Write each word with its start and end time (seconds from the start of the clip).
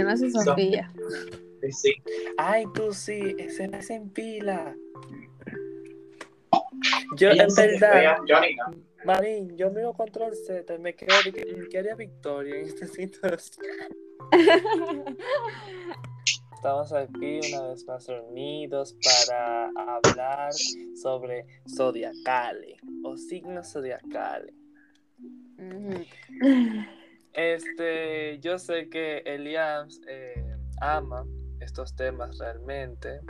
yo 0.00 0.08
no 0.08 0.16
soy 0.16 0.30
Sofía. 0.30 0.92
Sí. 1.70 1.94
Ay, 2.38 2.64
tú 2.74 2.92
sí, 2.92 3.34
ese 3.38 3.68
me 3.68 3.80
en 3.90 4.10
pila. 4.10 4.74
Yo, 7.16 7.30
en 7.30 7.54
verdad. 7.54 8.16
Marín, 9.04 9.56
yo 9.56 9.70
miro 9.70 9.92
control 9.94 10.34
Z 10.34 10.74
y 10.74 10.78
me 10.78 10.94
quedo 10.94 11.14
mm, 11.26 11.68
¿qué 11.70 11.78
haría 11.78 11.94
Victoria 11.94 12.56
en 12.56 12.66
esta 12.66 12.86
situación? 12.86 13.66
Estamos 16.54 16.92
aquí 16.92 17.40
una 17.52 17.68
vez 17.68 17.86
más 17.86 18.06
reunidos 18.06 18.94
para 19.02 19.70
hablar 19.76 20.52
sobre 20.94 21.46
zodiacales 21.66 22.78
o 23.02 23.16
signos 23.16 23.72
zodiacales. 23.72 24.54
Ujú. 25.58 26.04
Este, 27.32 28.38
yo 28.40 28.58
sé 28.58 28.88
que 28.88 29.18
Elias 29.24 30.00
eh, 30.08 30.56
ama 30.80 31.24
estos 31.60 31.94
temas 31.94 32.38
realmente 32.38 33.20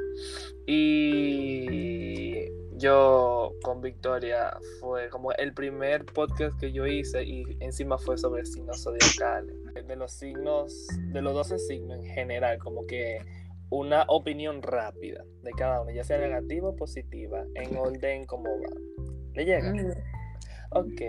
y 0.66 2.46
yo 2.76 3.52
con 3.62 3.80
Victoria 3.80 4.56
fue 4.80 5.08
como 5.10 5.32
el 5.32 5.52
primer 5.52 6.06
podcast 6.06 6.58
que 6.58 6.72
yo 6.72 6.86
hice 6.86 7.22
y 7.24 7.44
encima 7.60 7.98
fue 7.98 8.16
sobre 8.16 8.46
signos 8.46 8.82
zodiacales, 8.82 9.56
de 9.86 9.96
los 9.96 10.12
signos, 10.12 10.88
de 11.12 11.20
los 11.20 11.34
12 11.34 11.58
signos 11.58 11.98
en 11.98 12.06
general, 12.06 12.58
como 12.58 12.86
que 12.86 13.18
una 13.68 14.04
opinión 14.08 14.62
rápida 14.62 15.24
de 15.42 15.50
cada 15.52 15.82
uno, 15.82 15.90
ya 15.90 16.04
sea 16.04 16.18
negativa 16.18 16.70
o 16.70 16.76
positiva, 16.76 17.44
en 17.54 17.76
orden 17.76 18.24
como 18.24 18.48
va. 18.48 18.70
¿Le 19.34 19.44
llega? 19.44 19.72
Ujú. 19.72 19.92
Ok, 20.72 21.02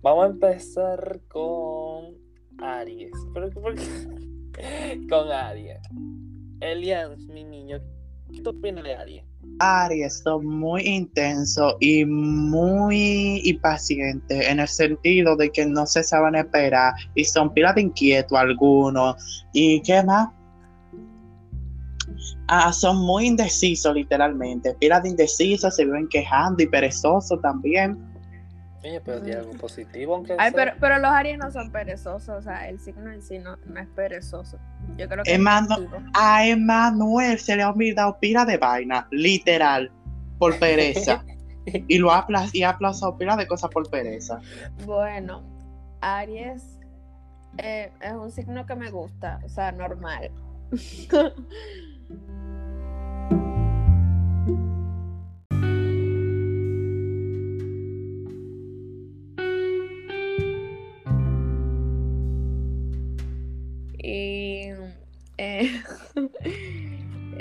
vamos 0.00 0.24
a 0.24 0.28
empezar 0.28 1.20
con 1.28 2.21
Aries. 2.58 3.12
¿Pero 3.34 3.50
por 3.50 3.74
qué? 3.74 5.00
con 5.08 5.30
Aries. 5.30 5.78
Elian, 6.60 7.16
mi 7.26 7.44
niño, 7.44 7.80
¿qué 8.32 8.40
tú 8.42 8.50
opinas 8.50 8.84
de 8.84 8.94
Aries? 8.94 9.24
Aries 9.58 10.22
son 10.24 10.46
muy 10.46 10.82
intensos 10.82 11.74
y 11.80 12.04
muy 12.04 13.40
impacientes 13.44 14.48
en 14.48 14.60
el 14.60 14.68
sentido 14.68 15.36
de 15.36 15.50
que 15.50 15.66
no 15.66 15.86
se 15.86 16.02
saben 16.02 16.34
esperar 16.34 16.94
y 17.14 17.24
son 17.24 17.52
pilas 17.52 17.74
de 17.74 17.82
inquieto 17.82 18.36
algunos. 18.36 19.44
¿Y 19.52 19.80
qué 19.82 20.02
más? 20.02 20.28
Ah, 22.48 22.72
son 22.72 22.98
muy 22.98 23.26
indecisos 23.26 23.94
literalmente, 23.94 24.74
pilas 24.74 25.02
de 25.02 25.10
indecisos, 25.10 25.74
se 25.74 25.84
viven 25.84 26.08
quejando 26.08 26.62
y 26.62 26.66
perezosos 26.66 27.40
también. 27.40 28.11
Oye, 28.84 29.00
pero 29.00 29.22
tiene 29.22 29.38
algo 29.40 29.52
positivo, 29.52 30.16
aunque 30.16 30.34
Ay, 30.38 30.50
sea. 30.50 30.64
pero, 30.64 30.76
pero 30.80 30.98
los 30.98 31.10
Aries 31.10 31.38
no 31.38 31.50
son 31.50 31.70
perezosos, 31.70 32.28
o 32.28 32.42
sea, 32.42 32.68
el 32.68 32.80
signo 32.80 33.12
en 33.12 33.22
sí 33.22 33.38
no, 33.38 33.56
no 33.64 33.80
es 33.80 33.88
perezoso. 33.88 34.58
Yo 34.96 35.08
creo 35.08 35.22
que 35.22 35.34
activo. 35.34 36.02
A 36.14 36.46
Emanuel 36.46 37.38
se 37.38 37.54
le 37.56 37.62
ha 37.62 37.70
olvidado 37.70 38.18
pila 38.18 38.44
de 38.44 38.56
vaina, 38.56 39.06
literal, 39.10 39.90
por 40.38 40.58
pereza. 40.58 41.24
y 41.66 41.98
lo 41.98 42.10
ha 42.10 42.26
y 42.52 42.64
ha 42.64 42.70
aplazado 42.70 43.16
pila 43.16 43.36
de 43.36 43.46
cosas 43.46 43.70
por 43.70 43.88
pereza. 43.88 44.40
Bueno, 44.84 45.44
Aries 46.00 46.78
eh, 47.58 47.92
es 48.00 48.12
un 48.12 48.32
signo 48.32 48.66
que 48.66 48.74
me 48.74 48.90
gusta, 48.90 49.40
o 49.44 49.48
sea, 49.48 49.70
normal. 49.70 50.30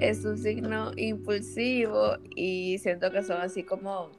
es 0.01 0.25
un 0.25 0.37
signo 0.37 0.91
impulsivo 0.97 2.17
y 2.35 2.77
siento 2.79 3.11
que 3.11 3.23
son 3.23 3.39
así 3.41 3.63
como 3.63 4.09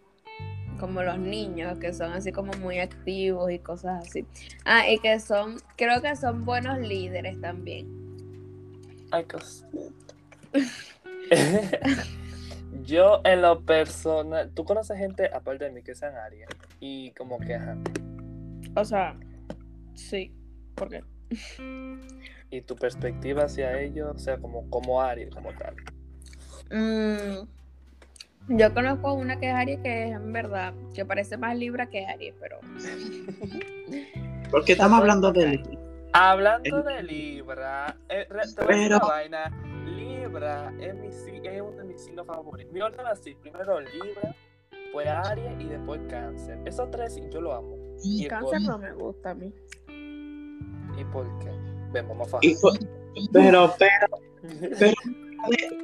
como 0.80 1.02
los 1.02 1.18
niños 1.18 1.78
que 1.78 1.92
son 1.92 2.12
así 2.12 2.32
como 2.32 2.52
muy 2.54 2.78
activos 2.78 3.50
y 3.52 3.58
cosas 3.58 4.06
así 4.06 4.24
ah 4.64 4.88
y 4.88 4.98
que 4.98 5.20
son 5.20 5.56
creo 5.76 6.00
que 6.00 6.16
son 6.16 6.44
buenos 6.44 6.78
líderes 6.78 7.40
también 7.40 7.86
Ay, 9.10 9.24
cos- 9.24 9.66
Yo, 12.84 13.20
en 13.24 13.42
lo 13.42 13.60
personal, 13.64 14.50
¿tú 14.54 14.64
conoces 14.64 14.96
gente, 14.98 15.28
aparte 15.32 15.66
de 15.66 15.70
mí, 15.70 15.82
que 15.82 15.94
sean 15.94 16.16
Aries? 16.16 16.48
Y 16.80 17.10
como 17.12 17.38
que, 17.38 17.54
ajá. 17.54 17.76
o 18.74 18.84
sea 18.84 19.14
sí 19.94 20.32
porque 20.74 21.04
Y 22.52 22.60
tu 22.60 22.76
perspectiva 22.76 23.44
hacia 23.44 23.80
ellos, 23.80 24.12
o 24.14 24.18
sea, 24.18 24.36
como, 24.36 24.68
como 24.68 25.00
Aries, 25.00 25.30
como 25.34 25.50
tal. 25.54 25.74
mm, 26.70 27.48
yo 28.58 28.74
conozco 28.74 29.14
una 29.14 29.40
que 29.40 29.48
es 29.48 29.54
Aries 29.54 29.80
que 29.80 30.08
es 30.08 30.10
en 30.14 30.32
verdad 30.34 30.74
que 30.94 31.06
parece 31.06 31.38
más 31.38 31.56
Libra 31.56 31.88
que 31.88 32.06
Aries 32.06 32.34
pero 32.38 32.60
Porque 34.50 34.72
estamos 34.72 35.00
hablando 35.00 35.32
de 35.32 35.62
Hablando 36.12 36.82
de 36.82 37.02
Libra, 37.02 37.96
eh, 38.10 38.28
Pero- 38.66 38.96
una 38.96 39.06
vaina. 39.06 39.58
Libra 39.86 40.72
es, 40.78 40.94
mi, 40.94 41.08
es 41.08 41.60
uno 41.62 41.72
de 41.78 41.84
mis 41.84 42.04
signos 42.04 42.26
favoritos. 42.26 42.70
Mi 42.72 42.82
orden 42.82 43.06
así: 43.06 43.34
primero 43.34 43.80
Libra, 43.80 44.34
después 44.70 45.06
Aries 45.08 45.58
y 45.58 45.64
después 45.64 46.00
Cáncer. 46.10 46.58
Esos 46.66 46.90
tres 46.90 47.14
sí, 47.14 47.22
yo 47.32 47.40
lo 47.40 47.54
amo. 47.54 47.76
¿Y 48.04 48.26
cáncer 48.28 48.60
por, 48.60 48.68
no 48.68 48.78
me 48.78 48.92
gusta 48.92 49.30
a 49.30 49.34
mí 49.34 49.54
¿Y 50.98 51.04
por 51.12 51.26
qué? 51.38 51.50
Ven, 51.92 52.08
vamos 52.08 52.32
a 52.34 52.38
y 52.40 52.54
fajar. 52.54 52.60
fue- 52.60 52.88
pero, 53.32 53.74
pero, 53.78 54.06
pero, 54.78 54.94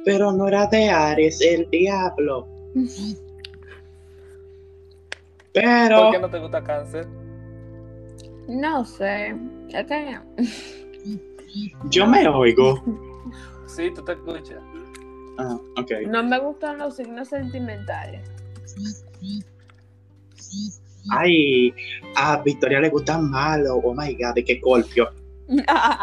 pero 0.05 0.31
no 0.31 0.47
era 0.47 0.65
de 0.67 0.89
Aries, 0.89 1.39
el 1.41 1.69
diablo. 1.69 2.47
Pero 5.53 5.95
¿Por 6.03 6.11
qué 6.11 6.19
no 6.19 6.29
te 6.29 6.39
gusta 6.39 6.63
Cáncer? 6.63 7.07
no 8.47 8.83
sé 8.83 9.35
es 9.69 9.85
que 9.85 10.17
yo 11.89 12.07
me 12.07 12.27
oigo. 12.27 12.81
Sí, 13.67 13.91
tú 13.93 14.03
te 14.03 14.13
escuchas. 14.13 14.59
Ah, 15.37 15.57
ok. 15.77 15.91
no 16.07 16.23
me 16.23 16.37
gustan 16.39 16.79
los 16.79 16.95
signos 16.97 17.29
sentimentales 17.29 18.29
Ay, 21.11 21.73
a 22.17 22.41
Victoria 22.41 22.79
le 22.81 22.89
gusta 22.89 23.17
malo. 23.19 23.75
Oh 23.83 23.93
my 23.95 24.13
god, 24.15 24.33
de 24.35 24.43
que 24.43 24.57
Scorpio. 24.59 25.09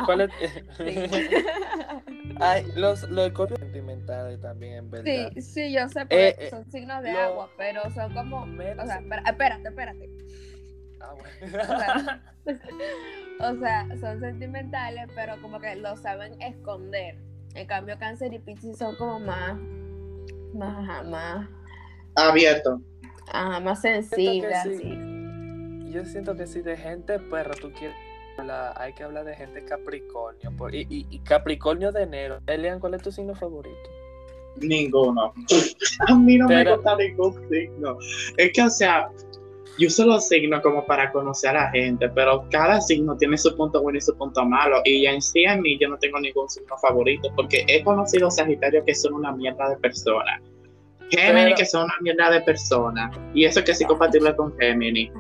¿Cuál 0.07 0.21
es? 0.23 0.31
Sí. 0.77 0.85
Ay, 2.41 2.67
los, 2.75 3.03
los 3.11 3.27
escorpios 3.29 3.59
sentimentales 3.61 4.41
también, 4.43 4.75
en 4.75 4.91
verdad. 4.91 5.31
Sí, 5.35 5.41
sí, 5.43 5.73
yo 5.73 5.89
sé, 5.89 6.01
porque 6.01 6.29
Eh, 6.29 6.37
eh, 6.39 6.51
son 6.51 6.71
signos 6.71 7.03
de 7.03 7.13
lo- 7.13 7.19
agua, 7.21 7.51
pero 7.57 7.81
son 7.95 8.13
como, 8.13 8.45
Menos- 8.47 8.85
o 8.85 8.87
sea, 8.87 8.99
espera- 9.01 9.23
espérate, 9.27 9.69
espérate. 9.69 10.11
Ah, 11.01 11.13
O 11.13 11.17
bueno. 11.17 11.65
sea, 11.65 12.23
o 13.41 13.57
sea, 13.59 13.87
son 14.01 14.21
sentimentales, 14.21 15.09
pero 15.15 15.41
como 15.41 15.61
que 15.61 15.77
lo 15.77 15.97
saben 15.97 16.41
esconder. 16.43 17.17
En 17.55 17.67
cambio, 17.67 17.99
Cáncer 17.99 18.35
y 18.35 18.39
Piscis 18.39 18.77
son 18.77 18.95
como 18.97 19.19
más, 19.21 19.59
más, 20.53 20.77
ajá, 20.91 21.03
más, 21.05 21.49
Abierto. 22.17 22.83
ajá, 23.33 23.61
más 23.61 23.81
que 23.81 24.03
sí. 24.03 24.43
así. 24.45 24.99
Yo 25.91 26.05
siento 26.05 26.37
que 26.37 26.47
si 26.47 26.61
de 26.61 26.77
gente 26.77 27.19
perra 27.19 27.55
tú 27.59 27.73
quieres 27.73 27.97
hablar, 28.51 28.73
hay 28.77 28.93
que 28.95 29.03
hablar 29.05 29.25
de 29.25 29.35
gente 29.35 29.65
Capricornio. 29.65 30.51
por- 30.57 30.75
y, 30.75 30.87
y- 30.91 31.07
y 31.11 31.19
Capricornio 31.21 31.93
de 31.93 32.03
enero. 32.03 32.39
Elian, 32.47 32.81
¿cuál 32.81 32.95
es 32.95 33.03
tu 33.03 33.11
signo 33.13 33.35
favorito? 33.35 33.91
Ninguno. 34.61 35.33
A 36.09 36.15
mí 36.15 36.39
no 36.39 36.47
Pero- 36.49 36.71
me 36.71 36.77
gusta 36.77 36.97
ningún 36.97 37.49
signo. 37.51 37.99
Es 38.37 38.53
que, 38.53 38.63
o 38.63 38.71
sea, 38.71 39.09
yo 39.79 39.89
uso 39.89 40.07
los 40.07 40.27
signos 40.29 40.61
como 40.63 40.87
para 40.87 41.13
conocer 41.13 41.51
a 41.51 41.65
la 41.65 41.71
gente, 41.71 42.09
pero 42.09 42.47
cada 42.51 42.81
signo 42.81 43.15
tiene 43.19 43.37
su 43.37 43.55
punto 43.55 43.83
bueno 43.83 43.99
y 43.99 44.01
su 44.01 44.17
punto 44.17 44.43
malo. 44.47 44.81
Y 44.87 45.05
en 45.07 45.21
sí, 45.21 45.45
a 45.45 45.57
mí, 45.57 45.79
yo 45.79 45.89
no 45.89 45.99
tengo 45.99 46.19
ningún 46.19 46.49
signo 46.49 46.77
favorito, 46.79 47.29
porque 47.37 47.65
he 47.69 47.85
conocido 47.85 48.31
Sagitarios 48.31 48.85
que 48.87 48.95
son 48.95 49.13
una 49.15 49.33
mierda 49.33 49.69
de 49.69 49.77
personas. 49.77 50.41
Géminis 51.11 51.45
Pero- 51.45 51.57
que 51.57 51.67
son 51.67 51.85
una 51.85 51.95
mierda 52.01 52.31
de 52.31 52.41
personas. 52.41 53.15
Y 53.35 53.45
eso 53.45 53.63
que 53.63 53.75
sí 53.75 53.85
compatible 53.85 54.35
con 54.35 54.57
Géminis. 54.59 55.11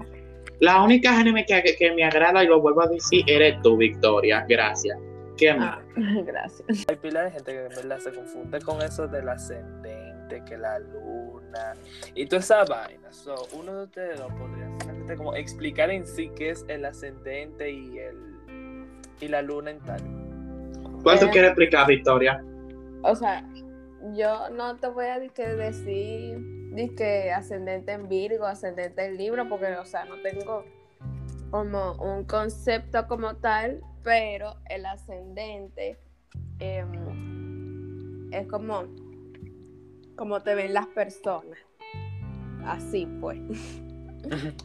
La 0.60 0.82
única 0.82 1.12
Géminis 1.14 1.46
que, 1.46 1.76
que 1.76 1.92
me 1.92 2.04
agrada, 2.04 2.42
y 2.42 2.46
lo 2.46 2.60
vuelvo 2.60 2.82
a 2.82 2.86
decir, 2.86 3.24
eres 3.26 3.60
tú, 3.62 3.76
Victoria. 3.76 4.44
Gracias. 4.48 4.98
¿Qué 5.36 5.52
más? 5.52 5.78
Ah, 5.78 5.82
gracias. 6.26 6.86
Hay 6.88 6.96
pila 6.96 7.24
de 7.24 7.30
gente 7.30 7.52
que 7.52 7.62
en 7.64 7.68
verdad 7.68 7.98
se 7.98 8.12
confunde 8.12 8.60
con 8.62 8.80
eso 8.80 9.06
del 9.06 9.28
ascendente, 9.28 10.42
que 10.48 10.56
la 10.56 10.78
luna 10.78 11.74
y 12.14 12.26
toda 12.26 12.40
esa 12.40 12.64
vaina. 12.64 13.12
So, 13.12 13.34
uno 13.52 13.74
de 13.74 13.84
ustedes 13.84 14.18
dos 14.18 14.32
podría 14.32 14.68
finalmente 14.80 15.16
como 15.16 15.34
explicar 15.34 15.90
en 15.90 16.06
sí 16.06 16.30
qué 16.34 16.50
es 16.50 16.64
el 16.68 16.84
ascendente 16.86 17.70
y 17.70 17.98
el 17.98 18.16
y 19.20 19.28
la 19.28 19.42
luna 19.42 19.70
en 19.72 19.80
tal. 19.80 20.00
¿Cuál 21.02 21.18
tú 21.20 21.26
Eh, 21.26 21.30
quieres 21.30 21.50
explicar, 21.50 21.86
Victoria? 21.86 22.42
O 23.02 23.14
sea, 23.14 23.44
yo 24.14 24.48
no 24.50 24.76
te 24.76 24.88
voy 24.88 25.06
a 25.06 25.18
decir 25.18 26.38
que 26.96 27.32
ascendente 27.32 27.92
en 27.92 28.08
Virgo, 28.08 28.44
ascendente 28.46 29.04
en 29.06 29.16
Libra, 29.16 29.48
porque, 29.48 29.74
o 29.76 29.84
sea, 29.84 30.04
no 30.04 30.16
tengo 30.22 30.64
como 31.50 31.92
un 31.94 32.24
concepto 32.24 33.06
como 33.08 33.36
tal, 33.36 33.80
pero 34.02 34.56
el 34.68 34.84
ascendente 34.84 35.98
em, 36.58 38.30
es 38.32 38.46
como, 38.48 38.84
como 40.16 40.42
te 40.42 40.54
ven 40.54 40.74
las 40.74 40.86
personas. 40.88 41.58
Así 42.64 43.06
pues. 43.20 43.38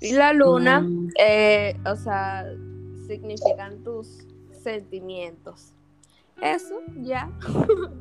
y 0.00 0.12
la 0.12 0.32
luna, 0.32 0.80
Mm. 0.82 1.08
eh, 1.18 1.76
o 1.90 1.96
sea, 1.96 2.44
significan 3.06 3.82
tus 3.82 4.26
sentimientos. 4.62 5.72
Eso, 6.40 6.80
ya. 7.02 7.30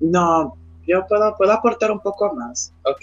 No, 0.00 0.56
yo 0.88 1.06
puedo, 1.06 1.34
puedo 1.36 1.52
aportar 1.52 1.92
un 1.92 2.00
poco 2.00 2.34
más. 2.34 2.72
Ok. 2.84 3.02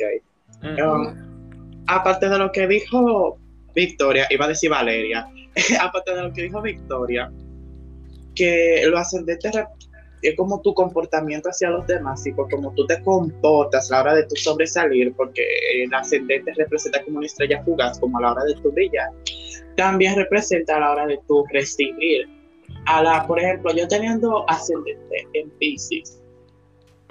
Um, 0.64 1.84
aparte 1.88 2.28
de 2.28 2.38
lo 2.38 2.52
que 2.52 2.68
dijo 2.68 3.38
Victoria, 3.76 4.26
iba 4.32 4.46
a 4.46 4.48
decir 4.48 4.70
Valeria, 4.72 5.28
aparte 5.80 6.16
de 6.16 6.24
lo 6.24 6.34
que 6.34 6.44
dijo 6.44 6.62
Victoria, 6.62 7.32
que 8.34 8.84
lo 8.88 8.98
ascendente 8.98 9.50
es 10.22 10.36
como 10.36 10.62
tu 10.62 10.74
comportamiento 10.74 11.50
hacia 11.50 11.70
los 11.70 11.86
demás, 11.86 12.24
tipo 12.24 12.48
como 12.50 12.74
tú 12.74 12.88
te 12.88 13.02
comportas 13.04 13.92
a 13.92 13.96
la 13.96 14.02
hora 14.02 14.16
de 14.16 14.24
tu 14.24 14.36
sobresalir, 14.36 15.14
porque 15.14 15.44
el 15.76 15.94
ascendente 15.94 16.54
representa 16.56 17.04
como 17.04 17.18
una 17.18 17.28
estrella 17.28 17.64
fugaz, 17.64 18.00
como 18.00 18.18
a 18.18 18.22
la 18.22 18.32
hora 18.32 18.44
de 18.46 18.56
tu 18.56 18.72
brillar. 18.72 19.10
También 19.78 20.16
representa 20.16 20.78
a 20.78 20.80
la 20.80 20.92
hora 20.92 21.06
de 21.06 21.20
tu 21.28 21.46
recibir. 21.52 22.28
A 22.88 23.04
la, 23.04 23.28
por 23.28 23.40
ejemplo, 23.40 23.74
yo 23.76 23.88
teniendo 23.88 24.50
ascendente 24.50 25.28
en 25.34 25.50
Pisces, 25.52 26.22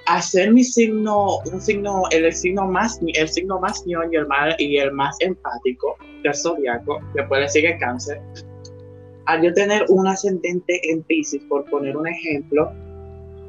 hacer 0.07 0.53
mi 0.53 0.65
signo, 0.65 1.39
un 1.53 1.61
signo, 1.61 2.03
el 2.11 2.33
signo 2.33 2.67
más, 2.67 3.01
el 3.03 3.29
signo 3.29 3.61
más 3.61 3.85
ñoño 3.87 4.11
y 4.13 4.17
el 4.17 4.27
más, 4.27 4.55
y 4.59 4.77
el 4.77 4.93
más 4.93 5.17
empático 5.21 5.97
del 6.23 6.35
zodiaco, 6.35 7.01
después 7.15 7.41
le 7.41 7.49
sigue 7.49 7.79
cáncer. 7.79 8.21
Al 9.27 9.43
yo 9.43 9.55
tener 9.55 9.87
un 9.89 10.07
ascendente 10.07 10.81
en 10.91 11.03
Pisces, 11.03 11.43
por 11.49 11.65
poner 11.71 11.97
un 11.97 12.07
ejemplo, 12.07 12.71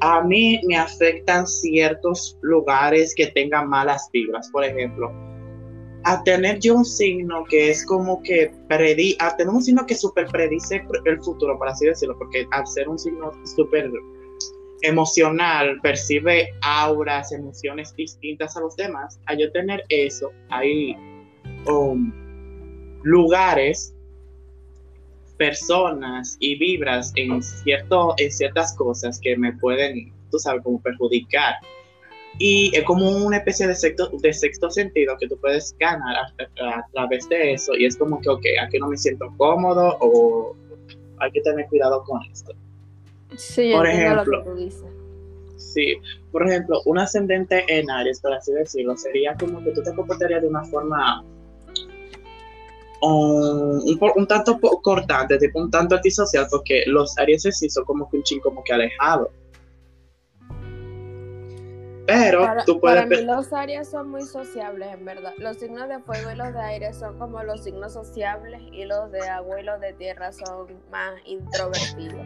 a 0.00 0.22
mí 0.22 0.60
me 0.66 0.76
afectan 0.76 1.46
ciertos 1.46 2.38
lugares 2.42 3.14
que 3.14 3.26
tengan 3.28 3.68
malas 3.68 4.08
vibras. 4.12 4.48
Por 4.50 4.64
ejemplo, 4.64 5.12
a 6.04 6.22
tener 6.22 6.58
yo 6.60 6.76
un 6.76 6.84
signo 6.84 7.44
que 7.44 7.70
es 7.70 7.84
como 7.84 8.22
que 8.22 8.52
predi, 8.68 9.16
a 9.18 9.36
tener 9.36 9.52
un 9.52 9.62
signo 9.62 9.84
que 9.86 9.94
super 9.94 10.26
predice 10.28 10.82
el 11.04 11.22
futuro, 11.22 11.58
por 11.58 11.68
así 11.68 11.86
decirlo, 11.86 12.16
porque 12.18 12.46
al 12.52 12.66
ser 12.66 12.88
un 12.88 12.98
signo 12.98 13.32
súper 13.44 13.90
emocional, 14.82 15.78
percibe 15.82 16.52
auras, 16.62 17.32
emociones 17.32 17.94
distintas 17.96 18.56
a 18.56 18.60
los 18.60 18.76
demás, 18.76 19.18
a 19.26 19.34
yo 19.34 19.50
tener 19.52 19.82
eso, 19.88 20.30
hay 20.50 20.96
um, 21.66 22.12
lugares, 23.02 23.92
personas 25.38 26.36
y 26.40 26.56
vibras 26.58 27.12
en, 27.16 27.42
cierto, 27.42 28.14
en 28.18 28.30
ciertas 28.32 28.74
cosas 28.76 29.20
que 29.20 29.36
me 29.36 29.52
pueden, 29.54 30.12
tú 30.30 30.38
sabes, 30.38 30.62
como 30.62 30.80
perjudicar. 30.80 31.54
Y 32.38 32.74
es 32.76 32.84
como 32.84 33.08
una 33.08 33.38
especie 33.38 33.66
de 33.66 33.74
sexto, 33.74 34.10
de 34.20 34.32
sexto 34.32 34.70
sentido 34.70 35.16
que 35.18 35.26
tú 35.28 35.36
puedes 35.38 35.74
ganar 35.78 36.16
a, 36.16 36.64
a- 36.64 36.78
a 36.80 36.86
través 36.92 37.28
de 37.28 37.52
eso. 37.54 37.74
Y 37.74 37.86
es 37.86 37.96
como 37.96 38.20
que, 38.20 38.28
ok, 38.28 38.44
aquí 38.62 38.78
no 38.78 38.88
me 38.88 38.96
siento 38.96 39.32
cómodo 39.36 39.96
o 40.00 40.54
hay 41.18 41.30
que 41.32 41.40
tener 41.42 41.66
cuidado 41.66 42.02
con 42.04 42.20
esto. 42.30 42.52
Sí, 43.36 43.72
Por 43.72 43.84
lo 43.84 43.90
ejemplo. 43.90 44.44
que 44.44 44.50
tú 44.50 44.56
dices. 44.56 44.90
Sí, 45.56 45.94
por 46.32 46.48
ejemplo, 46.48 46.80
un 46.84 46.98
ascendente 46.98 47.64
en 47.68 47.90
Aries, 47.90 48.20
por 48.20 48.32
así 48.32 48.52
decirlo, 48.52 48.96
sería 48.96 49.34
como 49.34 49.62
que 49.62 49.72
tú 49.72 49.82
te 49.82 49.94
comportarías 49.94 50.42
de 50.42 50.48
una 50.48 50.64
forma 50.64 51.22
um, 53.02 53.80
un, 54.16 54.26
tanto 54.26 54.58
cortante, 54.82 55.38
tipo 55.38 55.58
un 55.60 55.70
tanto 55.70 55.96
antisocial, 55.96 56.46
porque 56.50 56.84
los 56.86 57.16
Aries 57.18 57.42
sí 57.42 57.68
son 57.68 57.84
como 57.84 58.08
que 58.08 58.18
un 58.18 58.22
ching 58.22 58.40
como 58.40 58.62
que 58.62 58.72
alejado. 58.72 59.30
Pero 62.06 62.42
Para, 62.42 62.64
tú 62.64 62.78
puedes... 62.78 63.02
para 63.02 63.06
mí 63.06 63.26
los 63.26 63.52
Aries 63.52 63.88
son 63.88 64.10
muy 64.10 64.22
sociables, 64.22 64.94
en 64.94 65.04
verdad. 65.04 65.32
Los 65.38 65.56
signos 65.56 65.88
de 65.88 65.98
fuego 65.98 66.30
y 66.30 66.36
los 66.36 66.52
de 66.52 66.60
aire 66.60 66.92
son 66.92 67.18
como 67.18 67.42
los 67.42 67.64
signos 67.64 67.94
sociables 67.94 68.62
y 68.72 68.84
los 68.84 69.10
de 69.10 69.28
agua 69.28 69.60
y 69.60 69.64
los 69.64 69.80
de 69.80 69.92
tierra 69.94 70.30
son 70.32 70.68
más 70.90 71.14
introvertidos. 71.24 72.24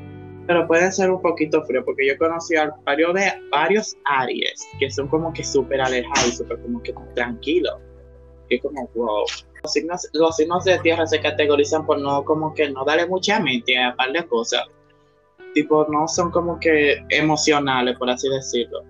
Pero 0.50 0.66
pueden 0.66 0.90
ser 0.90 1.12
un 1.12 1.22
poquito 1.22 1.64
frío, 1.64 1.84
porque 1.84 2.08
yo 2.08 2.18
conocí 2.18 2.56
a 2.56 2.74
varios, 2.84 3.14
de, 3.14 3.32
varios 3.52 3.96
Aries 4.04 4.66
que 4.80 4.90
son 4.90 5.06
como 5.06 5.32
que 5.32 5.44
súper 5.44 5.80
alejados 5.80 6.26
y 6.26 6.32
súper 6.32 6.60
como 6.62 6.82
que 6.82 6.92
tranquilos. 7.14 7.76
Y 8.48 8.58
como, 8.58 8.90
wow. 8.96 9.26
Los 9.62 9.72
signos, 9.72 10.08
los 10.12 10.34
signos 10.34 10.64
de 10.64 10.76
tierra 10.80 11.06
se 11.06 11.20
categorizan 11.20 11.86
por 11.86 12.00
no 12.00 12.24
como 12.24 12.52
que 12.52 12.68
no 12.68 12.84
darle 12.84 13.06
mucha 13.06 13.38
mente 13.38 13.78
a 13.78 13.90
un 13.90 13.96
par 13.96 14.10
de 14.10 14.26
cosas. 14.26 14.64
Tipo, 15.54 15.86
no 15.88 16.08
son 16.08 16.32
como 16.32 16.58
que 16.58 17.00
emocionales, 17.10 17.96
por 17.96 18.10
así 18.10 18.28
decirlo. 18.28 18.82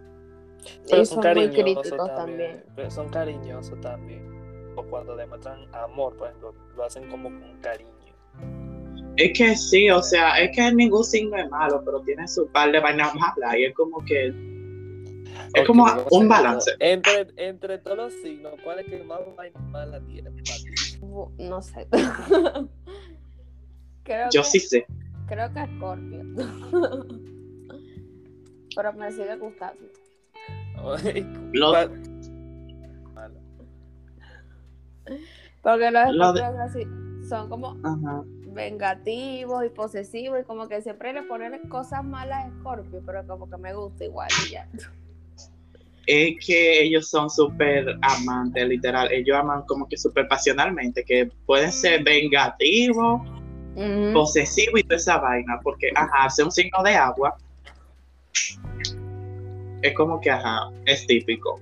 Pero 0.89 1.03
y 1.03 1.05
son 1.05 1.35
muy 1.35 1.51
críticos 1.51 2.07
también. 2.17 2.65
pero 2.75 2.91
son 2.91 3.11
cariñosos 3.11 3.79
también. 3.83 4.73
O 4.77 4.83
cuando 4.85 5.15
demuestran 5.15 5.67
amor, 5.75 6.17
por 6.17 6.29
ejemplo, 6.29 6.55
lo 6.75 6.85
hacen 6.85 7.07
como 7.11 7.29
con 7.29 7.61
cariño. 7.61 8.00
Es 9.17 9.37
que 9.37 9.55
sí, 9.57 9.91
o 9.91 10.03
sea, 10.03 10.41
es 10.41 10.55
que 10.57 10.73
ningún 10.73 11.05
signo 11.05 11.37
es 11.37 11.49
malo, 11.51 11.83
pero 11.85 12.01
tiene 12.03 12.27
su 12.29 12.47
par 12.49 12.73
de 12.73 12.81
vainas 12.81 13.15
malas 13.15 13.55
y 13.57 13.65
es 13.65 13.75
como 13.75 14.03
que 14.05 14.29
es 15.55 15.67
como 15.67 15.85
un 16.11 16.29
balance. 16.29 16.71
Entre, 16.79 17.27
entre 17.37 17.79
todos 17.79 17.97
los 17.97 18.13
signos, 18.15 18.55
¿cuál 18.63 18.79
es 18.81 18.87
que 18.87 19.03
más 19.03 19.21
vaina 19.37 19.59
mala 19.71 20.01
tiene? 20.01 20.31
No 21.39 21.61
sé. 21.61 21.87
creo 24.05 24.29
Yo 24.33 24.43
que, 24.43 24.49
sí 24.49 24.61
sé. 24.61 24.87
Creo 25.27 25.53
que 25.53 25.67
Scorpio. 25.77 26.23
Pero 28.77 28.93
me 28.93 29.11
sigue 29.11 29.37
gustando. 29.37 29.83
Lo- 31.53 31.71
¿Cuál- 31.73 32.01
Malo. 33.15 33.41
Porque 35.63 35.91
los 35.91 36.15
Lo 36.15 36.33
de- 36.33 36.41
Scorpios 36.41 36.61
así 36.61 36.83
son 37.29 37.49
como 37.49 37.77
Ajá. 37.85 38.25
Vengativos 38.61 39.65
y 39.65 39.69
posesivos 39.71 40.41
y 40.41 40.45
como 40.45 40.69
que 40.69 40.83
siempre 40.83 41.13
le 41.13 41.23
ponen 41.23 41.69
cosas 41.69 42.05
malas 42.05 42.47
a 42.47 42.51
Scorpio, 42.61 43.03
pero 43.05 43.27
como 43.27 43.49
que 43.49 43.57
me 43.57 43.75
gusta 43.75 44.05
igual 44.05 44.29
y 44.47 44.53
ya. 44.53 44.69
es 46.07 46.45
que 46.45 46.83
ellos 46.83 47.09
son 47.09 47.31
súper 47.31 47.97
amantes, 48.03 48.67
literal. 48.67 49.11
Ellos 49.13 49.37
aman 49.39 49.63
como 49.67 49.89
que 49.89 49.97
súper 49.97 50.27
pasionalmente, 50.29 51.05
que 51.05 51.31
pueden 51.47 51.73
ser 51.73 52.03
vengativos, 52.03 53.23
Ujú. 53.77 54.13
posesivos 54.13 54.81
y 54.81 54.83
toda 54.83 54.97
esa 54.97 55.19
vaina, 55.19 55.61
porque, 55.63 55.89
ajá, 55.95 56.29
ser 56.29 56.45
un 56.47 56.51
signo 56.51 56.83
de 56.83 56.95
agua 56.95 57.37
es 59.83 59.95
como 59.95 60.21
que, 60.21 60.31
ajá, 60.31 60.71
es 60.85 61.07
típico. 61.07 61.61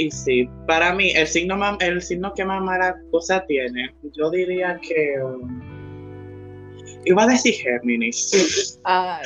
Y 0.00 0.12
sí, 0.12 0.48
para 0.68 0.94
mí, 0.94 1.10
el 1.10 1.26
signo, 1.26 1.56
más, 1.56 1.76
el 1.80 2.00
signo 2.00 2.32
que 2.32 2.44
más 2.44 2.62
mala 2.62 2.96
cosa 3.10 3.44
tiene, 3.46 3.92
yo 4.16 4.30
diría 4.30 4.78
que. 4.80 5.20
um, 5.22 5.60
iba 7.04 7.24
a 7.24 7.26
decir 7.26 7.54
Géminis. 7.54 8.78
Ay, 8.84 9.24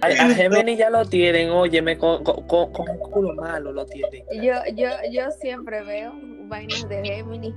Ay, 0.00 0.14
a 0.18 0.28
Gemini 0.30 0.76
ya 0.76 0.88
lo 0.88 1.04
tienen, 1.04 1.50
óyeme, 1.50 1.98
con, 1.98 2.24
con, 2.24 2.46
con- 2.46 2.88
un 2.88 2.98
culo 3.10 3.34
malo 3.34 3.70
lo 3.70 3.84
tienen. 3.84 4.24
yo, 4.40 4.54
yo, 4.74 4.88
yo 5.10 5.30
siempre 5.42 5.82
veo 5.82 6.14
vainas 6.46 6.88
de 6.88 7.02
Gemini. 7.04 7.54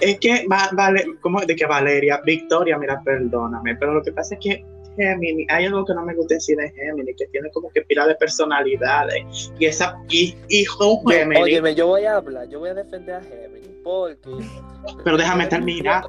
Es 0.00 0.20
que, 0.20 0.46
va- 0.46 0.70
vale, 0.72 1.04
como 1.20 1.40
de 1.40 1.56
que 1.56 1.66
Valeria, 1.66 2.20
Victoria, 2.24 2.78
mira, 2.78 3.02
perdóname, 3.04 3.74
pero 3.76 3.94
lo 3.94 4.02
que 4.02 4.12
pasa 4.12 4.34
es 4.36 4.40
que 4.40 4.64
Gemini, 4.96 5.46
hay 5.48 5.66
algo 5.66 5.84
que 5.84 5.94
no 5.94 6.04
me 6.04 6.14
gusta 6.14 6.34
decir 6.34 6.56
de 6.56 6.70
Gemini, 6.70 7.14
que 7.14 7.26
tiene 7.26 7.50
como 7.50 7.70
que 7.70 7.82
pila 7.82 8.06
de 8.06 8.14
personalidades. 8.16 9.52
Y 9.58 9.66
esa, 9.66 9.96
y, 10.08 10.36
y 10.48 10.64
Gemini, 11.08 11.40
óyeme, 11.40 11.74
yo 11.74 11.86
voy 11.86 12.04
a 12.04 12.16
hablar, 12.16 12.48
yo 12.48 12.58
voy 12.58 12.70
a 12.70 12.74
defender 12.74 13.16
a 13.16 13.22
Gemini, 13.22 13.68
porque... 13.82 14.30
pero 15.04 15.16
déjame 15.16 15.46
terminar. 15.46 16.04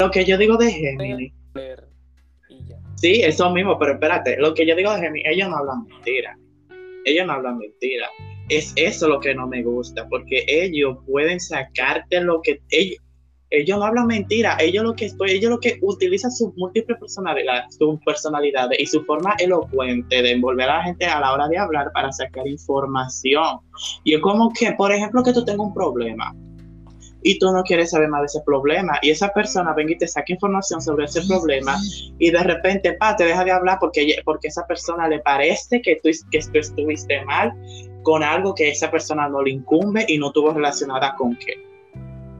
Lo 0.00 0.10
que 0.10 0.24
yo 0.24 0.36
digo 0.36 0.56
de 0.56 0.72
Gemini, 0.72 1.32
sí, 2.96 3.22
eso 3.22 3.50
mismo, 3.50 3.78
pero 3.78 3.92
espérate, 3.92 4.36
lo 4.36 4.52
que 4.52 4.66
yo 4.66 4.74
digo 4.74 4.92
de 4.94 5.00
Gemini, 5.00 5.22
ellos 5.24 5.48
no 5.48 5.58
hablan 5.58 5.86
mentira. 5.86 6.36
Ellos 7.04 7.26
no 7.26 7.32
hablan 7.32 7.58
mentira. 7.58 8.06
Es 8.48 8.72
eso 8.76 9.08
lo 9.08 9.20
que 9.20 9.34
no 9.34 9.46
me 9.46 9.62
gusta, 9.62 10.08
porque 10.08 10.44
ellos 10.46 10.98
pueden 11.06 11.40
sacarte 11.40 12.20
lo 12.20 12.42
que 12.42 12.60
ellos, 13.50 13.78
no 13.78 13.84
hablan 13.84 14.06
mentira, 14.06 14.56
ellos 14.60 14.82
lo 14.82 14.94
que 14.94 15.06
estoy, 15.06 15.32
ellos 15.32 15.50
lo 15.50 15.60
que 15.60 15.78
utilizan 15.82 16.30
sus 16.30 16.54
múltiples 16.56 16.98
personalidades, 16.98 17.76
sus 17.76 18.00
personalidades 18.00 18.78
y 18.80 18.86
su 18.86 19.04
forma 19.04 19.34
elocuente 19.38 20.22
de 20.22 20.32
envolver 20.32 20.68
a 20.68 20.78
la 20.78 20.84
gente 20.84 21.04
a 21.04 21.20
la 21.20 21.32
hora 21.32 21.48
de 21.48 21.58
hablar 21.58 21.90
para 21.92 22.10
sacar 22.12 22.46
información. 22.46 23.58
Y 24.04 24.14
es 24.14 24.20
como 24.20 24.52
que, 24.52 24.72
por 24.72 24.90
ejemplo, 24.92 25.22
que 25.22 25.32
tú 25.32 25.44
tengas 25.44 25.66
un 25.66 25.74
problema. 25.74 26.34
Y 27.22 27.38
tú 27.38 27.52
no 27.52 27.62
quieres 27.62 27.90
saber 27.90 28.08
más 28.08 28.22
de 28.22 28.26
ese 28.26 28.40
problema. 28.44 28.98
Y 29.02 29.10
esa 29.10 29.28
persona 29.32 29.72
venga 29.74 29.92
y 29.92 29.98
te 29.98 30.08
saca 30.08 30.32
información 30.32 30.80
sobre 30.80 31.04
ese 31.04 31.22
problema 31.26 31.76
y 32.18 32.30
de 32.30 32.42
repente, 32.42 32.92
pa, 32.94 33.16
te 33.16 33.24
deja 33.24 33.44
de 33.44 33.52
hablar 33.52 33.78
porque, 33.80 34.16
porque 34.24 34.48
esa 34.48 34.66
persona 34.66 35.08
le 35.08 35.20
parece 35.20 35.80
que 35.82 35.96
tú, 36.02 36.10
que 36.30 36.40
tú 36.40 36.58
estuviste 36.58 37.24
mal 37.24 37.52
con 38.02 38.22
algo 38.22 38.54
que 38.54 38.70
esa 38.70 38.90
persona 38.90 39.28
no 39.28 39.42
le 39.42 39.52
incumbe 39.52 40.04
y 40.08 40.18
no 40.18 40.32
tuvo 40.32 40.52
relacionada 40.52 41.14
con 41.16 41.36
qué. 41.36 41.54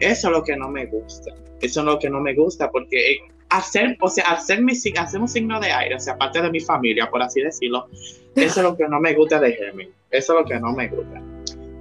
Eso 0.01 0.29
es 0.29 0.33
lo 0.33 0.43
que 0.43 0.57
no 0.57 0.69
me 0.69 0.87
gusta. 0.87 1.33
Eso 1.61 1.81
es 1.81 1.87
lo 1.87 1.99
que 1.99 2.11
no 2.11 2.21
me 2.21 2.35
gusta 2.35 2.71
porque 2.71 3.19
hacer, 3.51 3.97
o 4.01 4.09
sea, 4.09 4.25
hacer, 4.25 4.62
mi, 4.62 4.73
hacer 4.73 5.21
un 5.21 5.29
signo 5.29 5.61
de 5.61 5.71
aire, 5.71 5.95
o 5.95 6.01
sea, 6.01 6.15
aparte 6.15 6.43
de 6.43 6.51
mi 6.51 6.61
familia, 6.61 7.09
por 7.09 7.23
así 7.23 7.41
decirlo, 7.41 7.87
eso 8.35 8.61
es 8.61 8.65
lo 8.65 8.77
que 8.77 8.89
no 8.89 8.99
me 8.99 9.15
gusta 9.15 9.39
de 9.39 9.53
Gemini. 9.53 9.93
Eso 10.11 10.33
es 10.35 10.41
lo 10.41 10.45
que 10.45 10.59
no 10.59 10.73
me 10.73 10.89
gusta. 10.89 11.23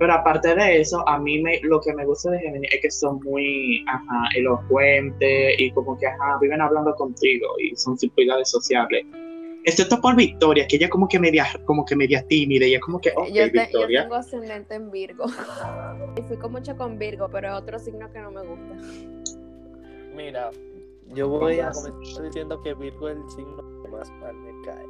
Pero 0.01 0.13
aparte 0.13 0.55
de 0.55 0.81
eso, 0.81 1.07
a 1.07 1.19
mí 1.19 1.39
me, 1.43 1.59
lo 1.61 1.79
que 1.79 1.93
me 1.93 2.03
gusta 2.03 2.31
de 2.31 2.39
Gemini 2.39 2.65
es 2.71 2.81
que 2.81 2.89
son 2.89 3.19
muy 3.23 3.85
ajá, 3.87 4.29
elocuentes 4.35 5.53
y 5.59 5.69
como 5.73 5.95
que 5.99 6.07
ajá, 6.07 6.39
viven 6.41 6.59
hablando 6.59 6.95
contigo 6.95 7.45
y 7.59 7.75
son 7.75 7.95
circulares 7.99 8.49
sociales. 8.49 9.05
Excepto 9.63 10.01
por 10.01 10.15
Victoria, 10.15 10.65
que 10.67 10.77
ella 10.77 10.89
como 10.89 11.07
que 11.07 11.19
media, 11.19 11.45
como 11.65 11.85
que 11.85 11.95
media 11.95 12.25
tímida, 12.27 12.65
ella 12.65 12.79
como 12.79 12.99
que, 12.99 13.11
okay, 13.15 13.31
yo, 13.31 13.51
te, 13.51 13.59
Victoria. 13.59 13.99
yo 13.99 14.03
tengo 14.05 14.15
ascendente 14.15 14.73
en 14.73 14.89
Virgo. 14.89 15.25
y 16.17 16.21
fui 16.23 16.37
con 16.37 16.53
mucho 16.53 16.75
con 16.75 16.97
Virgo, 16.97 17.29
pero 17.31 17.49
es 17.49 17.53
otro 17.53 17.77
signo 17.77 18.11
que 18.11 18.21
no 18.21 18.31
me 18.31 18.41
gusta. 18.41 18.73
Mira, 20.15 20.49
yo 21.13 21.29
voy 21.29 21.59
a 21.59 21.69
comenzar 21.69 22.23
diciendo 22.23 22.59
que 22.63 22.73
Virgo 22.73 23.07
es 23.07 23.17
el 23.17 23.29
signo 23.29 23.83
que 23.83 23.89
más 23.91 24.09
mal 24.13 24.33
me 24.33 24.65
cae. 24.65 24.85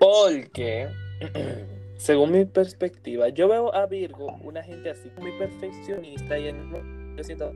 Porque 0.00 0.88
según 1.98 2.32
mi 2.32 2.44
perspectiva, 2.44 3.28
yo 3.28 3.48
veo 3.48 3.74
a 3.74 3.86
Virgo 3.86 4.34
una 4.42 4.62
gente 4.62 4.88
así 4.90 5.10
muy 5.18 5.32
perfeccionista 5.32 6.38
y 6.38 6.48
en, 6.48 7.16
yo 7.16 7.24
siento 7.24 7.52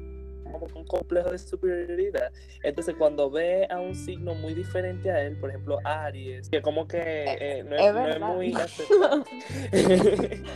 como 0.52 0.66
un 0.75 0.84
complejo 0.84 1.30
de 1.30 1.38
superioridad. 1.38 2.30
Entonces, 2.62 2.94
cuando 2.99 3.30
ve 3.30 3.66
a 3.70 3.80
un 3.80 3.94
signo 3.94 4.34
muy 4.34 4.52
diferente 4.52 5.11
a 5.11 5.22
él, 5.22 5.38
por 5.38 5.50
ejemplo, 5.50 5.78
Aries, 5.84 6.50
que 6.50 6.61
como 6.61 6.87
que 6.87 6.99
eh, 7.00 7.64
no, 7.64 7.76
es, 7.76 7.82
es 7.82 7.94
no 7.94 8.08
es 8.08 8.20
muy. 8.20 8.54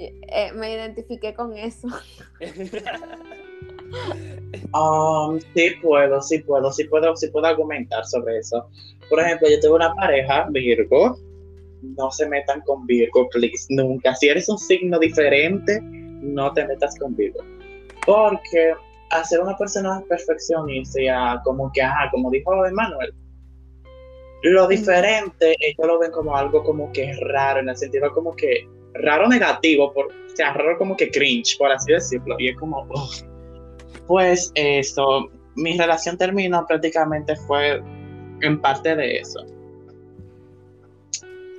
Eh, 0.00 0.52
me 0.52 0.72
identifiqué 0.72 1.34
con 1.34 1.56
eso. 1.56 1.88
Um, 4.74 5.40
sí 5.54 5.70
puedo, 5.82 6.20
sí 6.20 6.40
puedo, 6.40 6.70
sí 6.72 6.84
puedo, 6.84 7.16
sí 7.16 7.28
puedo 7.28 7.46
argumentar 7.46 8.04
sobre 8.04 8.38
eso. 8.38 8.68
Por 9.08 9.20
ejemplo, 9.20 9.48
yo 9.48 9.58
tengo 9.60 9.76
una 9.76 9.94
pareja, 9.94 10.46
Virgo. 10.50 11.18
No 11.82 12.10
se 12.10 12.28
metan 12.28 12.60
con 12.62 12.86
Virgo, 12.86 13.28
please, 13.30 13.66
nunca. 13.70 14.14
Si 14.14 14.28
eres 14.28 14.48
un 14.48 14.58
signo 14.58 14.98
diferente, 14.98 15.80
no 15.82 16.52
te 16.52 16.66
metas 16.66 16.96
con 16.98 17.14
Virgo. 17.16 17.40
Porque 18.04 18.74
hacer 19.10 19.40
una 19.40 19.56
persona 19.56 20.02
perfeccionista, 20.08 21.40
como 21.44 21.70
que, 21.72 21.82
ajá, 21.82 22.10
como 22.10 22.30
dijo 22.30 22.66
Emanuel, 22.66 23.12
lo 24.42 24.68
diferente, 24.68 25.56
ellos 25.60 25.86
lo 25.86 25.98
ven 25.98 26.12
como 26.12 26.36
algo 26.36 26.62
como 26.62 26.92
que 26.92 27.12
raro, 27.22 27.60
en 27.60 27.68
el 27.68 27.76
sentido 27.76 28.12
como 28.12 28.34
que 28.36 28.68
raro 28.94 29.28
negativo, 29.28 29.92
por, 29.92 30.06
o 30.06 30.36
sea, 30.36 30.52
raro 30.52 30.78
como 30.78 30.96
que 30.96 31.10
cringe, 31.10 31.56
por 31.58 31.72
así 31.72 31.92
decirlo. 31.92 32.36
Y 32.38 32.50
es 32.50 32.56
como, 32.56 32.86
pues 34.06 34.52
eso, 34.54 35.28
mi 35.56 35.76
relación 35.76 36.16
terminó 36.16 36.64
prácticamente 36.66 37.34
fue 37.36 37.82
en 38.42 38.60
parte 38.60 38.94
de 38.94 39.18
eso. 39.18 39.44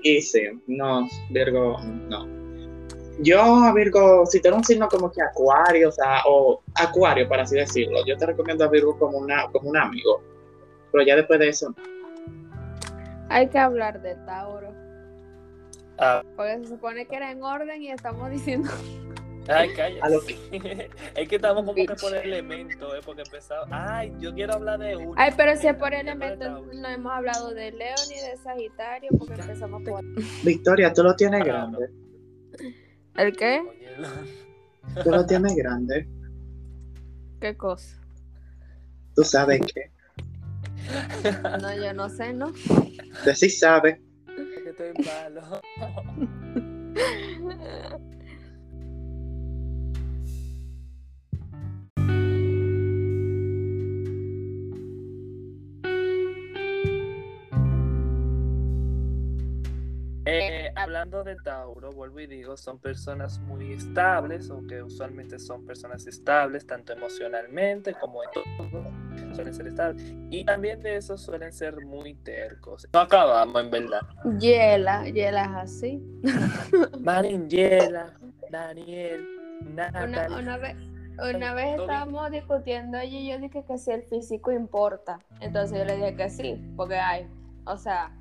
Y 0.03 0.22
sí, 0.22 0.41
no, 0.68 1.08
Virgo, 1.29 1.77
no. 1.84 2.27
Yo 3.22 3.41
a 3.41 3.74
Virgo, 3.74 4.25
si 4.25 4.41
tengo 4.41 4.58
un 4.58 4.63
signo 4.63 4.88
como 4.88 5.12
que 5.12 5.22
acuario, 5.22 5.89
o 5.89 5.91
sea, 5.91 6.22
o 6.25 6.62
acuario, 6.75 7.27
por 7.27 7.39
así 7.39 7.56
decirlo, 7.56 8.00
yo 8.06 8.15
te 8.18 8.27
recomiendo 8.27 8.63
a 8.63 8.70
Virgo 8.70 8.98
como, 8.98 9.18
una, 9.18 9.48
como 9.51 9.70
un 9.70 9.77
amigo. 9.77 10.22
Pero 10.91 11.03
ya 11.06 11.15
después 11.15 11.39
de 11.39 11.50
eso, 11.50 11.75
Hay 13.29 13.48
que 13.50 13.60
hablar 13.60 14.01
de 14.01 14.15
Tauro. 14.25 14.74
Ah, 15.98 16.24
Porque 16.36 16.60
se 16.60 16.68
supone 16.70 17.06
que 17.06 17.15
era 17.18 17.32
en 17.32 17.44
orden 17.44 17.82
y 17.82 17.91
estamos 17.91 18.29
diciendo. 18.32 18.70
Ay, 19.50 19.74
calla. 19.74 20.03
A 20.03 20.10
lo 20.10 20.22
es 20.22 21.27
que 21.29 21.36
estamos 21.36 21.63
como 21.63 21.75
que 21.75 21.86
por 22.00 22.15
elementos, 22.15 22.96
¿eh? 22.96 23.01
porque 23.06 23.22
empezaba. 23.24 23.68
Ay, 23.70 24.13
yo 24.20 24.34
quiero 24.34 24.53
hablar 24.53 24.79
de 24.79 24.96
uno. 24.96 25.13
Ay, 25.18 25.34
pero 25.36 25.56
si 25.58 25.68
es 25.68 25.75
por 25.75 25.94
elementos, 25.94 26.65
no 26.74 26.88
hemos 26.88 27.12
hablado 27.12 27.53
de 27.53 27.72
Leo 27.72 27.96
ni 28.10 28.15
de 28.15 28.38
Sagitario, 28.38 29.10
porque 29.18 29.34
empezamos 29.34 29.84
por. 29.84 30.03
Victoria, 30.44 30.94
tú 30.94 31.03
lo 31.03 31.15
tienes 31.15 31.41
Ah, 31.41 31.46
grande. 31.46 31.89
¿El 33.15 33.36
qué? 33.36 33.62
Tú 35.03 35.12
lo 35.12 35.25
tienes 35.25 35.56
grande. 35.56 36.08
¿Qué 37.39 37.56
cosa? 37.56 37.98
Tú 39.15 39.24
sabes 39.24 39.62
que. 39.62 39.91
No, 41.62 41.75
yo 41.75 41.94
no 41.94 42.10
sé, 42.10 42.34
¿no? 42.34 42.48
Usted 42.48 43.36
sí 43.36 43.50
sabe. 43.50 44.01
es 44.27 44.63
que 44.63 44.70
estoy 44.70 44.94
malo. 45.06 45.62
Eh, 60.32 60.72
hablando 60.76 61.24
de 61.24 61.36
Tauro, 61.38 61.92
vuelvo 61.92 62.20
y 62.20 62.28
digo, 62.28 62.56
son 62.58 62.80
personas 62.80 63.40
muy 63.40 63.74
estables, 63.74 64.50
o 64.50 64.66
que 64.68 64.84
usualmente 64.84 65.40
son 65.40 65.66
personas 65.66 66.06
estables, 66.08 66.66
tanto 66.68 66.94
emocionalmente 66.94 67.94
como 67.96 68.24
en 68.24 68.30
todo, 68.32 69.34
suelen 69.34 69.54
ser 69.54 69.68
estables. 69.68 70.14
Y 70.30 70.46
también 70.46 70.82
de 70.82 70.98
eso 70.98 71.18
suelen 71.18 71.52
ser 71.52 71.84
muy 71.86 72.14
tercos. 72.16 72.88
No 72.94 73.00
acabamos, 73.00 73.62
en 73.62 73.72
verdad. 73.72 74.02
Yela, 74.40 75.08
Yela 75.10 75.44
es 75.44 75.72
así. 75.72 76.04
Maringela, 77.00 78.14
Daniel, 78.52 79.26
Una, 79.62 79.92
Natalie. 79.92 80.38
una 80.38 80.58
vez, 80.58 80.76
una 81.36 81.54
vez 81.54 81.80
estábamos 81.80 82.32
discutiendo 82.32 83.02
y 83.04 83.30
yo 83.30 83.40
dije 83.40 83.64
que 83.66 83.78
si 83.78 83.92
el 83.92 84.04
físico 84.04 84.52
importa. 84.52 85.20
Entonces 85.42 85.78
yo 85.78 85.86
le 85.86 85.96
dije 85.96 86.16
que 86.16 86.30
sí, 86.30 86.74
porque 86.76 86.96
hay, 86.96 87.28
o 87.66 87.78
sea, 87.78 88.12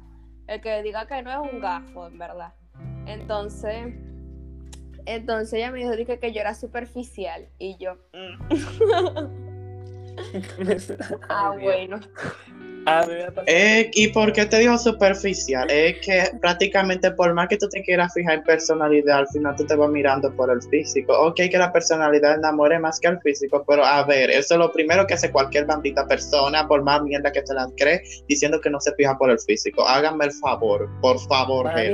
el 0.49 0.61
que 0.61 0.83
diga 0.83 1.07
que 1.07 1.23
no 1.23 1.31
es 1.31 1.53
un 1.53 1.61
gafo, 1.61 2.09
en 2.09 2.19
verdad. 2.19 2.53
Entonces, 3.07 3.95
entonces 5.07 5.53
ella 5.55 5.71
me 5.71 5.79
dijo 5.79 5.95
dije, 5.95 6.19
que 6.19 6.33
yo 6.33 6.41
era 6.41 6.55
superficial 6.55 7.49
y 7.59 7.77
yo, 7.79 7.95
mm, 8.13 8.49
ah, 11.29 11.55
bueno. 11.61 12.01
A 12.89 13.07
mí 13.07 13.13
me 13.15 13.23
ha 13.23 13.27
pasado- 13.29 13.45
Eh, 13.47 13.91
¿Y 13.95 14.09
por 14.09 14.33
qué 14.33 14.47
te 14.47 14.59
digo 14.59 14.77
superficial? 14.79 15.71
Es 15.71 15.99
que 16.05 16.31
prácticamente 16.41 17.11
por 17.13 17.35
más 17.35 17.49
que 17.49 17.57
tú 17.57 17.69
te 17.69 17.83
quieras 17.83 18.13
fijar 18.15 18.35
en 18.39 18.43
personalidad, 18.45 19.19
al 19.19 19.29
final 19.29 19.55
tú 19.57 19.65
te 19.67 19.75
vas 19.75 19.91
mirando 19.91 20.35
por 20.35 20.51
el 20.51 20.63
físico. 20.63 21.13
Ok, 21.19 21.37
que 21.51 21.59
la 21.59 21.73
personalidad 21.73 22.35
enamore 22.37 22.79
más 22.79 22.99
que 23.01 23.09
el 23.09 23.21
físico, 23.21 23.65
pero 23.67 23.85
a 23.85 24.05
ver, 24.05 24.31
eso 24.31 24.55
es 24.55 24.59
lo 24.59 24.73
primero 24.73 25.07
que 25.07 25.15
hace 25.15 25.31
cualquier 25.31 25.67
bandita 25.67 26.07
persona, 26.07 26.67
por 26.67 26.83
más 26.83 27.03
mierda 27.03 27.31
que 27.33 27.47
se 27.47 27.55
las 27.55 27.69
cree, 27.77 28.03
diciendo 28.27 28.61
que 28.61 28.71
no 28.71 28.81
se 28.81 28.93
fija 28.95 29.17
por 29.19 29.31
el 29.31 29.39
físico. 29.39 29.87
Háganme 29.87 30.27
el 30.27 30.33
favor, 30.33 30.89
por 31.01 31.19
favor, 31.29 31.67
Mari, 31.67 31.93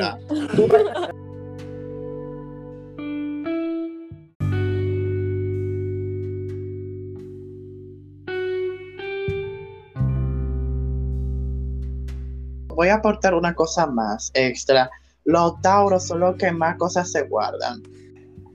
Voy 12.75 12.89
a 12.89 12.97
aportar 12.97 13.35
una 13.35 13.55
cosa 13.55 13.87
más 13.87 14.31
extra. 14.35 14.91
Los 15.25 15.61
tauros 15.61 16.07
son 16.07 16.21
los 16.21 16.37
que 16.37 16.53
más 16.53 16.77
cosas 16.77 17.11
se 17.11 17.23
guardan. 17.23 17.83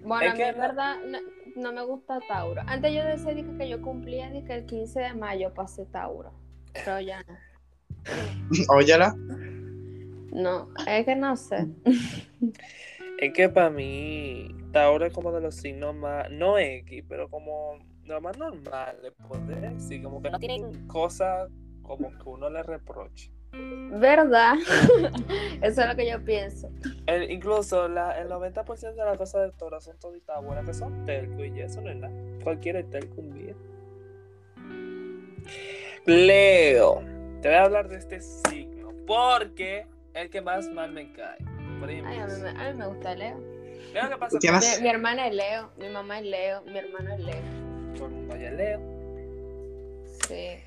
Bueno, 0.04 0.26
Es 0.26 0.30
a 0.30 0.34
mí 0.34 0.40
que 0.40 0.48
en 0.50 0.60
verdad 0.60 0.98
no, 1.06 1.20
no 1.56 1.74
me 1.74 1.84
gusta 1.84 2.20
Tauro. 2.28 2.62
Antes 2.68 2.94
yo 2.94 3.04
decía 3.04 3.34
dije, 3.34 3.58
que 3.58 3.70
yo 3.70 3.82
cumplía 3.82 4.30
dije, 4.30 4.54
el 4.56 4.66
15 4.66 5.00
de 5.00 5.14
mayo 5.14 5.54
pasé 5.54 5.86
Tauro, 5.86 6.32
pero 6.74 7.00
ya 7.00 7.24
no. 7.24 7.38
Óyela. 8.76 9.16
No, 10.32 10.70
es 10.88 11.06
que 11.06 11.16
no 11.16 11.36
sé. 11.36 11.68
Es 13.22 13.34
que 13.34 13.50
para 13.50 13.70
mí, 13.70 14.56
Tauro 14.72 15.06
es 15.06 15.12
como 15.12 15.34
de 15.34 15.42
los 15.42 15.56
signos 15.56 15.94
más, 15.94 16.32
no 16.32 16.58
X, 16.58 17.04
pero 17.10 17.30
como 17.30 17.78
lo 18.06 18.22
más 18.22 18.38
normal 18.38 18.98
de 19.04 19.12
poder 19.12 19.74
decir, 19.74 20.02
como 20.02 20.22
que 20.22 20.30
no 20.30 20.40
tienen 20.40 20.88
cosas 20.88 21.50
como 21.82 22.18
que 22.18 22.30
uno 22.30 22.50
le 22.50 22.64
reproche. 22.64 23.30
¿Verdad? 23.52 24.54
Eso 25.62 25.82
es 25.82 25.88
lo 25.88 25.96
que 25.96 26.10
yo 26.10 26.24
pienso. 26.24 26.70
El- 27.08 27.32
incluso 27.32 27.88
la, 27.88 28.20
el 28.20 28.30
90% 28.30 28.80
de 28.94 28.96
las 29.06 29.18
cosas 29.18 29.44
de 29.44 29.52
Tauro 29.58 29.82
son 29.82 29.98
toditas 29.98 30.44
buenas, 30.44 30.66
que 30.66 30.74
son 30.74 31.06
telco 31.06 31.44
y 31.44 31.60
eso 31.60 31.82
no 31.82 31.90
es 31.90 31.96
nada. 31.98 32.14
Cualquiera 32.44 32.80
es 32.80 32.90
telco 32.90 33.22
un 33.22 33.34
día. 33.34 33.56
Leo, 36.06 37.02
te 37.42 37.48
voy 37.50 37.58
a 37.58 37.64
hablar 37.64 37.90
de 37.90 37.98
este 37.98 38.22
signo, 38.22 38.94
porque 39.06 39.80
es 39.80 39.86
el 40.14 40.30
que 40.30 40.42
más 40.42 40.70
mal 40.70 40.92
me 40.92 41.12
cae. 41.14 41.38
Por 41.80 41.90
Ay, 41.90 41.98
a, 42.00 42.28
mí, 42.28 42.42
me- 42.42 42.50
a 42.50 42.72
mí 42.72 42.78
me 42.80 42.88
gusta 42.88 43.16
Leo. 43.16 43.38
Leo, 43.94 44.10
¿qué 44.10 44.18
pasa? 44.18 44.30
¿Tú 44.32 44.40
tienes- 44.40 44.78
Mi, 44.78 44.84
mi 44.84 44.90
hermana 44.90 45.28
es 45.28 45.36
Leo, 45.36 45.72
mi 45.78 45.90
mamá 45.90 46.20
es 46.20 46.26
Leo, 46.26 46.62
mi 46.64 46.78
hermano 46.78 47.14
es 47.14 47.20
Leo. 47.20 47.42
Todo 47.96 48.06
el 48.08 48.12
mundo 48.14 48.36
ya 48.36 48.52
Leo. 48.52 48.80
Sí. 50.28 50.58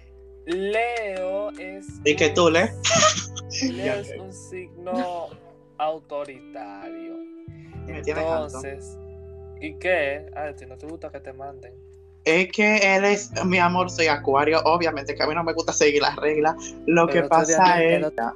Leo 0.47 1.51
es. 1.59 1.87
¿Y 2.05 2.17
que 2.17 2.31
tú, 2.31 2.51
Le? 2.51 2.73
Leo 3.63 3.85
Ya 3.85 3.99
es 4.01 4.13
un 4.19 4.33
signo 4.33 5.29
autoritario. 5.79 7.17
Entonces, 7.89 8.97
¿y 9.61 9.75
qué? 9.75 10.27
A 10.35 10.55
ti 10.55 10.67
no 10.67 10.77
te 10.77 10.87
gusta 10.87 11.11
que 11.11 11.21
te 11.21 11.33
manden. 11.33 11.73
Es 12.25 12.53
que 12.53 12.77
él 12.97 13.05
es, 13.05 13.33
mi 13.45 13.59
amor, 13.59 13.91
soy 13.91 14.07
acuario. 14.07 14.61
Obviamente 14.65 15.15
que 15.15 15.23
a 15.23 15.27
mí 15.27 15.35
no 15.35 15.43
me 15.43 15.53
gusta 15.53 15.73
seguir 15.73 16.01
las 16.03 16.15
reglas. 16.17 16.55
Lo 16.87 17.07
Pero 17.07 17.23
que 17.25 17.29
pasa 17.29 17.83
es. 17.83 18.05
otro- 18.05 18.33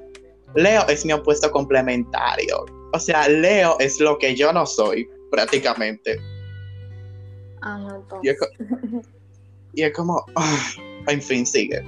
Leo 0.56 0.86
es 0.88 1.04
mi 1.04 1.12
opuesto 1.12 1.50
complementario. 1.52 2.64
O 2.92 2.98
sea, 2.98 3.28
Leo 3.28 3.76
es 3.78 4.00
lo 4.00 4.18
que 4.18 4.34
yo 4.34 4.52
no 4.52 4.66
soy, 4.66 5.08
prácticamente. 5.30 6.18
Ajá, 7.60 8.00
Y 8.22 8.28
es, 8.30 8.36
entonces. 8.36 8.38
co- 8.38 9.02
y 9.74 9.82
es 9.82 9.92
como. 9.92 10.24
ah, 10.36 10.72
fin, 11.22 11.46
sigue. 11.46 11.82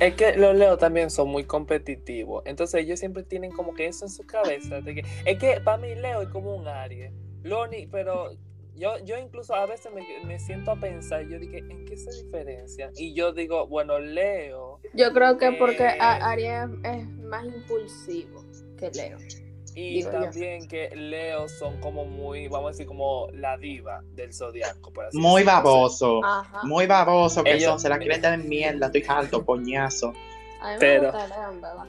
Es 0.00 0.14
que 0.14 0.36
los 0.36 0.54
Leo 0.54 0.76
también 0.78 1.10
son 1.10 1.28
muy 1.28 1.44
competitivos. 1.44 2.42
Entonces 2.46 2.82
ellos 2.84 3.00
siempre 3.00 3.22
tienen 3.24 3.50
como 3.50 3.74
que 3.74 3.86
eso 3.86 4.04
en 4.04 4.10
su 4.10 4.24
cabeza. 4.24 4.80
de 4.80 4.94
que- 4.96 5.04
es 5.24 5.38
que 5.38 5.60
para 5.60 5.78
mí 5.78 5.94
Leo 5.94 6.22
es 6.22 6.28
como 6.28 6.54
un 6.54 6.68
Aries. 6.68 7.12
Loni, 7.42 7.86
pero 7.86 8.30
yo, 8.76 8.98
yo 9.04 9.18
incluso 9.18 9.54
a 9.54 9.66
veces 9.66 9.90
me, 9.92 10.02
me 10.24 10.38
siento 10.38 10.70
a 10.70 10.76
pensar, 10.80 11.26
yo 11.28 11.38
dije, 11.40 11.58
¿en 11.58 11.84
qué 11.84 11.96
se 11.96 12.10
diferencian? 12.24 12.92
Y 12.96 13.12
yo 13.14 13.32
digo, 13.32 13.66
bueno, 13.66 13.98
Leo 13.98 14.80
Yo 14.94 15.12
creo 15.12 15.36
que 15.38 15.50
porque 15.52 15.84
Eh. 15.84 15.98
a- 16.00 16.30
Aries 16.30 16.68
es 16.84 17.08
más 17.24 17.44
impulsivo 17.44 18.44
que 18.78 18.90
Leo. 18.92 19.18
Y 19.78 19.94
Digo 19.98 20.10
yo. 20.12 20.20
también 20.22 20.66
que 20.66 20.90
Leo 20.96 21.48
son 21.48 21.80
como 21.80 22.04
muy, 22.04 22.48
vamos 22.48 22.68
a 22.68 22.70
decir, 22.72 22.86
como 22.86 23.28
la 23.32 23.56
diva 23.56 24.02
del 24.14 24.32
zodiaco. 24.34 24.92
por 24.92 25.06
así 25.06 25.16
Muy 25.16 25.42
decirlo. 25.42 25.52
baboso. 25.52 26.24
Ajá. 26.24 26.62
Muy 26.64 26.86
baboso 26.86 27.44
que 27.44 27.52
Ellos- 27.52 27.70
son. 27.70 27.80
Se 27.80 27.88
la 27.88 27.98
quieren 27.98 28.20
dar 28.20 28.34
en 28.34 28.48
mierda. 28.48 28.86
Estoy 28.86 29.04
harto, 29.06 29.44
coñazo. 29.46 30.08
A 30.60 30.68
mí 30.68 30.72
me 30.74 30.78
Pero- 30.80 31.12
gusta 31.12 31.48
en 31.52 31.60
verdad. 31.60 31.84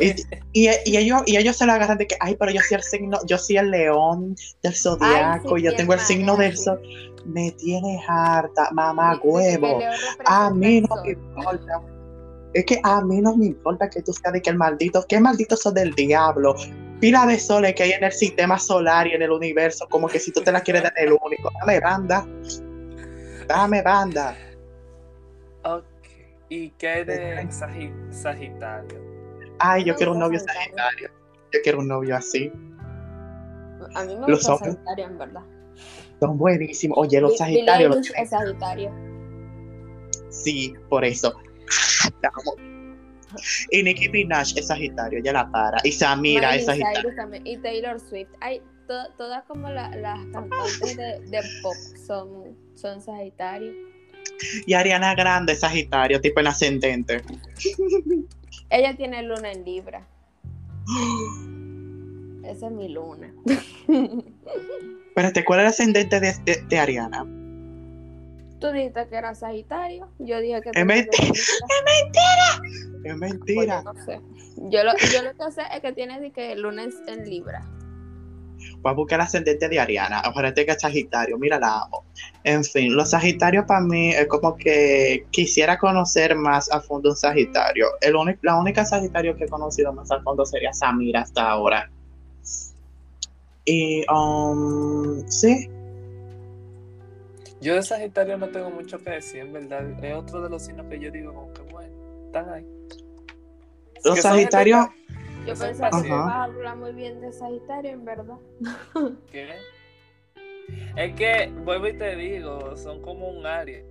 Y, 0.00 0.10
y, 0.52 0.68
y 0.84 0.96
ellos, 0.96 1.22
y 1.26 1.36
ellos 1.36 1.56
se 1.56 1.66
la 1.66 1.74
agarran 1.74 1.98
de 1.98 2.06
que, 2.06 2.16
ay, 2.20 2.36
pero 2.38 2.52
yo 2.52 2.60
soy 2.60 2.76
el 2.76 2.82
signo, 2.84 3.18
yo 3.26 3.38
soy 3.38 3.56
el 3.56 3.70
león 3.72 4.36
del 4.62 4.74
zodiaco, 4.76 5.56
sí, 5.56 5.62
yo 5.64 5.74
tengo 5.74 5.94
el 5.94 6.00
signo 6.00 6.36
del 6.36 6.56
sol. 6.56 6.80
Me 7.24 7.50
tienes 7.52 8.00
harta, 8.08 8.68
mamá 8.72 9.18
huevo. 9.22 9.80
A 10.26 10.50
mí 10.50 10.80
no 10.82 11.02
me 11.02 11.10
importa. 11.10 11.82
Es 12.54 12.64
que 12.64 12.80
a 12.82 13.02
mí 13.02 13.20
no 13.20 13.36
me 13.36 13.46
importa 13.46 13.88
que 13.90 14.02
tú 14.02 14.12
seas 14.12 14.32
de 14.32 14.40
que 14.42 14.50
el 14.50 14.56
maldito, 14.56 15.04
qué 15.08 15.20
maldito 15.20 15.56
sos 15.56 15.74
del 15.74 15.94
diablo. 15.94 16.54
Pila 17.00 17.26
de 17.26 17.38
soles 17.38 17.74
que 17.74 17.84
hay 17.84 17.92
en 17.92 18.02
el 18.04 18.12
sistema 18.12 18.58
solar 18.58 19.06
y 19.06 19.12
en 19.12 19.22
el 19.22 19.30
universo, 19.30 19.86
como 19.88 20.08
que 20.08 20.18
si 20.18 20.32
tú 20.32 20.40
te 20.42 20.50
la 20.50 20.60
quieres 20.62 20.82
dar 20.82 20.92
el 20.96 21.12
único. 21.12 21.50
Dame 21.60 21.78
banda. 21.80 22.26
Dame 23.46 23.82
banda. 23.82 24.36
Ok. 25.64 25.84
¿Y 26.48 26.70
qué 26.70 27.04
de 27.04 27.36
Sagi- 27.50 27.92
Sagitario? 28.12 28.98
Ay, 29.58 29.84
yo 29.84 29.94
quiero 29.94 30.12
un 30.12 30.18
novio 30.20 30.38
Sagitario. 30.40 31.10
Yo 31.52 31.60
quiero 31.62 31.78
un 31.80 31.88
novio 31.88 32.16
así. 32.16 32.50
A 33.94 34.04
mí 34.04 34.14
me 34.16 34.26
Los 34.26 34.38
gusta 34.38 34.54
hombres. 34.54 34.74
Sagitario, 34.74 35.04
en 35.04 35.18
verdad. 35.18 35.42
Son 36.20 36.36
buenísimos. 36.36 36.98
Oye, 36.98 37.20
los 37.20 37.36
sagitarios 37.36 37.94
los 37.96 38.06
Sagitario. 38.28 38.90
Sí, 40.30 40.74
por 40.88 41.04
eso. 41.04 41.34
Y 43.70 43.82
Nicki 43.82 44.08
Minaj 44.08 44.56
es 44.56 44.68
Sagitario, 44.68 45.20
ya 45.22 45.32
la 45.32 45.50
para. 45.50 45.78
Y 45.84 45.92
Samira 45.92 46.48
Miley 46.48 46.60
es 46.60 46.66
Sagitario. 46.66 47.10
Cyrus 47.10 47.40
y 47.44 47.56
Taylor 47.58 48.00
Swift. 48.00 48.30
Hay 48.40 48.62
to- 48.86 49.12
todas 49.18 49.44
como 49.44 49.68
la- 49.68 49.94
las 49.96 50.18
cantantes 50.32 50.96
de, 50.96 51.20
de 51.28 51.40
pop 51.62 51.74
son, 52.06 52.56
son 52.74 53.02
Sagitario. 53.02 53.72
Y 54.66 54.72
Ariana 54.74 55.14
Grande 55.14 55.52
es 55.52 55.60
Sagitario, 55.60 56.20
tipo 56.20 56.40
en 56.40 56.46
ascendente. 56.46 57.22
Ella 58.70 58.96
tiene 58.96 59.22
luna 59.22 59.52
en 59.52 59.64
Libra. 59.64 60.06
Esa 62.44 62.66
es 62.66 62.72
mi 62.72 62.88
luna. 62.88 63.30
Espérate, 65.08 65.44
¿cuál 65.44 65.60
es 65.60 65.64
el 65.64 65.68
ascendente 65.68 66.20
de, 66.20 66.32
de- 66.44 66.62
de 66.66 66.78
Ariana? 66.78 67.26
Tú 68.60 68.72
dijiste 68.72 69.06
que 69.08 69.16
era 69.16 69.34
Sagitario. 69.34 70.08
Yo 70.18 70.40
dije 70.40 70.60
que 70.62 70.70
Es 70.74 70.84
mentira. 70.86 71.22
en 71.22 71.34
Libra. 72.04 72.54
Es 72.94 73.02
Pues 73.02 73.16
mentira. 73.18 73.82
yo 73.84 73.92
no 73.92 74.04
sé. 74.04 74.20
Yo 74.70 74.82
lo, 74.84 74.92
yo 75.12 75.22
lo 75.22 75.32
que 75.32 75.52
sé 75.52 75.62
es 75.74 75.80
que 75.80 75.92
tiene 75.92 76.20
de 76.20 76.32
que 76.32 76.56
luna 76.56 76.82
en, 76.84 76.92
en 77.06 77.24
Libra. 77.28 77.64
Voy 78.80 78.90
a 78.90 78.94
buscar 78.94 79.20
el 79.20 79.26
ascendente 79.26 79.68
de 79.68 79.78
Ariana. 79.78 80.20
Acuérdate 80.24 80.66
que 80.66 80.72
es 80.72 80.80
Sagitario. 80.80 81.38
Mira, 81.38 81.58
la 81.60 81.82
amo. 81.82 82.04
En 82.42 82.64
fin, 82.64 82.94
los 82.96 83.10
Sagitarios 83.10 83.64
para 83.66 83.80
mí 83.80 84.10
es 84.10 84.26
como 84.26 84.56
que 84.56 85.26
quisiera 85.30 85.78
conocer 85.78 86.34
más 86.34 86.70
a 86.72 86.80
fondo 86.80 87.10
un 87.10 87.16
Sagitario. 87.16 87.86
El 88.00 88.16
único- 88.16 88.40
la 88.42 88.56
única 88.58 88.84
Sagitario 88.84 89.36
que 89.36 89.44
he 89.44 89.48
conocido 89.48 89.92
más 89.92 90.10
a 90.10 90.20
fondo 90.22 90.44
sería 90.44 90.72
Samira 90.72 91.20
hasta 91.22 91.48
ahora. 91.48 91.88
Y, 93.64 94.04
um, 94.10 95.28
sí, 95.28 95.68
Yo 97.60 97.74
de 97.74 97.82
Sagitario 97.82 98.38
no 98.38 98.48
tengo 98.48 98.70
mucho 98.70 98.98
que 98.98 99.10
decir, 99.10 99.40
en 99.40 99.52
verdad. 99.52 100.04
Es 100.04 100.14
otro 100.14 100.40
de 100.42 100.48
los 100.50 100.62
signos 100.64 100.86
que 100.86 100.98
yo 101.00 101.10
digo, 101.10 101.32
como 101.34 101.52
que 101.52 101.62
bueno, 101.62 101.92
están 102.26 102.48
ahí. 102.50 102.66
Los 104.04 104.14
Que 104.14 104.22
Sagitarios- 104.22 104.88
Yo 105.46 105.54
pensaba 105.54 106.02
que 106.02 106.08
ibas 106.08 106.28
a 106.28 106.44
hablar 106.44 106.76
muy 106.76 106.92
bien 106.92 107.20
de 107.20 107.32
Sagitario, 107.32 107.90
en 107.92 108.04
verdad. 108.04 108.36
que- 109.32 109.54
Es 110.96 111.14
que, 111.14 111.50
vuelvo 111.64 111.88
y 111.88 111.96
te 111.96 112.14
digo, 112.16 112.76
son 112.76 113.00
como 113.02 113.28
un 113.28 113.46
área. 113.46 113.82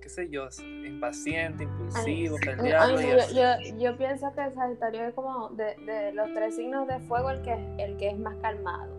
Qué 0.00 0.08
sé 0.10 0.28
yo, 0.28 0.48
impaciente, 0.86 1.64
impulsivo, 1.64 2.36
peleado 2.36 3.00
yo, 3.00 3.16
yo, 3.34 3.78
yo 3.78 3.96
pienso 3.96 4.30
que 4.34 4.50
Sagitario 4.52 5.06
es 5.08 5.14
como 5.14 5.48
de, 5.50 5.74
de 5.86 6.12
los 6.12 6.32
tres 6.34 6.56
signos 6.56 6.86
de 6.86 7.00
fuego 7.00 7.30
el 7.30 7.40
que, 7.42 7.52
el 7.78 7.96
que 7.96 8.10
es 8.10 8.18
más 8.18 8.36
calmado. 8.42 8.94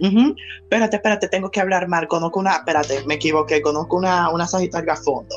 Ujú. 0.00 0.34
Espérate, 0.62 0.96
espérate, 0.96 1.28
tengo 1.28 1.50
que 1.50 1.60
hablar 1.60 1.88
mal. 1.88 2.06
Conozco 2.08 2.40
una, 2.40 2.52
espérate, 2.56 3.04
me 3.06 3.14
equivoqué, 3.14 3.60
conozco 3.62 3.96
una, 3.96 4.30
una 4.30 4.46
Sagitario 4.46 4.92
a 4.92 4.96
fondo. 4.96 5.34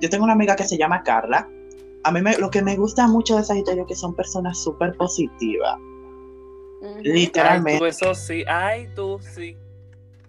Yo 0.00 0.08
tengo 0.10 0.24
una 0.24 0.32
amiga 0.34 0.56
que 0.56 0.64
se 0.64 0.76
llama 0.78 1.02
Carla. 1.02 1.48
A 2.04 2.12
mí 2.12 2.20
me- 2.22 2.38
lo 2.38 2.50
que 2.50 2.62
me 2.62 2.76
gusta 2.76 3.06
mucho 3.08 3.36
de 3.36 3.44
Sagitario 3.44 3.82
es 3.82 3.88
que 3.88 3.96
son 3.96 4.14
personas 4.14 4.62
súper 4.62 4.94
positivas. 4.96 5.76
Ujú. 6.80 6.94
Ay, 6.98 7.02
Literalmente. 7.04 7.78
tú, 7.80 7.84
eso 7.86 8.14
sí. 8.14 8.44
Ay, 8.46 8.88
tú 8.94 9.18
sí. 9.20 9.56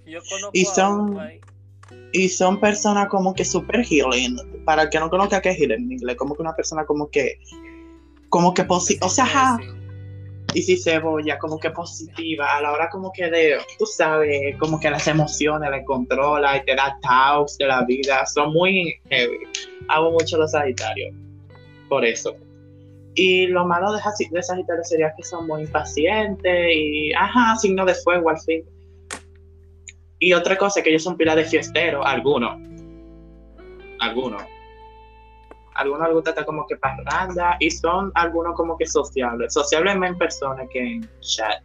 Yo 0.05 0.19
conozco 0.27 0.51
Y 0.53 0.63
a 0.63 0.65
son- 0.73 1.19
ahí. 1.19 1.39
Y 2.11 2.29
son 2.29 2.59
personas 2.59 3.07
como 3.09 3.33
que 3.33 3.45
súper 3.45 3.83
healing. 3.83 4.37
Para 4.65 4.83
el 4.83 4.89
que 4.89 4.99
no 4.99 5.09
conozca 5.09 5.41
qué 5.41 5.49
es 5.49 5.57
healing 5.57 5.83
en 5.85 5.91
inglés, 5.93 6.15
como 6.17 6.35
que 6.35 6.41
una 6.41 6.55
persona 6.55 6.85
como 6.85 7.09
que, 7.09 7.39
como 8.29 8.53
que 8.53 8.63
positiva, 8.63 9.07
o 9.07 9.09
sea, 9.09 9.23
ajá. 9.25 9.59
Y 10.53 10.61
si 10.61 10.77
cebolla, 10.77 11.37
como 11.37 11.59
que 11.59 11.69
positiva, 11.69 12.57
a 12.57 12.61
la 12.61 12.71
hora 12.71 12.89
como 12.89 13.11
que 13.11 13.29
de, 13.29 13.57
tú 13.77 13.85
sabes, 13.85 14.55
como 14.57 14.79
que 14.79 14.89
las 14.89 15.07
emociones 15.07 15.69
las 15.69 15.85
controla 15.85 16.57
y 16.57 16.65
te 16.65 16.75
da 16.75 16.97
talks 17.01 17.57
de 17.57 17.67
la 17.67 17.83
vida, 17.85 18.25
son 18.25 18.53
muy 18.53 18.95
heavy. 19.09 19.39
Amo 19.87 20.11
mucho 20.11 20.37
los 20.37 20.51
Sagitarios, 20.51 21.13
por 21.87 22.05
eso. 22.05 22.35
Y 23.15 23.47
lo 23.47 23.65
malo 23.65 23.91
de, 23.93 23.99
de 24.31 24.43
Sagitario 24.43 24.83
sería 24.83 25.13
que 25.15 25.23
son 25.23 25.47
muy 25.47 25.63
impacientes 25.63 26.69
y, 26.73 27.13
ajá, 27.13 27.55
signo 27.57 27.85
de 27.85 27.95
fuego 27.95 28.29
al 28.29 28.39
fin. 28.39 28.63
Y 30.19 30.33
otra 30.33 30.57
cosa 30.57 30.79
es 30.79 30.83
que 30.83 30.89
ellos 30.89 31.03
son 31.03 31.17
pilas 31.17 31.35
de 31.35 31.45
fiesteros, 31.45 32.03
algunos. 32.05 32.57
Algunos. 33.99 34.43
Algunos 35.79 36.07
les 36.07 36.13
gusta 36.13 36.29
estar 36.31 36.45
como 36.45 36.67
que 36.67 36.75
parranda 36.75 37.55
y 37.59 37.71
son 37.71 38.11
algunos 38.15 38.53
como 38.55 38.77
que 38.77 38.85
sociables. 38.85 39.53
Sociables 39.53 39.97
más 39.97 40.09
en 40.09 40.17
persona 40.17 40.67
que 40.67 40.79
en 40.79 41.09
chat. 41.21 41.63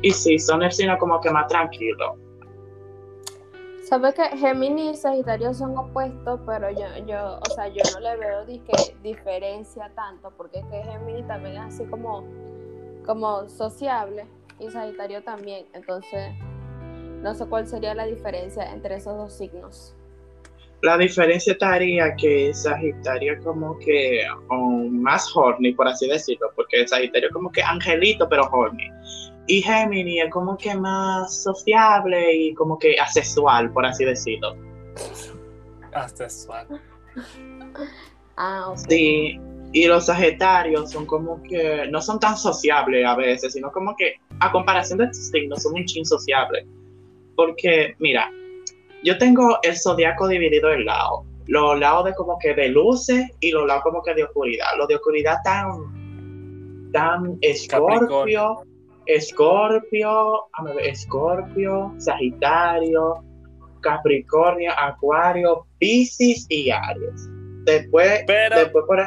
Y 0.00 0.10
sí, 0.10 0.38
son 0.38 0.62
el 0.62 0.72
signo 0.72 0.96
como 0.98 1.20
que 1.20 1.30
más 1.30 1.46
tranquilo. 1.48 2.16
¿Sabes 3.82 4.14
que 4.14 4.24
Géminis 4.38 4.92
y 4.92 4.96
Sagitario 4.96 5.52
son 5.52 5.76
opuestos? 5.76 6.40
Pero 6.46 6.70
yo, 6.70 6.86
yo, 7.06 7.38
o 7.38 7.54
sea, 7.54 7.68
yo 7.68 7.82
no 7.92 8.00
le 8.00 8.16
veo 8.16 8.46
di 8.46 8.62
diferencia 9.02 9.90
tanto, 9.94 10.30
porque 10.38 10.60
es 10.60 10.64
que 10.66 10.82
Géminis 10.82 11.26
también 11.26 11.56
es 11.56 11.74
así 11.74 11.84
como, 11.84 12.24
como 13.04 13.46
sociable 13.50 14.26
y 14.58 14.70
Sagitario 14.70 15.22
también. 15.22 15.66
Entonces, 15.74 16.32
no 17.22 17.34
sé 17.34 17.44
cuál 17.46 17.66
sería 17.66 17.94
la 17.94 18.06
diferencia 18.06 18.72
entre 18.72 18.94
esos 18.94 19.16
dos 19.18 19.34
signos. 19.34 19.94
La 20.84 20.98
diferencia 20.98 21.54
estaría 21.54 22.14
que 22.14 22.52
Sagitario 22.52 23.32
es 23.32 23.42
como 23.42 23.78
que 23.78 24.20
um, 24.50 25.00
más 25.00 25.34
horny, 25.34 25.72
por 25.72 25.88
así 25.88 26.06
decirlo, 26.06 26.50
porque 26.54 26.86
Sagitario 26.86 27.28
es 27.28 27.32
como 27.32 27.50
que 27.50 27.62
angelito, 27.62 28.28
pero 28.28 28.46
horny. 28.52 28.90
Y 29.46 29.62
Gemini 29.62 30.20
es 30.20 30.30
como 30.30 30.58
que 30.58 30.74
más 30.74 31.42
sociable 31.42 32.34
y 32.34 32.52
como 32.52 32.78
que 32.78 32.96
asexual, 33.00 33.72
por 33.72 33.86
así 33.86 34.04
decirlo. 34.04 34.54
Hasta 35.94 36.28
sexual. 36.28 36.66
Ah, 38.36 38.66
ok. 38.68 38.78
Sí, 38.86 39.40
y 39.72 39.86
los 39.86 40.04
Sagitarios 40.04 40.90
son 40.90 41.06
como 41.06 41.42
que 41.44 41.86
no 41.90 42.02
son 42.02 42.20
tan 42.20 42.36
sociables 42.36 43.06
a 43.06 43.16
veces, 43.16 43.54
sino 43.54 43.72
como 43.72 43.96
que 43.96 44.20
a 44.38 44.52
comparación 44.52 44.98
de 44.98 45.06
estos 45.06 45.28
signos, 45.28 45.62
son 45.62 45.76
un 45.76 45.86
chin 45.86 46.04
sociable. 46.04 46.66
Porque, 47.36 47.94
mira, 47.98 48.30
yo 49.04 49.18
tengo 49.18 49.58
el 49.62 49.76
zodiaco 49.76 50.26
dividido 50.28 50.72
en 50.72 50.84
lados. 50.84 51.20
Los 51.46 51.78
lados 51.78 52.06
de 52.06 52.14
como 52.14 52.38
que 52.38 52.54
de 52.54 52.68
luces 52.68 53.30
y 53.40 53.50
los 53.50 53.66
lados 53.66 53.82
como 53.84 54.02
que 54.02 54.14
de 54.14 54.24
oscuridad. 54.24 54.66
Los 54.78 54.88
de 54.88 54.94
oscuridad 54.96 55.36
tan, 55.44 56.90
tan 56.92 57.38
escorpio, 57.42 58.64
escorpio, 59.06 60.46
escorpio, 60.80 61.94
sagitario, 61.98 63.22
capricornio, 63.82 64.72
acuario, 64.78 65.66
piscis 65.78 66.46
y 66.48 66.70
aries. 66.70 67.28
Después, 67.64 68.24
Pero- 68.26 68.58
después 68.58 68.84
por 68.86 69.00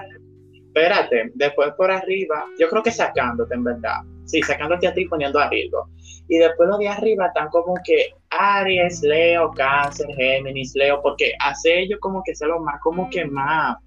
espérate, 0.54 1.32
después 1.34 1.72
por 1.76 1.90
arriba, 1.90 2.46
yo 2.60 2.70
creo 2.70 2.84
que 2.84 2.92
sacándote 2.92 3.56
en 3.56 3.64
verdad. 3.64 4.02
Sí, 4.26 4.44
sacándote 4.44 4.88
a 4.88 4.94
ti 4.94 5.02
y 5.02 5.08
poniendo 5.08 5.40
a 5.40 5.50
Virgo. 5.50 5.88
Y 6.28 6.38
después 6.38 6.70
los 6.70 6.78
de 6.78 6.88
arriba 6.88 7.28
están 7.28 7.50
como 7.50 7.74
que 7.84 8.14
Aries, 8.32 9.02
Leo, 9.04 9.52
Cáncer, 9.52 10.08
Géminis, 10.16 10.74
Leo, 10.76 11.02
porque 11.02 11.32
hace 11.40 11.80
ellos 11.82 12.00
como 12.02 12.22
que 12.26 12.36
ser 12.36 12.50
los 12.50 12.62
más, 12.62 12.80
como 12.82 13.10
que 13.10 13.26
más. 13.26 13.78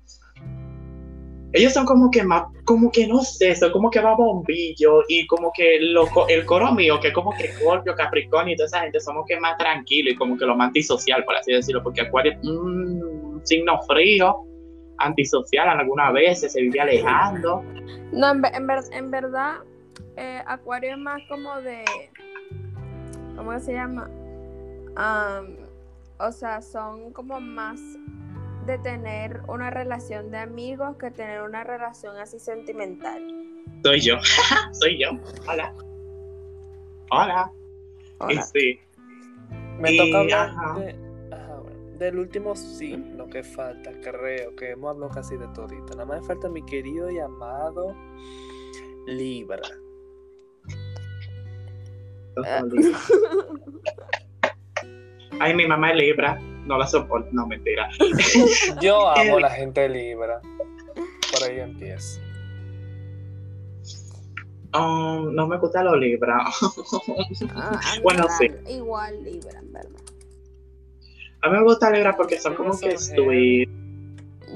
Ellos 1.53 1.72
son 1.72 1.85
como 1.85 2.11
que 2.12 2.22
más, 2.22 2.44
como 2.64 2.92
que 2.92 3.09
no 3.09 3.18
sé, 3.22 3.57
son 3.57 3.72
como 3.72 3.90
que 3.90 4.00
más 4.00 4.16
bombillo 4.16 5.03
y 5.09 5.26
como 5.26 5.50
que 5.53 5.81
lo 5.81 6.07
el 6.29 6.46
coro 6.46 6.72
mío, 6.72 7.00
que 7.00 7.12
como 7.12 7.33
que 7.37 7.48
Scorpio, 7.55 7.94
Capricornio 7.96 8.55
y 8.55 8.57
toda 8.57 8.68
esa 8.68 8.81
gente 8.83 9.00
somos 9.00 9.24
que 9.26 9.38
más 9.40 9.59
tranquilos 9.59 10.14
y 10.14 10.16
como 10.16 10.38
que 10.38 10.46
lo 10.46 10.55
más 10.55 10.68
antisocial, 10.68 11.24
por 11.24 11.35
así 11.37 11.53
decirlo, 11.53 11.83
porque 11.83 12.03
Acuario 12.03 12.33
es 12.33 12.48
un 12.48 13.40
signo 13.42 13.81
frío, 13.83 14.37
antisocial 14.98 15.68
algunas 15.68 16.12
veces, 16.12 16.53
se 16.53 16.61
vive 16.61 16.81
alejando. 16.81 17.64
No, 18.12 18.31
en, 18.31 18.44
en 18.44 18.66
ver- 18.68 18.85
en 18.92 19.11
verdad, 19.11 19.57
eh, 20.16 20.42
Acuario 20.46 20.92
es 20.92 20.98
más 20.98 21.20
como 21.29 21.61
de. 21.62 21.83
¿Cómo 23.37 23.59
se 23.59 23.72
llama? 23.72 24.09
O 24.96 26.33
sea, 26.33 26.61
son 26.62 27.12
como 27.12 27.40
más 27.40 27.81
de 28.66 28.79
tener 28.79 29.40
una 29.48 29.70
relación 29.70 30.31
de 30.31 30.38
amigos 30.38 30.96
que 30.96 31.11
tener 31.11 31.42
una 31.42 31.64
relación 31.64 32.16
así 32.18 32.38
sentimental. 32.38 33.22
Soy 33.83 34.00
yo, 34.00 34.16
soy 34.72 34.98
yo. 34.98 35.11
Hola. 35.48 35.74
Hola. 37.11 37.50
Hola. 38.18 38.42
sí. 38.42 38.79
Me 39.79 39.92
Y, 39.92 39.96
toca 39.98 40.20
hablar 40.20 40.48
ajá. 40.50 40.79
de- 40.81 40.94
ajá, 41.35 41.55
bueno, 41.57 41.98
del 41.98 42.18
último 42.18 42.55
signo 42.55 43.26
que 43.29 43.42
falta, 43.42 43.92
creo 44.03 44.55
que 44.55 44.72
hemos 44.72 44.90
hablado 44.90 45.11
casi 45.12 45.37
de 45.38 45.48
todito. 45.48 45.94
Nada 45.94 46.05
más 46.05 46.20
me 46.20 46.26
falta 46.26 46.48
mi 46.50 46.62
querido 46.66 47.11
y 47.11 47.18
amado 47.18 47.96
Libra. 49.07 49.62
Ah. 52.46 52.62
Ay, 55.40 55.55
mi 55.55 55.66
mamá 55.66 55.90
es 55.90 55.96
Libra. 55.96 56.38
No 56.66 56.79
la 56.79 56.87
soporto. 56.87 57.29
No, 57.33 57.46
mentira. 57.46 57.88
Yo 58.81 59.09
amo 59.09 59.22
Eh. 59.22 59.37
a 59.38 59.40
la 59.40 59.50
gente 59.50 59.88
Libra. 59.88 60.40
Por 61.33 61.48
ahí 61.48 61.59
empiezo. 61.61 62.20
Um, 64.72 65.35
no 65.35 65.48
me 65.48 65.59
gusta 65.59 65.83
los 65.83 65.98
Libra. 65.98 66.44
Ah, 67.57 67.81
Bueno, 68.03 68.26
sí. 68.38 68.46
Igual 68.68 69.24
Libra, 69.24 69.59
en 69.59 69.72
verdad. 69.72 70.00
A 71.42 71.48
mí 71.50 71.57
me 71.57 71.64
gusta 71.64 71.90
Libra 71.90 72.14
porque 72.16 72.38
son 72.38 72.55
como 72.55 72.79
que 72.79 72.96
sweet. 72.98 73.68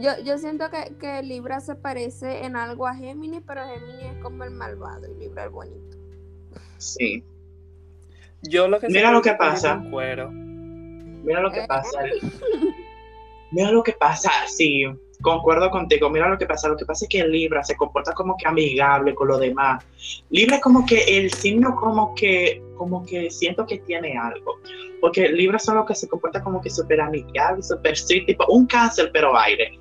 Yo, 0.01 0.11
yo 0.25 0.39
siento 0.39 0.67
que, 0.71 0.95
que 1.01 1.23
Libra 1.23 1.61
se 1.61 1.75
parece 1.77 2.45
en 2.45 2.57
algo 2.57 2.87
a 2.87 2.95
Géminis, 2.95 3.43
pero 3.47 3.63
Géminis 3.67 4.17
es 4.17 4.23
como 4.23 4.45
el 4.45 4.51
malvado 4.51 5.09
y 5.11 5.19
Libra 5.19 5.45
el 5.45 5.51
bonito. 5.51 5.97
Sí. 6.79 7.25
Yo 8.43 8.69
lo 8.69 8.79
que 8.79 8.89
Mira 8.89 9.11
lo 9.11 9.23
que 9.23 9.31
es 9.31 9.37
pasa. 9.37 9.75
un 9.77 9.91
cuero. 9.91 10.31
Mira 11.25 11.41
lo 11.41 11.51
que 11.51 11.63
pasa. 11.67 12.01
Mira 13.51 13.71
lo 13.71 13.83
que 13.83 13.93
pasa. 13.93 14.31
Sí, 14.47 14.85
concuerdo 15.23 15.71
contigo. 15.71 16.11
Mira 16.11 16.29
lo 16.29 16.39
que 16.39 16.47
pasa. 16.47 16.69
Lo 16.69 16.77
que 16.77 16.85
pasa 16.85 17.05
es 17.05 17.09
que 17.09 17.27
Libra 17.27 17.63
se 17.65 17.77
comporta 17.77 18.13
como 18.13 18.37
que 18.37 18.47
amigable 18.47 19.15
con 19.15 19.29
los 19.29 19.41
demás. 19.41 19.85
Libra 20.31 20.57
es 20.57 20.63
como 20.63 20.85
que 20.87 21.19
el 21.19 21.33
signo 21.33 21.75
como 21.77 22.15
que, 22.15 22.63
como 22.77 23.05
que 23.05 23.31
siento 23.31 23.67
que 23.67 23.79
tiene 23.79 24.17
algo. 24.17 24.59
Porque 25.01 25.29
Libra 25.29 25.59
son 25.59 25.77
los 25.77 25.87
que 25.87 25.95
se 25.95 26.09
comporta 26.09 26.43
como 26.43 26.61
que 26.61 26.71
súper 26.71 27.01
amigable, 27.01 27.63
súper 27.63 27.97
sweet, 27.97 28.27
tipo 28.27 28.45
un 28.49 28.67
cáncer 28.67 29.11
pero 29.13 29.37
aire. 29.37 29.79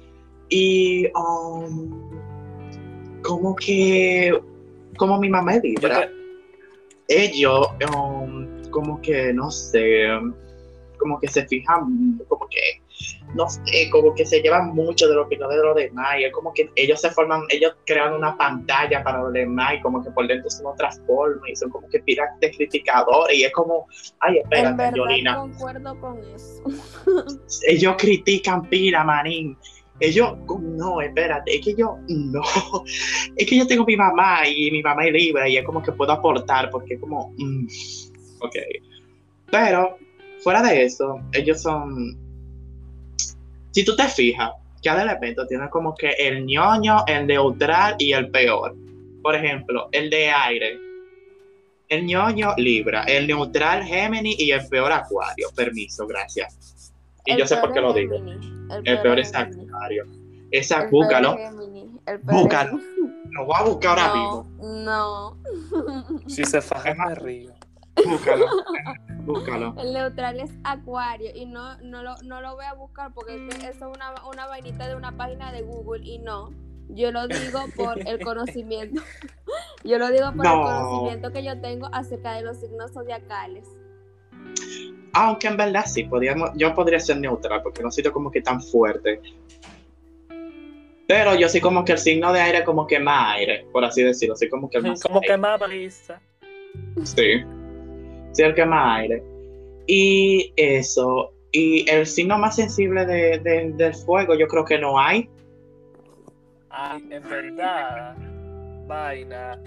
Y 0.50 1.08
um, 1.16 2.10
como 3.22 3.56
que, 3.56 4.38
como 4.98 5.18
mi 5.20 5.30
mamá 5.30 5.56
es 5.56 5.64
Libra 5.64 6.10
ellos 7.08 7.68
um, 7.94 8.48
como 8.70 9.02
que 9.02 9.34
no 9.34 9.52
sé 9.52 10.08
como 11.04 11.20
que 11.20 11.28
se 11.28 11.46
fijan 11.46 12.18
como 12.28 12.48
que 12.48 12.82
no 13.36 13.50
sé 13.50 13.90
como 13.92 14.14
que 14.14 14.26
se 14.26 14.42
llevan 14.42 14.74
mucho 14.74 15.08
de 15.08 15.16
lo 15.16 15.28
que 15.28 15.38
no 15.38 15.50
de 15.50 15.58
los 15.58 15.76
demás 15.76 16.20
y 16.20 16.24
es 16.24 16.32
como 16.32 16.54
que 16.54 16.70
ellos 16.76 17.02
se 17.02 17.10
forman 17.10 17.42
ellos 17.50 17.76
crean 17.86 18.14
una 18.14 18.38
pantalla 18.38 19.04
para 19.04 19.22
los 19.22 19.34
demás 19.34 19.74
y 19.76 19.82
como 19.82 20.02
que 20.02 20.12
por 20.12 20.28
dentro 20.28 20.50
son 20.50 20.68
otras 20.68 21.02
formas 21.06 21.50
y 21.50 21.56
son 21.56 21.70
como 21.70 21.90
que 21.90 22.00
pirates 22.00 22.56
criticadores 22.56 23.38
y 23.38 23.44
es 23.44 23.52
como 23.52 23.88
ay 24.20 24.38
espérate 24.38 24.98
Yolina. 24.98 25.36
concuerdo 25.36 26.00
con 26.00 26.20
eso. 26.20 26.64
ellos 27.68 27.96
critican 27.98 28.68
pila 28.70 29.04
manín. 29.04 29.58
Ellos 30.00 30.36
no 30.60 31.02
espérate 31.02 31.56
es 31.56 31.66
que 31.66 31.76
yo 31.76 31.98
no. 32.08 32.42
Es 33.36 33.48
que 33.48 33.58
yo 33.58 33.68
tengo 33.68 33.86
mi 33.86 33.96
mamá 33.96 34.48
y 34.48 34.72
mi 34.72 34.82
mamá 34.82 35.06
es 35.06 35.14
libre 35.14 35.50
y 35.50 35.58
es 35.58 35.66
como 35.66 35.82
que 35.82 35.92
puedo 35.92 36.12
aportar 36.12 36.70
porque 36.72 36.96
es 36.96 37.00
como 37.00 37.34
mm, 37.38 37.68
ok. 38.42 38.56
Pero 39.52 39.98
fuera 40.44 40.62
de 40.62 40.84
eso 40.84 41.20
ellos 41.32 41.62
son 41.62 42.18
si 43.72 43.84
tú 43.86 43.96
te 43.96 44.08
fijas 44.08 44.52
cada 44.84 45.04
elemento 45.04 45.48
tiene 45.48 45.70
como 45.70 45.96
que 45.96 46.10
el 46.12 46.46
ñoño 46.46 47.06
el 47.08 47.26
neutral 47.28 47.96
y 48.00 48.14
el 48.14 48.30
peor 48.30 48.76
por 49.22 49.36
ejemplo 49.36 49.88
el 49.92 50.10
de 50.10 50.30
aire 50.30 50.78
el 51.90 52.06
ñoño 52.06 52.56
Libra, 52.58 53.04
el 53.04 53.28
neutral 53.28 53.84
Géminis 53.84 54.40
y 54.40 54.50
el 54.52 54.68
peor 54.68 54.92
Acuario. 54.92 55.50
Permiso, 55.56 56.08
gracias. 56.08 56.92
Y 57.26 57.34
El 57.34 57.38
yo 57.38 57.46
sé 57.46 57.58
por 57.58 57.72
qué 57.72 57.82
lo 57.82 57.94
digo. 57.94 58.16
El 58.84 59.02
peor 59.02 59.20
es. 59.20 59.34
Acuario. 59.36 60.06
Esa, 60.50 60.84
El 60.84 60.90
peor 60.90 60.92
búscalo. 60.92 61.38
Búscalo. 62.24 62.80
Lo 63.30 63.46
voy 63.46 63.56
a 63.56 63.64
buscar 63.64 64.00
ahora 64.00 64.14
No, 64.16 64.46
mismo. 64.56 64.74
no. 64.84 65.38
Si 66.28 66.44
se 66.46 66.62
faja, 66.62 66.96
me 66.96 67.14
río. 67.16 67.53
Búscalo. 68.06 68.46
Búscalo. 69.22 69.76
El 69.78 69.94
neutral 69.94 70.40
es 70.40 70.52
acuario 70.64 71.30
y 71.34 71.46
no, 71.46 71.78
no, 71.82 72.04
lo, 72.04 72.16
no 72.24 72.42
lo 72.42 72.56
voy 72.56 72.66
a 72.66 72.74
buscar 72.74 73.14
porque 73.14 73.36
es 73.48 73.56
que 73.56 73.68
eso 73.68 73.90
es 73.92 73.96
una, 73.98 74.14
una 74.30 74.48
vainita 74.48 74.88
de 74.88 74.96
una 74.96 75.16
página 75.16 75.52
de 75.52 75.62
Google 75.62 76.04
y 76.06 76.20
no. 76.20 76.50
Yo 76.90 77.12
lo 77.12 77.28
digo 77.28 77.60
por 77.76 77.98
el 78.08 78.20
conocimiento. 78.24 79.02
Yo 79.84 79.98
lo 80.00 80.10
digo 80.10 80.26
por 80.34 80.44
No. 80.46 80.54
el 80.56 80.62
conocimiento 80.64 81.32
que 81.32 81.44
yo 81.44 81.60
tengo 81.60 81.88
acerca 81.92 82.34
de 82.34 82.42
los 82.44 82.58
signos 82.58 82.92
zodiacales. 82.94 83.68
Aunque 85.14 85.48
en 85.48 85.58
verdad 85.58 85.84
sí, 85.86 86.06
podríamos, 86.06 86.52
yo 86.56 86.74
podría 86.74 87.00
ser 87.00 87.18
neutral 87.18 87.62
porque 87.62 87.84
no 87.84 87.92
siento 87.92 88.12
como 88.12 88.32
que 88.32 88.42
tan 88.42 88.62
fuerte. 88.62 89.22
Pero 91.08 91.36
yo 91.36 91.50
soy 91.50 91.60
como 91.62 91.84
que 91.84 91.92
el 91.94 91.98
signo 91.98 92.32
de 92.34 92.40
aire 92.42 92.64
como 92.64 92.88
que 92.88 92.98
más 93.00 93.36
aire, 93.36 93.68
por 93.72 93.84
así 93.84 94.02
decirlo. 94.04 94.36
Soy 94.38 94.50
como 94.50 94.70
que 94.70 94.78
el 94.78 94.84
más 94.84 95.02
Como 95.04 95.16
aire. 95.20 95.28
que 95.28 95.38
más 95.38 95.60
brisa. 95.60 96.22
Sí. 97.04 97.44
Que 98.36 98.66
más 98.66 99.00
aire. 99.00 99.24
Y 99.88 100.54
eso. 100.56 101.32
Y 101.52 101.90
el 101.90 102.06
signo 102.08 102.38
más 102.38 102.56
sensible 102.56 103.06
de, 103.06 103.38
de- 103.40 103.72
del 103.74 103.94
fuego, 103.94 104.34
yo 104.36 104.48
creo 104.48 104.66
que 104.66 104.80
no 104.80 105.00
hay. 105.00 105.30
Ay, 106.70 107.04
en 107.12 107.24
verdad, 107.30 108.16
vaina. 108.88 109.60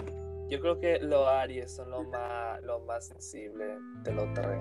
Yo 0.49 0.59
creo 0.61 0.79
que 0.79 0.99
los 0.99 1.27
Aries 1.27 1.71
son 1.71 1.89
los 1.91 2.07
más, 2.09 2.61
los 2.63 2.83
más 2.85 3.07
sensibles 3.07 3.77
de 4.03 4.13
los 4.13 4.33
tres. 4.33 4.57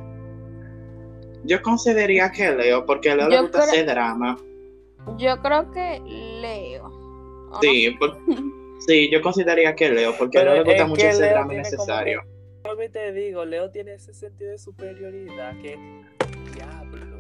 Yo 1.44 1.62
consideraría 1.62 2.30
que 2.30 2.50
Leo, 2.52 2.84
porque 2.86 3.10
a 3.10 3.16
Leo 3.16 3.28
le 3.28 3.36
Yo 3.36 3.42
gusta 3.42 3.58
creo- 3.60 3.70
hacer 3.70 3.86
drama. 3.86 4.38
Yo 5.16 5.40
creo 5.42 5.70
que 5.70 6.00
Leo. 6.40 6.86
¿o 7.52 7.58
Sí, 7.60 7.90
no? 7.92 7.98
por- 7.98 8.18
sí, 8.86 9.08
yo 9.10 9.20
consideraría 9.22 9.74
que 9.76 9.88
Leo, 9.90 10.12
porque 10.18 10.38
a 10.38 10.44
Leo 10.44 10.54
le 10.54 10.62
gusta 10.64 10.86
mucho 10.86 11.06
ese 11.06 11.22
Leo 11.22 11.30
drama 11.32 11.48
tiene 11.50 11.62
como 11.70 11.84
y 12.84 12.88
te 12.88 13.12
digo, 13.12 13.44
Leo 13.44 13.70
tiene 13.70 13.94
ese 13.94 14.14
sentido 14.14 14.50
de 14.50 14.58
superioridad 14.58 15.52
que. 15.60 16.04
Diablo. 16.54 17.16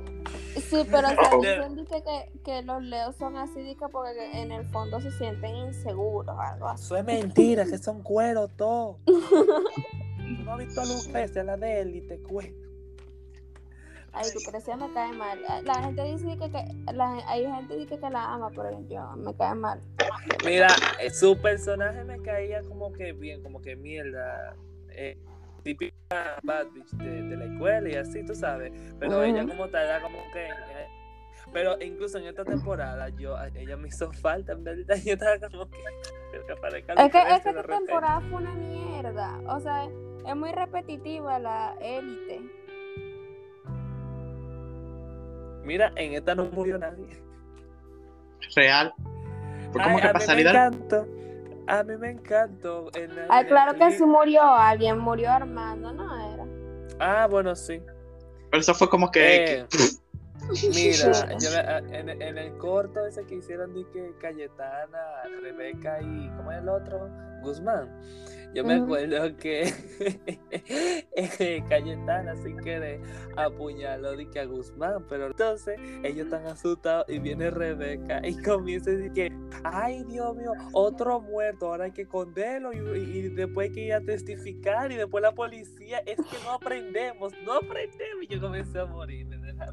Sí, 0.56 0.86
pero 0.90 1.08
o 1.08 1.42
sea, 1.42 1.58
dicen 1.58 1.76
dice 1.76 2.02
que, 2.02 2.40
que 2.42 2.62
los 2.62 2.82
leos 2.82 3.14
son 3.16 3.36
así 3.36 3.60
dice, 3.60 3.86
porque 3.92 4.40
en 4.40 4.52
el 4.52 4.66
fondo 4.68 5.00
se 5.00 5.10
sienten 5.12 5.54
inseguros, 5.54 6.36
algo 6.38 6.68
así. 6.68 6.84
Eso 6.84 6.96
es 6.96 7.04
mentira, 7.04 7.64
que 7.64 7.78
son 7.78 8.02
cueros 8.02 8.50
todos. 8.56 8.96
No 10.44 10.52
has 10.52 10.58
visto 10.58 10.80
a 10.80 10.84
Lucrecia, 10.84 11.44
la 11.44 11.56
de 11.56 11.80
él, 11.80 11.96
y 11.96 12.00
te 12.00 12.18
cuento. 12.18 12.68
Ay, 14.12 14.30
Lucrecia 14.34 14.76
me 14.76 14.92
cae 14.92 15.12
mal. 15.12 15.38
La 15.64 15.74
gente 15.82 16.02
dice 16.04 16.38
que, 16.38 16.50
que 16.50 16.92
la, 16.92 17.18
hay 17.28 17.44
gente 17.44 17.76
dice 17.76 17.98
que 17.98 18.10
la 18.10 18.32
ama, 18.32 18.50
pero 18.50 18.80
yo 18.88 19.14
me 19.16 19.34
cae 19.34 19.54
mal. 19.54 19.80
Mira, 20.44 20.68
eh, 21.00 21.10
su 21.10 21.36
personaje 21.38 22.02
me 22.04 22.20
caía 22.22 22.62
como 22.62 22.92
que 22.92 23.12
bien, 23.12 23.42
como 23.42 23.60
que 23.60 23.76
mierda. 23.76 24.56
Eh, 24.90 25.18
típica 25.66 26.38
bad 26.44 26.68
bitch 26.72 26.92
de, 26.92 27.22
de 27.22 27.36
la 27.36 27.44
escuela 27.46 27.88
y 27.88 27.94
así, 27.96 28.24
tú 28.24 28.34
sabes. 28.36 28.72
Pero 29.00 29.24
ella 29.24 29.44
como 29.44 29.68
tal 29.68 29.84
era 29.84 30.00
como 30.00 30.18
que... 30.32 30.44
eh, 30.46 30.88
pero 31.52 31.76
incluso 31.80 32.18
en 32.18 32.26
esta 32.26 32.44
temporada, 32.44 33.08
yo, 33.08 33.36
ella 33.54 33.76
me 33.76 33.88
hizo 33.88 34.12
falta, 34.12 34.52
en 34.52 34.62
verdad. 34.62 34.96
Yo 35.04 35.14
estaba 35.14 35.38
como 35.50 35.68
que... 35.68 35.78
Es 35.78 37.10
que, 37.10 37.18
es 37.18 37.42
que 37.42 37.50
esta 37.50 37.62
temporada 37.62 38.20
fue 38.20 38.38
una 38.38 38.54
mierda. 38.54 39.40
O 39.48 39.60
sea, 39.60 39.88
es 40.26 40.36
muy 40.36 40.52
repetitiva 40.52 41.38
la 41.38 41.74
élite. 41.80 42.42
Mira, 45.64 45.92
en 45.96 46.14
esta 46.14 46.34
no 46.34 46.44
murió 46.46 46.78
nadie. 46.78 47.06
Real. 48.54 48.92
Fue 49.72 49.82
como 49.82 49.96
Ay, 49.96 50.02
que 50.02 50.08
a 50.08 50.12
para 50.12 50.34
mí 50.34 50.44
me 50.44 50.50
encantó. 50.50 51.06
A 51.68 51.82
mí 51.82 51.96
me 51.96 52.10
encantó. 52.10 52.90
en 52.94 53.10
en 53.10 53.46
claro 53.46 53.74
que 53.74 53.90
sí 53.92 54.04
murió 54.04 54.42
alguien, 54.42 54.98
murió 54.98 55.32
Armando, 55.32 55.92
no 55.92 56.16
era. 56.16 56.44
Ah, 56.98 57.26
bueno, 57.26 57.54
sí. 57.54 57.80
Pero 58.50 58.60
eso 58.60 58.74
fue 58.74 58.88
como 58.88 59.10
que. 59.10 59.60
Eh, 59.60 59.66
Mira, 60.74 61.36
yo 61.40 61.48
en, 61.92 62.08
en 62.22 62.38
el 62.38 62.56
corto 62.58 63.04
ese 63.06 63.24
que 63.26 63.36
hicieron 63.36 63.74
de 63.74 63.84
que 63.92 64.12
Cayetana, 64.20 64.98
Rebeca 65.42 66.00
y 66.00 66.28
¿cómo 66.36 66.52
es 66.52 66.58
el 66.58 66.68
otro? 66.68 67.08
Guzmán. 67.42 67.88
Yo 68.54 68.64
me 68.64 68.74
acuerdo 68.74 69.36
que 69.36 69.70
Cayetana 71.68 72.34
sin 72.36 72.56
querer 72.58 73.00
apuñaló 73.36 74.16
de 74.16 74.28
que 74.30 74.40
a 74.40 74.44
Guzmán, 74.46 75.04
pero 75.08 75.26
entonces 75.26 75.78
ellos 76.02 76.24
están 76.26 76.46
asustados 76.46 77.06
y 77.08 77.18
viene 77.18 77.50
Rebeca 77.50 78.26
y 78.26 78.40
comienza 78.42 78.90
a 78.90 78.94
decir 78.94 79.12
que, 79.12 79.32
ay 79.64 80.04
Dios 80.04 80.34
mío, 80.36 80.52
otro 80.72 81.20
muerto, 81.20 81.66
ahora 81.68 81.84
hay 81.84 81.92
que 81.92 82.02
esconderlo 82.02 82.72
y, 82.72 82.78
y- 82.78 83.18
y 83.18 83.28
después 83.28 83.68
hay 83.68 83.74
que 83.74 83.80
ir 83.80 83.92
a 83.94 84.00
testificar 84.00 84.90
y 84.90 84.96
después 84.96 85.20
la 85.22 85.32
policía, 85.32 85.98
es 86.06 86.16
que 86.16 86.36
no 86.44 86.52
aprendemos, 86.52 87.32
no 87.44 87.54
aprendemos 87.54 88.22
y 88.22 88.26
yo 88.28 88.40
comencé 88.40 88.78
a 88.78 88.86
morirme 88.86 89.36
de 89.38 89.52
la 89.52 89.66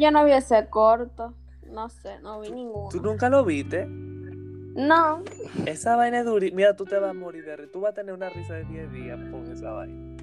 yo 0.00 0.10
no 0.10 0.24
vi 0.24 0.32
ese 0.32 0.68
corto. 0.68 1.34
No 1.70 1.88
sé, 1.88 2.18
no 2.20 2.40
vi 2.40 2.50
ninguno. 2.50 2.88
¿Tú 2.90 3.00
nunca 3.00 3.28
lo 3.28 3.44
viste? 3.44 3.86
No, 3.86 5.24
Esa 5.66 5.96
vaina 5.96 6.20
es 6.20 6.24
dura. 6.24 6.46
Mira, 6.52 6.76
tú 6.76 6.84
te 6.84 6.96
vas 6.98 7.10
a 7.10 7.14
morir 7.14 7.44
de 7.44 7.56
risa. 7.56 7.72
Tú 7.72 7.80
vas 7.80 7.90
a 7.90 7.94
tener 7.94 8.14
una 8.14 8.28
risa 8.28 8.54
de 8.54 8.64
10 8.64 8.92
días 8.92 9.18
con 9.30 9.50
esa 9.50 9.72
vaina. 9.72 10.16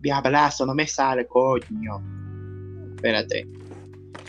Diablazo, 0.00 0.66
no 0.66 0.74
me 0.74 0.86
sale, 0.86 1.26
coño. 1.26 2.02
Espérate. 2.96 3.46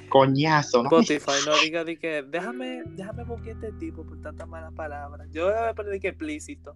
Coñazo, 0.10 0.84
¿no? 0.84 0.91
me 0.91 0.99
Spotify 0.99 1.43
no 1.47 1.58
diga 1.63 1.84
de 1.84 1.97
que 1.97 2.21
déjame, 2.21 2.84
déjame 2.86 3.23
buscar 3.23 3.49
este 3.49 3.71
tipo 3.73 4.03
por 4.03 4.21
tantas 4.21 4.47
malas 4.47 4.71
palabras. 4.73 5.27
Yo 5.32 5.45
voy 5.45 5.53
a 5.56 5.73
poner 5.73 5.99
que 5.99 6.10
explícito. 6.10 6.75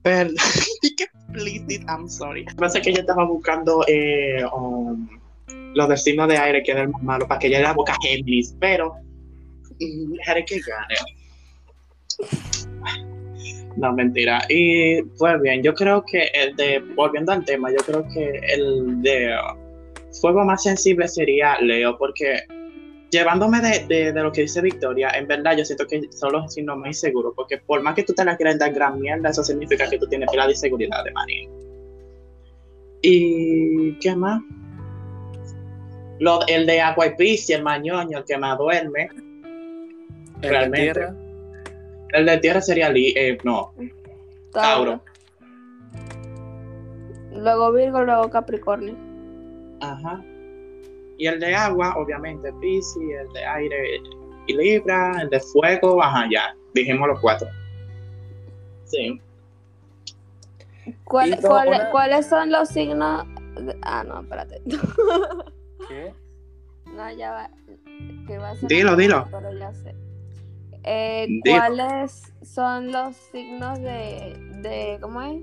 Perdón, 0.00 0.36
qué 0.96 1.04
explicit, 1.04 1.84
I'm 1.86 2.08
sorry. 2.08 2.46
Pasa 2.56 2.80
que 2.80 2.94
yo 2.94 3.00
estaba 3.00 3.26
buscando 3.26 3.84
eh, 3.88 4.42
um, 4.54 5.06
los 5.74 5.88
del 5.88 5.98
signo 5.98 6.26
de 6.26 6.38
aire, 6.38 6.62
que 6.62 6.72
el 6.72 6.88
más 6.88 7.02
malo, 7.02 7.26
para 7.26 7.38
que 7.38 7.48
ella 7.48 7.60
la 7.60 7.72
boca 7.72 7.94
Géminis, 8.02 8.54
pero 8.60 8.94
mm, 9.80 10.12
dejaré 10.12 10.44
que 10.44 10.60
gane. 10.60 10.94
No, 13.76 13.92
mentira. 13.92 14.42
Y 14.48 15.02
pues 15.18 15.40
bien, 15.40 15.62
yo 15.62 15.74
creo 15.74 16.04
que 16.04 16.24
el 16.34 16.54
de, 16.56 16.80
volviendo 16.94 17.32
al 17.32 17.44
tema, 17.44 17.70
yo 17.70 17.78
creo 17.78 18.06
que 18.12 18.40
el 18.54 19.00
de 19.02 19.34
fuego 20.20 20.44
más 20.44 20.62
sensible 20.62 21.08
sería 21.08 21.58
Leo, 21.60 21.96
porque 21.96 22.42
llevándome 23.10 23.60
de, 23.60 24.12
de, 24.12 24.22
lo 24.22 24.30
que 24.32 24.42
dice 24.42 24.60
Victoria, 24.60 25.10
en 25.14 25.26
verdad 25.26 25.56
yo 25.56 25.64
siento 25.64 25.86
que 25.86 26.02
son 26.12 26.32
los 26.32 26.52
signos 26.52 26.76
más 26.78 26.88
inseguros, 26.88 27.32
porque 27.34 27.58
por 27.58 27.82
más 27.82 27.94
que 27.94 28.02
tú 28.02 28.12
te 28.12 28.24
la 28.24 28.36
quieras 28.36 28.58
dar 28.58 28.72
gran 28.72 29.00
mierda, 29.00 29.30
eso 29.30 29.42
significa 29.42 29.88
que 29.88 29.98
tú 29.98 30.06
tienes 30.06 30.30
pila 30.30 30.46
de 30.46 30.52
inseguridad 30.52 31.04
de 31.04 31.12
maní. 31.12 31.48
¿Y 33.02 33.92
qué 33.98 34.14
más? 34.14 34.42
Lo, 36.22 36.38
el 36.46 36.66
de 36.66 36.80
agua 36.80 37.06
y 37.06 37.16
piscis, 37.16 37.50
el 37.56 37.64
mañoño, 37.64 38.18
el 38.18 38.24
que 38.24 38.38
más 38.38 38.56
duerme. 38.56 39.08
Realmente. 40.40 40.92
tierra. 40.92 41.14
El 42.10 42.26
de 42.26 42.38
tierra 42.38 42.60
sería 42.60 42.88
Li, 42.90 43.12
eh, 43.16 43.38
no, 43.42 43.72
Tauro. 44.52 45.02
Luego 47.32 47.72
Virgo, 47.72 48.02
luego 48.02 48.30
Capricornio. 48.30 48.94
Ajá. 49.80 50.22
Y 51.18 51.26
el 51.26 51.40
de 51.40 51.54
agua, 51.56 51.94
obviamente, 51.96 52.52
Piscis, 52.60 53.02
el 53.20 53.32
de 53.32 53.44
aire 53.44 54.00
y 54.46 54.54
Libra, 54.54 55.22
el 55.22 55.28
de 55.30 55.40
fuego, 55.40 56.00
ajá, 56.02 56.26
ya. 56.30 56.54
Dijimos 56.74 57.08
los 57.08 57.18
cuatro. 57.20 57.48
Sí. 58.84 59.20
¿Cuál- 61.04 61.38
una- 61.42 61.90
¿Cuáles 61.90 62.26
son 62.28 62.52
los 62.52 62.68
signos? 62.68 63.24
de- 63.56 63.76
Ah, 63.82 64.04
no, 64.06 64.20
espérate. 64.20 64.60
¿Qué? 65.92 66.14
No, 66.86 67.12
ya 67.12 67.32
va. 67.32 67.50
Que 68.26 68.38
va 68.38 68.50
a 68.50 68.56
ser 68.56 68.68
Dilo, 68.68 68.96
dilo. 68.96 69.28
Pero 69.30 69.52
ya 69.58 69.72
sé. 69.74 69.94
Eh, 70.84 71.26
Dilo. 71.44 71.58
¿Cuáles 71.58 72.32
son 72.42 72.90
los 72.90 73.14
signos 73.16 73.78
de, 73.80 74.36
de, 74.62 74.98
¿cómo 75.00 75.22
es? 75.22 75.42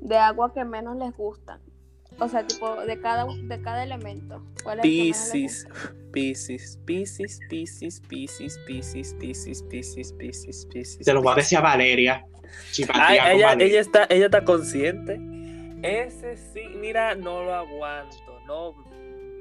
De 0.00 0.16
agua 0.16 0.52
que 0.52 0.64
menos 0.64 0.96
les 0.96 1.16
gustan? 1.16 1.60
O 2.20 2.28
sea, 2.28 2.46
tipo, 2.46 2.76
de 2.84 3.00
cada, 3.00 3.26
de 3.26 3.60
cada 3.60 3.82
elemento. 3.82 4.44
¿Cuál 4.62 4.78
es 4.78 4.82
Piscis. 4.82 5.66
Piscis, 6.12 6.78
Piscis, 6.84 7.40
Piscis, 7.48 8.00
Piscis, 8.00 8.58
Piscis, 8.66 9.14
Piscis, 9.18 9.62
Piscis, 9.64 10.12
Piscis, 10.12 10.66
Piscis. 10.66 11.04
Se 11.04 11.12
lo 11.12 11.22
voy 11.22 11.32
a 11.32 11.36
decir 11.36 11.58
a 11.58 11.60
Valeria. 11.60 12.24
Ay, 12.92 13.18
con 13.18 13.36
ella, 13.36 13.46
Valeria. 13.46 13.66
ella 13.66 13.80
está, 13.80 14.06
ella 14.08 14.26
está 14.26 14.44
consciente. 14.44 15.20
Ese 15.82 16.36
sí, 16.36 16.62
mira, 16.80 17.16
no 17.16 17.42
lo 17.42 17.54
aguanto. 17.54 18.16
No, 18.46 18.74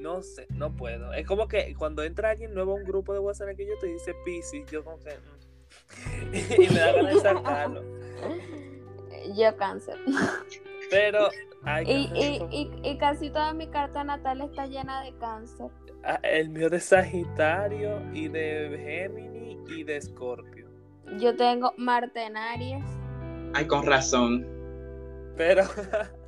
no 0.03 0.21
sé, 0.21 0.45
no 0.49 0.75
puedo. 0.75 1.13
Es 1.13 1.25
como 1.25 1.47
que 1.47 1.73
cuando 1.75 2.03
entra 2.03 2.31
alguien 2.31 2.53
nuevo 2.53 2.73
a 2.73 2.75
un 2.75 2.83
grupo 2.83 3.13
de 3.13 3.19
WhatsApp 3.19 3.55
que 3.55 3.65
yo 3.65 3.73
te 3.79 3.87
dice 3.87 4.13
Piscis, 4.25 4.69
yo 4.69 4.83
como 4.83 4.99
que. 4.99 5.11
mm. 5.11 6.61
y 6.61 6.69
me 6.69 6.79
da 6.79 6.91
ganas 6.91 7.13
de 7.13 7.19
sacarlo. 7.21 7.83
Yo 9.37 9.55
cáncer. 9.55 9.95
Pero. 10.91 11.29
Ay, 11.63 11.85
Y, 11.87 12.11
y, 12.13 12.43
y, 12.51 12.89
y 12.89 12.97
casi 12.97 13.29
toda 13.29 13.53
mi 13.53 13.67
carta 13.67 14.03
natal 14.03 14.41
está 14.41 14.65
llena 14.67 15.01
de 15.01 15.17
cáncer. 15.17 15.71
Ah, 16.03 16.19
el 16.23 16.49
mío 16.49 16.69
de 16.69 16.81
Sagitario 16.81 18.01
y 18.13 18.27
de 18.27 18.77
Géminis 18.83 19.57
y 19.69 19.85
de 19.85 19.95
Escorpio. 19.95 20.67
Yo 21.17 21.37
tengo 21.37 21.73
Marte 21.77 22.25
en 22.25 22.35
Aries. 22.35 22.83
Ay, 23.53 23.65
con 23.65 23.85
razón. 23.85 24.45
Pero. 25.37 25.63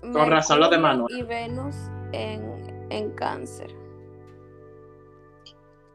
Con 0.00 0.30
razón 0.30 0.58
lo 0.58 0.68
de 0.68 0.78
Manuel. 0.78 1.16
Y 1.16 1.22
Venus 1.22 1.76
en, 2.12 2.61
en 2.96 3.10
cáncer. 3.12 3.70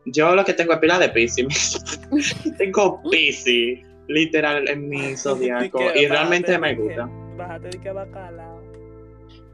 Yo 0.05 0.35
lo 0.35 0.45
que 0.45 0.53
tengo 0.53 0.73
es 0.73 0.79
pila 0.79 0.97
de 0.99 1.09
Piscis. 1.09 1.79
tengo 2.57 3.01
Piscis, 3.11 3.79
literal, 4.07 4.67
en 4.69 4.87
mi 4.89 5.15
zodiaco. 5.17 5.79
y 5.95 6.07
realmente 6.07 6.57
me 6.57 6.75
gusta. 6.75 7.09
Bájate 7.37 7.69
de 7.69 7.79
que 7.79 7.91
bacalao. 7.91 8.57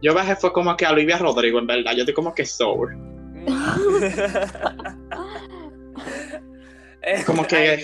Yo 0.01 0.13
bajé 0.13 0.35
fue 0.35 0.51
como 0.53 0.75
que 0.77 0.85
a 0.85 0.91
Olivia 0.91 1.17
Rodrigo, 1.17 1.59
en 1.59 1.67
verdad. 1.67 1.93
Yo 1.93 1.99
estoy 1.99 2.13
como 2.13 2.33
que 2.33 2.45
sour. 2.45 2.95
Como 7.25 7.45
que- 7.45 7.55
Ay. 7.57 7.83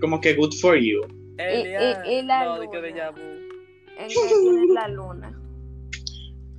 Como 0.00 0.18
que 0.20 0.34
good 0.34 0.52
for 0.60 0.76
you. 0.76 1.02
Elian, 1.36 2.06
y 2.06 2.22
la 2.22 2.44
no, 2.46 2.60
de 2.60 2.70
que 2.70 2.76
luna. 2.76 2.88
déjà 2.88 3.10
vu. 3.12 3.20
En 3.98 4.74
la 4.74 4.88
luna. 4.88 5.39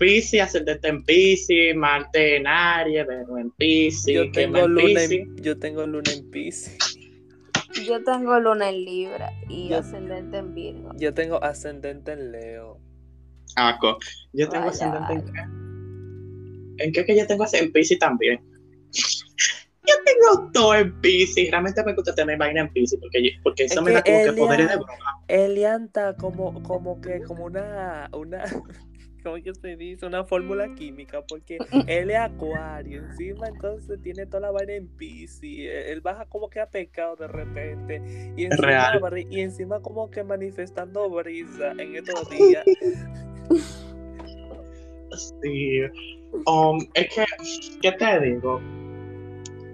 Piscis, 0.01 0.41
ascendente 0.41 0.87
en 0.87 1.03
Piscis, 1.05 1.75
Marte 1.75 2.37
en 2.37 2.47
Aries, 2.47 3.05
Venus 3.05 3.39
en 3.39 3.51
Piscis, 3.51 4.15
Yo 4.15 4.23
¿qué 4.31 4.47
tengo, 4.47 4.67
luna 4.67 5.03
en, 5.03 5.35
yo 5.37 5.59
tengo 5.59 5.85
luna 5.85 6.11
en 6.11 6.31
Piscis. 6.31 6.75
Yo 7.85 8.03
tengo 8.03 8.39
luna 8.39 8.69
en 8.69 8.83
Libra 8.83 9.29
y 9.47 9.69
Yo- 9.69 9.77
ascendente 9.77 10.37
en 10.39 10.55
Virgo. 10.55 10.89
Yo 10.97 11.13
tengo 11.13 11.41
ascendente 11.43 12.13
en 12.13 12.31
Leo. 12.31 12.79
Aco. 13.55 13.99
Yo 14.33 14.49
tengo 14.49 14.65
Vaya, 14.65 14.71
ascendente 14.71 15.13
en 15.13 15.33
qué? 16.77 16.83
¿En 16.83 16.91
qué 16.93 17.05
que 17.05 17.15
yo 17.17 17.27
tengo 17.27 17.43
ascendente 17.43 17.67
en 17.67 17.73
Piscis 17.73 17.99
también? 17.99 18.39
Yo 18.91 19.95
tengo 20.05 20.49
todo 20.51 20.75
en 20.75 20.99
Piscis. 21.01 21.51
Realmente 21.51 21.83
me 21.83 21.93
gusta 21.93 22.15
tener 22.15 22.37
vaina 22.39 22.61
en 22.61 22.73
Piscis 22.73 22.99
porque, 22.99 23.23
yo- 23.23 23.29
porque 23.43 23.65
eso 23.65 23.79
Es 23.79 23.85
me 23.85 23.91
da 23.91 24.01
que 24.01 24.11
como 24.11 24.23
que 24.23 24.29
Elia- 24.31 24.37
poderes 24.45 24.69
de 24.69 24.75
broma. 24.77 24.93
Elian 25.27 25.83
está 25.85 26.15
como, 26.15 26.61
como 26.63 26.99
que, 27.01 27.21
como 27.21 27.45
una, 27.45 28.09
una, 28.13 28.43
¿cómo 29.21 29.36
que 29.41 29.53
se 29.55 29.75
dice? 29.75 30.05
Una 30.05 30.23
fórmula 30.23 30.73
química, 30.75 31.21
porque 31.27 31.57
él 31.88 32.10
es 32.12 32.17
acuario, 32.17 33.03
encima 33.03 33.47
entonces 33.47 34.01
tiene 34.01 34.25
toda 34.25 34.41
la 34.41 34.51
vaina 34.51 34.73
en 34.73 34.88
Pisces, 34.88 35.43
él 35.43 36.01
baja 36.01 36.25
como 36.25 36.49
que 36.49 36.60
a 36.60 36.69
pecado 36.69 37.15
de 37.15 37.27
repente, 37.27 38.01
y 38.36 38.45
encima, 38.45 38.67
Real. 38.67 38.99
bri- 39.01 39.27
y 39.29 39.41
encima 39.41 39.79
como 39.81 40.10
que 40.10 40.23
manifestando 40.23 41.10
brisa 41.10 41.71
en 41.77 41.95
estos 41.95 42.29
días. 42.29 42.65
Sí. 45.43 45.81
Um, 46.45 46.79
es 46.93 47.13
que, 47.13 47.25
¿qué 47.81 47.91
te 47.91 48.19
digo? 48.21 48.62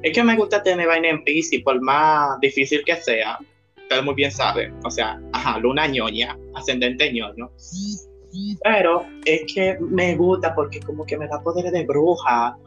Es 0.01 0.13
que 0.13 0.23
me 0.23 0.35
gusta 0.35 0.63
tener 0.63 0.87
vaina 0.87 1.09
en 1.09 1.23
Piscis, 1.23 1.61
por 1.63 1.79
más 1.81 2.39
difícil 2.39 2.83
que 2.83 2.95
sea. 2.95 3.37
ustedes 3.77 4.03
muy 4.03 4.15
bien 4.15 4.31
saben, 4.31 4.73
o 4.83 4.89
sea, 4.89 5.21
ajá, 5.33 5.59
luna 5.59 5.87
ñoña, 5.87 6.37
ascendente 6.55 7.13
ñoño. 7.13 7.51
Pero 8.63 9.05
es 9.25 9.53
que 9.53 9.77
me 9.79 10.15
gusta 10.15 10.53
porque 10.55 10.79
como 10.81 11.05
que 11.05 11.17
me 11.17 11.27
da 11.27 11.41
poder 11.41 11.71
de 11.71 11.85
bruja. 11.85 12.57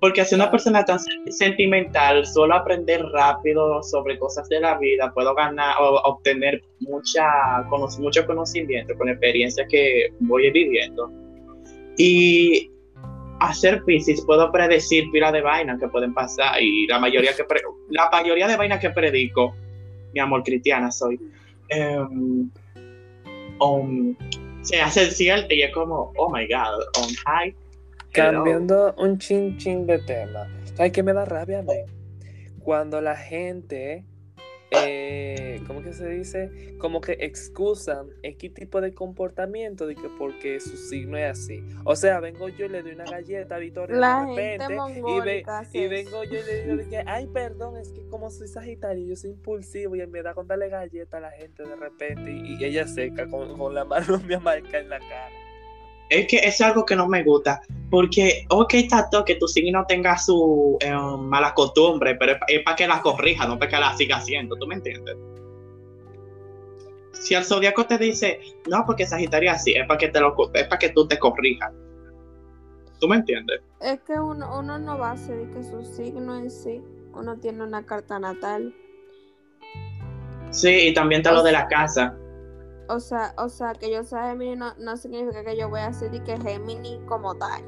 Porque 0.00 0.20
así 0.20 0.34
una 0.34 0.50
persona 0.50 0.84
tan 0.84 0.98
sentimental, 1.30 2.26
suelo 2.26 2.54
aprender 2.54 3.02
rápido 3.12 3.82
sobre 3.84 4.18
cosas 4.18 4.48
de 4.48 4.58
la 4.58 4.76
vida, 4.78 5.12
puedo 5.14 5.32
ganar 5.34 5.76
o 5.80 6.00
obtener 6.04 6.60
mucha, 6.80 7.24
mucho 8.00 8.26
conocimiento 8.26 8.94
con 8.98 9.08
experiencias 9.08 9.66
que 9.70 10.08
voy 10.18 10.50
viviendo. 10.50 11.08
Y 11.96 12.68
hacer 13.42 13.82
Pisces 13.84 14.24
puedo 14.24 14.50
predecir 14.52 15.04
pila 15.12 15.32
de 15.32 15.42
vainas 15.42 15.78
que 15.78 15.88
pueden 15.88 16.14
pasar 16.14 16.60
y 16.62 16.86
la 16.86 16.98
mayoría 16.98 17.34
que 17.34 17.44
la 17.90 18.08
mayoría 18.10 18.46
de 18.46 18.56
vainas 18.56 18.80
que 18.80 18.90
predico, 18.90 19.54
mi 20.14 20.20
amor 20.20 20.42
cristiana 20.44 20.90
soy, 20.92 21.18
um, 21.76 22.50
um, 23.60 24.16
se 24.62 24.80
hace 24.80 25.10
cierto 25.10 25.54
y 25.54 25.62
es 25.62 25.72
como, 25.72 26.12
oh 26.16 26.30
my 26.30 26.46
god, 26.46 26.82
on 26.98 27.14
high. 27.26 27.54
Cambiando 28.12 28.94
un 28.98 29.18
chin 29.18 29.56
chin 29.58 29.86
de 29.86 29.98
tema. 30.00 30.48
Ay, 30.78 30.90
que 30.90 31.02
me 31.02 31.12
da 31.12 31.24
rabia, 31.24 31.62
me. 31.62 31.84
Cuando 32.60 33.00
la 33.00 33.16
gente 33.16 34.04
eh, 34.74 35.60
¿cómo 35.66 35.82
que 35.82 35.92
se 35.92 36.08
dice? 36.08 36.76
Como 36.78 37.00
que 37.00 37.16
excusan 37.20 38.08
X 38.22 38.54
tipo 38.54 38.80
de 38.80 38.94
comportamiento 38.94 39.86
de 39.86 39.94
que 39.94 40.08
porque 40.18 40.60
su 40.60 40.76
signo 40.76 41.16
es 41.16 41.30
así. 41.30 41.62
O 41.84 41.96
sea, 41.96 42.20
vengo 42.20 42.48
yo 42.48 42.66
y 42.66 42.68
le 42.68 42.82
doy 42.82 42.92
una 42.92 43.04
galleta 43.04 43.56
a 43.56 43.58
Victoria 43.58 43.96
La 43.96 44.20
de 44.24 44.26
repente 44.30 44.76
y, 44.98 45.20
ve- 45.20 45.44
y 45.72 45.88
vengo 45.88 46.24
yo 46.24 46.38
y 46.38 46.42
le 46.42 46.62
digo 46.62 46.76
de 46.76 46.88
que, 46.88 47.02
ay, 47.06 47.26
perdón, 47.28 47.76
es 47.76 47.90
que 47.92 48.06
como 48.08 48.30
soy 48.30 48.48
sagitario, 48.48 49.06
yo 49.06 49.16
soy 49.16 49.30
impulsivo 49.30 49.96
y 49.96 50.00
en 50.00 50.10
vez 50.12 50.24
de 50.24 50.32
con 50.34 50.46
darle 50.46 50.68
galleta 50.68 51.18
a 51.18 51.20
la 51.20 51.30
gente 51.32 51.62
de 51.62 51.76
repente 51.76 52.30
y, 52.32 52.54
y 52.58 52.64
ella 52.64 52.86
seca 52.86 53.28
con, 53.28 53.56
con 53.58 53.74
la 53.74 53.84
mano 53.86 54.20
me 54.26 54.38
marca 54.38 54.78
en 54.78 54.88
la 54.88 54.98
cara. 54.98 55.30
Es 56.12 56.26
que 56.26 56.36
es 56.36 56.60
algo 56.60 56.84
que 56.84 56.94
no 56.94 57.08
me 57.08 57.22
gusta. 57.22 57.60
Porque, 57.90 58.44
ok, 58.50 58.74
tanto 58.88 59.24
que 59.24 59.36
tu 59.36 59.48
signo 59.48 59.84
tenga 59.86 60.18
su 60.18 60.76
eh, 60.80 60.92
mala 60.92 61.54
costumbre, 61.54 62.14
pero 62.16 62.36
es 62.48 62.62
para 62.62 62.76
que 62.76 62.86
la 62.86 63.00
corrija, 63.00 63.46
no 63.46 63.58
para 63.58 63.70
que 63.70 63.78
la 63.78 63.96
siga 63.96 64.16
haciendo. 64.16 64.56
¿Tú 64.56 64.66
me 64.66 64.74
entiendes? 64.74 65.16
Si 67.12 67.34
el 67.34 67.44
zodiaco 67.44 67.86
te 67.86 67.98
dice, 67.98 68.40
no, 68.68 68.84
porque 68.86 69.06
Sagitario 69.06 69.50
así, 69.50 69.72
es 69.72 69.86
para 69.86 69.98
que, 69.98 70.08
te 70.08 70.20
lo, 70.20 70.34
es 70.54 70.64
para 70.64 70.78
que 70.78 70.90
tú 70.90 71.06
te 71.06 71.18
corrijas. 71.18 71.72
¿Tú 73.00 73.08
me 73.08 73.16
entiendes? 73.16 73.60
Es 73.80 74.00
que 74.02 74.12
uno, 74.12 74.58
uno 74.58 74.78
no 74.78 74.98
va 74.98 75.10
a 75.10 75.12
hacer 75.12 75.48
que 75.50 75.62
su 75.62 75.82
signo 75.84 76.36
en 76.36 76.50
sí. 76.50 76.82
Uno 77.14 77.36
tiene 77.38 77.62
una 77.62 77.84
carta 77.84 78.18
natal. 78.18 78.74
Sí, 80.50 80.88
y 80.88 80.94
también 80.94 81.22
te 81.22 81.32
lo 81.32 81.42
de 81.42 81.52
la 81.52 81.66
casa. 81.66 82.16
O 82.94 83.00
sea, 83.00 83.34
o 83.38 83.48
sea, 83.48 83.72
que 83.72 83.90
yo 83.90 84.04
sea 84.04 84.28
Gemini 84.30 84.56
no, 84.56 84.74
no 84.78 84.96
significa 84.96 85.42
que 85.44 85.56
yo 85.56 85.68
voy 85.70 85.80
a 85.80 85.90
y 85.90 86.20
que 86.20 86.36
Gemini 86.38 87.00
como 87.06 87.34
tal. 87.36 87.62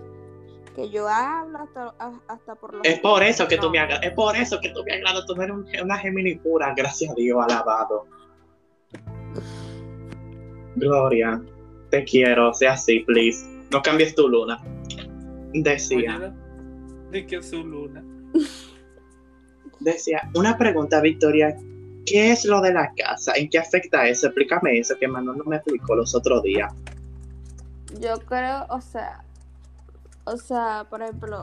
Que 0.75 0.91
yo 0.91 1.09
hablo 1.09 1.59
hasta, 1.59 1.95
hasta 2.29 2.55
por 2.57 2.75
los... 2.75 2.85
Es 2.85 2.99
por 3.01 3.23
eso 3.23 3.47
que 3.49 3.57
tú 3.59 3.71
me 3.71 3.79
agradas. 3.79 4.05
Es 4.05 4.13
por 4.13 4.37
eso 4.37 4.59
que 4.61 4.71
tú 4.71 4.83
me 4.85 4.93
agradas. 4.95 5.25
Tú 5.27 5.35
no 5.37 5.43
eres 5.43 5.57
un- 5.57 5.67
una 5.85 5.97
Gemini 5.99 6.35
pura. 6.37 6.75
Gracias 6.77 7.11
a 7.11 7.15
Dios, 7.15 7.43
alabado. 7.43 8.07
Gloria, 10.77 11.41
te 11.91 12.05
quiero. 12.05 12.53
Sea 12.55 12.73
así, 12.73 13.01
please. 13.01 13.47
No 13.71 13.83
cambies 13.83 14.15
tu 14.15 14.29
luna. 14.29 14.59
Decía, 15.53 16.17
Oye, 16.19 16.33
de 17.11 17.27
que 17.27 17.43
su 17.43 17.65
luna. 17.65 18.05
decía, 19.81 20.29
una 20.35 20.59
pregunta, 20.59 21.01
Victoria. 21.01 21.57
¿Qué 22.07 22.33
es 22.33 22.45
lo 22.45 22.61
de 22.61 22.73
la 22.73 22.93
casa? 22.95 23.33
¿En 23.35 23.49
qué 23.49 23.59
afecta 23.59 24.07
eso? 24.07 24.27
Explícame 24.27 24.79
eso 24.79 24.95
que 24.99 25.09
Manuel 25.09 25.39
no 25.39 25.45
me 25.45 25.57
explicó 25.57 25.95
los 25.95 26.15
otros 26.15 26.43
días. 26.43 26.73
Yo 28.01 28.19
creo, 28.27 28.67
o 28.69 28.81
sea, 28.81 29.25
o 30.25 30.37
sea, 30.37 30.87
por 30.91 31.03
ejemplo, 31.03 31.43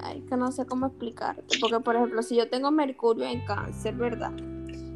ay, 0.00 0.20
que 0.28 0.36
no 0.36 0.50
sé 0.50 0.66
cómo 0.66 0.86
explicarte, 0.86 1.58
porque 1.60 1.80
por 1.80 1.96
ejemplo, 1.96 2.22
si 2.22 2.36
yo 2.36 2.48
tengo 2.48 2.70
Mercurio 2.70 3.26
en 3.26 3.44
cáncer, 3.44 3.94
¿verdad? 3.94 4.32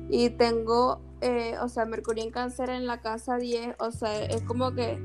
Y 0.09 0.31
tengo, 0.31 1.01
eh, 1.21 1.57
o 1.61 1.69
sea, 1.69 1.85
Mercurio 1.85 2.25
en 2.25 2.31
cáncer 2.31 2.71
en 2.71 2.87
la 2.87 3.01
casa 3.01 3.37
10, 3.37 3.77
o 3.79 3.93
sea, 3.93 4.25
es 4.25 4.43
como 4.43 4.73
que 4.73 4.99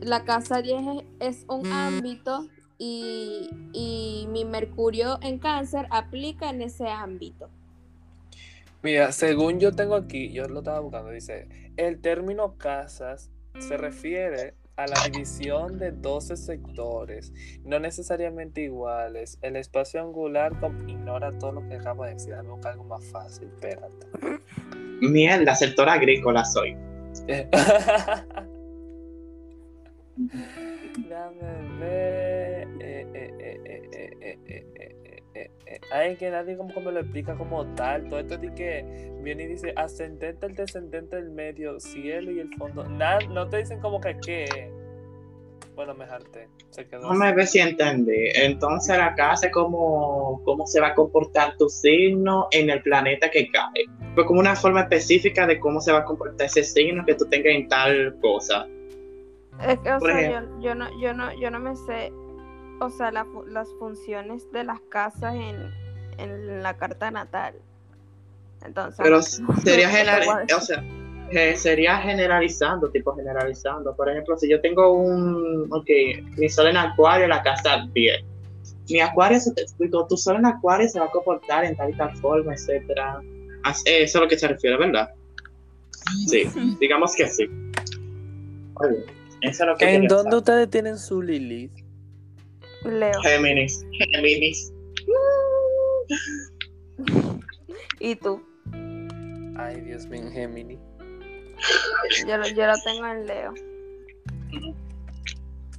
la 0.00 0.24
casa 0.24 0.62
10 0.62 0.82
es, 1.20 1.38
es 1.38 1.44
un 1.48 1.66
ámbito 1.72 2.46
y, 2.78 3.50
y 3.72 4.28
mi 4.30 4.44
Mercurio 4.44 5.18
en 5.20 5.38
cáncer 5.38 5.86
aplica 5.90 6.50
en 6.50 6.62
ese 6.62 6.88
ámbito. 6.88 7.50
Mira, 8.82 9.12
según 9.12 9.58
yo 9.58 9.72
tengo 9.72 9.96
aquí, 9.96 10.30
yo 10.30 10.46
lo 10.48 10.60
estaba 10.60 10.80
buscando, 10.80 11.10
dice, 11.10 11.48
el 11.76 12.00
término 12.00 12.56
casas 12.56 13.30
se 13.58 13.76
refiere 13.76 14.54
a 14.78 14.86
la 14.86 14.96
división 15.10 15.78
de 15.78 15.90
12 15.90 16.36
sectores, 16.36 17.32
no 17.64 17.80
necesariamente 17.80 18.62
iguales. 18.62 19.36
El 19.42 19.56
espacio 19.56 20.00
angular 20.00 20.52
ignora 20.86 21.36
todo 21.36 21.50
lo 21.52 21.68
que 21.68 21.74
acabo 21.74 22.04
de 22.04 22.14
decir. 22.14 22.34
Dame 22.34 22.50
buscar 22.50 22.72
algo 22.72 22.84
más 22.84 23.04
fácil, 23.06 23.48
espérate. 23.48 24.06
Mierda, 25.00 25.56
sector 25.56 25.88
agrícola 25.88 26.44
soy. 26.44 26.76
Dame 31.08 31.78
ver. 31.80 32.27
Ay, 35.90 36.16
que 36.16 36.30
nadie 36.30 36.56
como 36.56 36.72
que 36.72 36.80
me 36.80 36.92
lo 36.92 37.00
explica 37.00 37.34
como 37.34 37.64
tal. 37.74 38.08
Todo 38.08 38.20
esto 38.20 38.36
de 38.36 38.54
que 38.54 39.10
viene 39.22 39.44
y 39.44 39.46
dice 39.46 39.72
ascendente, 39.76 40.46
el 40.46 40.54
descendente, 40.54 41.16
el 41.16 41.30
medio, 41.30 41.80
cielo 41.80 42.30
y 42.30 42.40
el 42.40 42.54
fondo. 42.54 42.84
Nada, 42.84 43.20
no 43.30 43.48
te 43.48 43.58
dicen 43.58 43.80
como 43.80 44.00
que 44.00 44.16
qué. 44.24 44.70
Bueno, 45.74 45.94
me 45.94 46.04
harté. 46.04 46.48
Se 46.70 46.86
quedó 46.88 47.02
No 47.02 47.14
me 47.14 47.32
ves 47.32 47.52
si 47.52 47.60
entendí. 47.60 48.30
Entonces 48.34 48.98
la 48.98 49.14
casa 49.14 49.46
es 49.46 49.52
como 49.52 50.42
cómo 50.44 50.66
se 50.66 50.80
va 50.80 50.88
a 50.88 50.94
comportar 50.94 51.56
tu 51.56 51.68
signo 51.68 52.48
en 52.50 52.68
el 52.68 52.82
planeta 52.82 53.30
que 53.30 53.48
cae. 53.48 53.84
Fue 54.14 54.26
como 54.26 54.40
una 54.40 54.56
forma 54.56 54.80
específica 54.80 55.46
de 55.46 55.60
cómo 55.60 55.80
se 55.80 55.92
va 55.92 55.98
a 55.98 56.04
comportar 56.04 56.46
ese 56.46 56.64
signo 56.64 57.04
que 57.06 57.14
tú 57.14 57.26
tengas 57.26 57.54
en 57.54 57.68
tal 57.68 58.18
cosa. 58.20 58.66
Es 59.66 59.78
que, 59.78 59.92
o 59.92 59.98
Por 59.98 60.12
sea, 60.12 60.42
yo, 60.42 60.60
yo 60.60 60.74
no, 60.74 61.00
yo 61.00 61.14
no, 61.14 61.40
yo 61.40 61.50
no 61.50 61.60
me 61.60 61.76
sé, 61.76 62.12
o 62.80 62.90
sea, 62.90 63.10
la 63.10 63.26
las 63.48 63.68
funciones 63.78 64.50
de 64.52 64.64
las 64.64 64.80
casas 64.88 65.34
en, 65.34 65.56
en 66.18 66.62
la 66.62 66.76
carta 66.76 67.10
natal. 67.10 67.54
Entonces, 68.64 69.00
Pero 69.02 69.22
sería, 69.62 69.88
general, 69.88 70.46
o 70.56 70.60
sea, 70.60 70.84
eh, 71.30 71.56
sería 71.56 71.98
generalizando, 71.98 72.90
tipo 72.90 73.14
generalizando. 73.14 73.94
Por 73.94 74.08
ejemplo, 74.10 74.36
si 74.36 74.48
yo 74.48 74.60
tengo 74.60 74.92
un, 74.92 75.66
ok, 75.70 75.88
mi 76.36 76.48
sol 76.48 76.68
en 76.68 76.76
acuario, 76.76 77.26
la 77.28 77.42
casa 77.42 77.86
10. 77.92 78.24
Mi 78.90 79.00
acuario, 79.00 79.38
se 79.38 79.52
te 79.52 79.62
explico, 79.62 80.06
tu 80.06 80.16
sol 80.16 80.36
en 80.36 80.46
acuario 80.46 80.88
se 80.88 80.98
va 80.98 81.06
a 81.06 81.10
comportar 81.10 81.64
en 81.64 81.76
tal 81.76 81.90
y 81.90 81.94
tal 81.94 82.16
forma, 82.16 82.54
etcétera. 82.54 83.20
Eh, 83.22 84.02
Eso 84.02 84.02
es 84.04 84.16
a 84.16 84.20
lo 84.20 84.28
que 84.28 84.38
se 84.38 84.48
refiere, 84.48 84.78
¿verdad? 84.78 85.10
Sí, 86.26 86.44
digamos 86.80 87.14
que 87.14 87.26
sí. 87.28 87.46
Oye, 88.74 89.04
eso 89.42 89.62
es 89.62 89.68
lo 89.68 89.76
que 89.76 89.94
¿En 89.94 90.06
dónde 90.06 90.30
saber. 90.30 90.38
ustedes 90.38 90.70
tienen 90.70 90.98
su 90.98 91.20
Lilith? 91.20 91.72
Leo. 92.84 93.20
Géminis, 93.22 93.84
Géminis. 94.12 94.72
¿Y 98.00 98.16
tú? 98.16 98.42
Ay, 99.56 99.80
Dios 99.80 100.06
mío, 100.06 100.22
en 100.22 100.32
Gemini. 100.32 100.78
Yo, 102.26 102.36
lo- 102.38 102.48
yo 102.48 102.66
lo 102.66 102.74
tengo 102.84 103.06
en 103.06 103.26
Leo. 103.26 103.54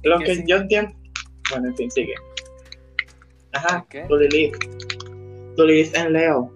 Lo 0.02 0.18
¿Qué 0.18 0.24
que 0.24 0.34
sí? 0.36 0.44
yo 0.46 0.56
entiendo. 0.56 0.92
Bueno, 1.50 1.68
en 1.68 1.76
fin, 1.76 1.90
sigue. 1.90 2.14
Ajá, 3.52 3.84
¿Qué? 3.88 4.04
tu 4.06 4.16
Lilith. 4.16 4.56
Tu 5.56 5.64
Lilith 5.64 5.94
en 5.96 6.12
Leo. 6.12 6.52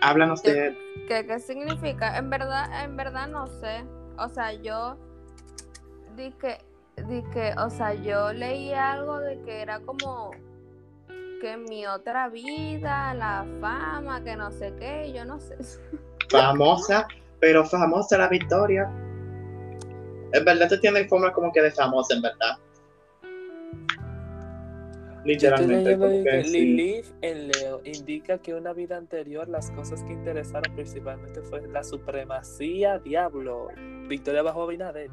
Háblanos 0.00 0.42
de. 0.42 0.76
¿Qué, 1.08 1.26
¿Qué 1.26 1.38
significa? 1.38 2.16
En 2.18 2.30
verdad, 2.30 2.84
en 2.84 2.96
verdad 2.96 3.28
no 3.28 3.46
sé. 3.46 3.84
O 4.18 4.28
sea, 4.28 4.52
yo 4.54 4.96
di 6.16 6.32
di 7.02 7.22
que, 7.32 7.52
o 7.58 7.70
sea, 7.70 7.94
yo 7.94 8.32
leí 8.32 8.72
algo 8.72 9.18
de 9.20 9.40
que 9.42 9.62
era 9.62 9.80
como 9.80 10.30
que 11.40 11.52
en 11.52 11.64
mi 11.64 11.86
otra 11.86 12.28
vida, 12.28 13.14
la 13.14 13.46
fama, 13.60 14.22
que 14.24 14.36
no 14.36 14.50
sé 14.50 14.72
qué, 14.78 15.12
yo 15.12 15.24
no 15.24 15.40
sé. 15.40 15.56
famosa, 16.30 17.06
pero 17.40 17.64
famosa 17.64 18.18
la 18.18 18.28
victoria. 18.28 18.90
En 20.32 20.44
verdad 20.44 20.68
te 20.68 20.78
tiene 20.78 21.04
forma 21.04 21.32
como 21.32 21.52
que 21.52 21.62
de 21.62 21.70
famosa, 21.70 22.14
en 22.14 22.22
verdad. 22.22 22.58
Literalmente, 25.24 25.96
como 25.96 26.10
que 26.10 26.24
que 26.24 26.44
sí. 26.44 26.50
Lilith 26.50 27.06
en 27.22 27.48
Leo 27.48 27.80
indica 27.84 28.38
que 28.38 28.52
una 28.54 28.72
vida 28.74 28.96
anterior 28.96 29.48
las 29.48 29.70
cosas 29.70 30.02
que 30.04 30.12
interesaron 30.12 30.74
principalmente 30.74 31.40
fue 31.40 31.66
la 31.68 31.82
supremacía, 31.82 32.98
diablo, 32.98 33.68
victoria 34.06 34.42
bajo 34.42 34.64
Abinader, 34.64 35.10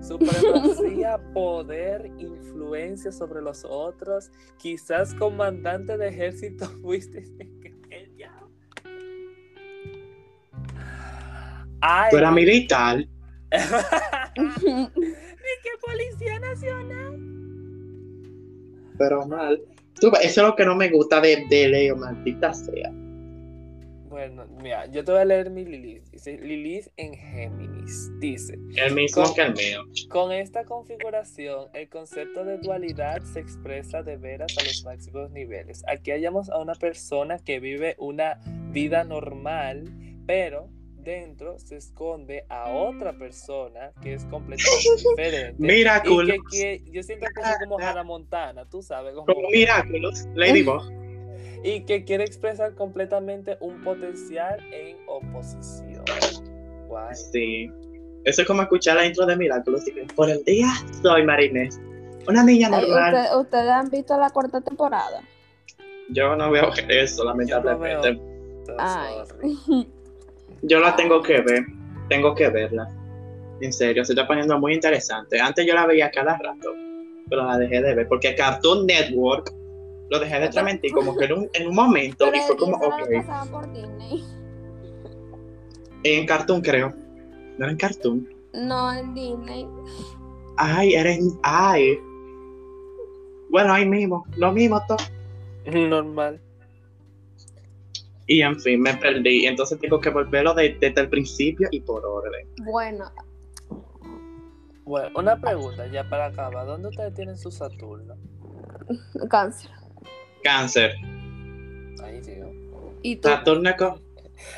supremacía, 0.00 1.18
poder, 1.34 2.10
influencia 2.18 3.12
sobre 3.12 3.42
los 3.42 3.64
otros. 3.68 4.30
Quizás 4.58 5.14
comandante 5.14 5.96
de 5.96 6.08
ejército 6.08 6.66
fuiste 6.82 7.24
ella. 7.90 8.32
Ay, 11.80 12.10
Tú 12.10 12.32
militar. 12.32 12.98
Ni 14.36 14.86
que 15.62 15.70
policía 15.80 16.38
nacional. 16.40 17.18
Pero 18.98 19.26
mal. 19.26 19.62
Eso 19.96 20.16
es 20.22 20.36
lo 20.36 20.54
que 20.54 20.64
no 20.64 20.76
me 20.76 20.90
gusta 20.90 21.20
de, 21.20 21.46
de 21.48 21.68
Leo, 21.68 21.96
maldita 21.96 22.52
sea. 22.52 22.92
Bueno, 24.08 24.46
mira, 24.62 24.86
yo 24.86 25.04
te 25.04 25.12
voy 25.12 25.20
a 25.20 25.24
leer 25.24 25.50
mi 25.50 25.64
Lilith. 25.64 26.04
Dice 26.10 26.38
Lilith 26.38 26.88
en 26.96 27.14
Géminis. 27.14 28.10
Dice. 28.20 28.58
El 28.76 28.94
mismo 28.94 29.22
Con- 29.24 29.34
que 29.34 29.42
el 29.42 29.54
mío. 29.54 29.80
Con 30.08 30.32
esta 30.32 30.64
configuración, 30.64 31.66
el 31.74 31.88
concepto 31.88 32.44
de 32.44 32.58
dualidad 32.58 33.22
se 33.22 33.40
expresa 33.40 34.02
de 34.02 34.16
veras 34.16 34.56
a 34.58 34.64
los 34.64 34.84
máximos 34.84 35.30
niveles. 35.30 35.82
Aquí 35.86 36.10
hallamos 36.10 36.48
a 36.50 36.58
una 36.58 36.74
persona 36.74 37.38
que 37.38 37.60
vive 37.60 37.94
una 37.98 38.38
vida 38.72 39.04
normal, 39.04 39.84
pero 40.26 40.68
dentro 40.94 41.58
se 41.58 41.76
esconde 41.76 42.44
a 42.50 42.70
otra 42.70 43.12
persona 43.16 43.92
que 44.02 44.14
es 44.14 44.24
completamente 44.26 44.88
diferente. 45.08 45.54
Miraculous. 45.62 46.28
Y 46.52 46.58
que, 46.58 46.82
que- 46.84 46.90
yo 46.90 47.02
siento 47.02 47.26
que 47.34 47.40
es 47.40 47.58
como 47.64 47.78
Hannah 47.78 48.02
Montana, 48.04 48.64
tú 48.68 48.82
sabes, 48.82 49.14
como- 49.14 49.26
Como 49.26 49.48
Miraculous, 49.50 50.26
Ladybug. 50.34 50.82
Y 51.64 51.84
que 51.84 52.04
quiere 52.04 52.24
expresar 52.24 52.74
completamente 52.74 53.56
un 53.60 53.82
potencial 53.82 54.58
en 54.72 54.96
oposición. 55.06 56.04
Guay. 56.88 57.14
Sí. 57.14 57.70
Eso 58.24 58.42
es 58.42 58.48
como 58.48 58.62
escuchar 58.62 58.96
la 58.96 59.06
intro 59.06 59.26
de 59.26 59.36
Miraculous. 59.36 59.86
y 59.88 59.92
que, 59.92 60.02
Por 60.14 60.30
el 60.30 60.42
día 60.44 60.68
soy 61.02 61.24
Marinés. 61.24 61.80
Una 62.26 62.42
niña 62.44 62.68
normal. 62.68 63.14
¿usted- 63.14 63.36
¿Ustedes 63.38 63.70
han 63.70 63.88
visto 63.90 64.16
la 64.18 64.30
cuarta 64.30 64.60
temporada? 64.60 65.22
Yo 66.10 66.36
no 66.36 66.50
veo 66.50 66.70
eso, 66.88 67.18
Yo 67.18 67.24
no 67.24 67.30
lamentablemente. 67.30 68.20
Ay. 68.78 69.16
Yo 70.62 70.80
la 70.80 70.94
tengo 70.96 71.22
que 71.22 71.40
ver. 71.40 71.64
Tengo 72.08 72.34
que 72.34 72.48
verla. 72.48 72.88
En 73.60 73.72
serio, 73.72 74.04
se 74.04 74.12
está 74.12 74.26
poniendo 74.26 74.58
muy 74.58 74.74
interesante. 74.74 75.40
Antes 75.40 75.66
yo 75.66 75.74
la 75.74 75.86
veía 75.86 76.10
cada 76.10 76.36
rato, 76.38 76.74
pero 77.28 77.44
la 77.44 77.58
dejé 77.58 77.82
de 77.82 77.94
ver 77.94 78.08
porque 78.08 78.34
Cartoon 78.34 78.86
Network 78.86 79.52
lo 80.10 80.18
dejé 80.20 80.40
de 80.40 80.48
transmitir 80.48 80.92
como 80.92 81.16
que 81.16 81.26
en 81.26 81.32
un, 81.32 81.50
en 81.52 81.68
un 81.68 81.74
momento 81.74 82.26
Pero 82.30 82.36
y 82.36 82.40
fue 82.46 82.56
como, 82.56 82.76
ok, 82.76 83.50
por 83.50 83.72
Disney. 83.72 84.24
en 86.04 86.26
Cartoon 86.26 86.60
creo. 86.62 86.94
No 87.58 87.64
era 87.64 87.70
en 87.72 87.76
Cartoon. 87.78 88.28
No, 88.54 88.92
en 88.92 89.14
Disney. 89.14 89.66
Ay, 90.56 90.94
era 90.94 91.12
en, 91.12 91.38
ay. 91.42 91.98
Bueno, 93.50 93.72
ahí 93.72 93.86
mismo, 93.86 94.24
lo 94.36 94.52
mismo 94.52 94.80
todo. 94.86 94.98
Normal. 95.66 96.40
Y 98.26 98.42
en 98.42 98.58
fin, 98.60 98.80
me 98.80 98.94
perdí. 98.94 99.46
Entonces 99.46 99.78
tengo 99.80 100.00
que 100.00 100.10
volverlo 100.10 100.54
de- 100.54 100.76
desde 100.80 101.00
el 101.00 101.08
principio 101.08 101.68
y 101.70 101.80
por 101.80 102.04
orden. 102.04 102.46
Bueno, 102.64 103.10
Bueno, 104.84 105.10
una 105.18 105.38
pregunta 105.40 105.86
ya 105.88 106.08
para 106.08 106.26
acabar. 106.26 106.66
¿Dónde 106.66 106.88
ustedes 106.88 107.12
tienen 107.14 107.36
su 107.36 107.50
Saturno? 107.50 108.14
cáncer. 109.28 109.70
Cáncer. 110.48 110.94
Ay, 112.02 112.20
Dios. 112.22 112.48
¿Y 113.02 113.16
tú? 113.16 113.28
Saturno, 113.28 113.68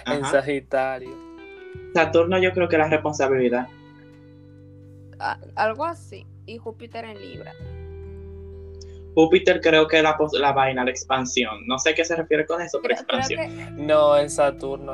En. 0.07 0.25
Sagitario. 0.25 1.17
Saturno 1.93 2.39
yo 2.39 2.53
creo 2.53 2.69
que 2.69 2.79
la 2.79 2.89
responsabilidad. 2.89 3.67
Algo 5.57 5.85
así. 5.85 6.25
Y 6.47 6.59
Júpiter 6.59 7.05
en 7.07 7.21
Libra. 7.21 7.53
Júpiter 9.17 9.61
creo 9.61 9.89
que 9.89 10.01
la, 10.01 10.17
la 10.39 10.53
vaina, 10.53 10.85
la 10.85 10.93
expansión. 10.93 11.67
No 11.67 11.77
sé 11.81 11.93
qué 11.93 12.05
se 12.05 12.15
refiere 12.15 12.47
con 12.47 12.63
eso, 12.63 12.79
pero 12.81 12.95
expansión. 12.95 13.41
que, 13.41 13.71
No, 13.83 14.17
en 14.17 14.31
Saturno. 14.31 14.93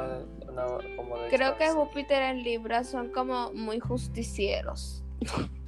como 0.97 1.18
de 1.18 1.28
creo 1.28 1.59
que. 1.59 1.68
Júpiter 1.68 2.22
en 2.22 2.42
Libra 2.42 2.84
son 2.84 3.11
como 3.11 3.53
muy 3.53 3.80
justicieros. 3.80 5.05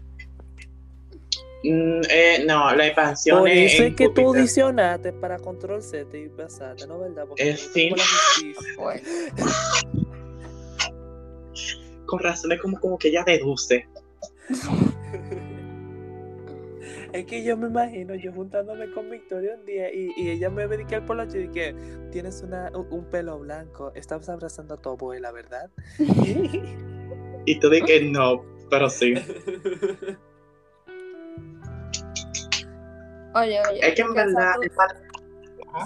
Mm, 1.64 2.00
eh, 2.08 2.44
no, 2.46 2.72
la 2.74 2.86
expansión 2.86 3.40
Por 3.40 3.48
es 3.48 3.74
eso 3.74 3.82
es 3.84 3.94
que 3.96 4.04
tú 4.08 4.22
Júpiter. 4.22 4.26
audicionaste 4.26 5.12
para 5.14 5.38
control 5.38 5.82
Z 5.82 6.16
y 6.16 6.28
pasaste, 6.28 6.86
¿no 6.86 7.00
verdad? 7.00 7.26
Porque 7.26 7.50
Eh, 7.50 7.56
sí. 7.56 7.90
Bueno, 8.76 9.02
Con 12.06 12.20
razón 12.20 12.52
es 12.52 12.60
como, 12.60 12.78
como 12.80 12.96
que 12.98 13.08
ella 13.08 13.24
deduce. 13.26 13.86
Es 17.12 17.24
que 17.24 17.42
yo 17.42 17.56
me 17.56 17.68
imagino 17.68 18.14
yo 18.16 18.32
juntándome 18.34 18.90
con 18.92 19.10
Victoria 19.10 19.54
un 19.58 19.64
día 19.64 19.90
y, 19.92 20.10
y 20.18 20.28
ella 20.28 20.50
me 20.50 20.66
ve 20.66 20.84
que 20.86 20.96
el 20.96 21.04
poloche 21.06 21.44
y 21.44 21.48
que 21.48 21.74
tienes 22.12 22.42
una, 22.42 22.70
un, 22.76 22.86
un 22.92 23.04
pelo 23.06 23.38
blanco, 23.38 23.92
estabas 23.94 24.28
abrazando 24.28 24.74
a 24.74 24.76
tu 24.76 24.90
abuela, 24.90 25.32
¿verdad? 25.32 25.70
Y 27.46 27.58
tú 27.60 27.70
dices 27.70 27.86
que 27.86 28.00
no, 28.02 28.44
pero 28.68 28.90
sí. 28.90 29.14
oye, 33.34 33.60
oye. 33.70 33.80
Es 33.88 33.94
que 33.94 34.02
en 34.02 34.14
verdad. 34.14 34.54
Satur- 34.56 35.06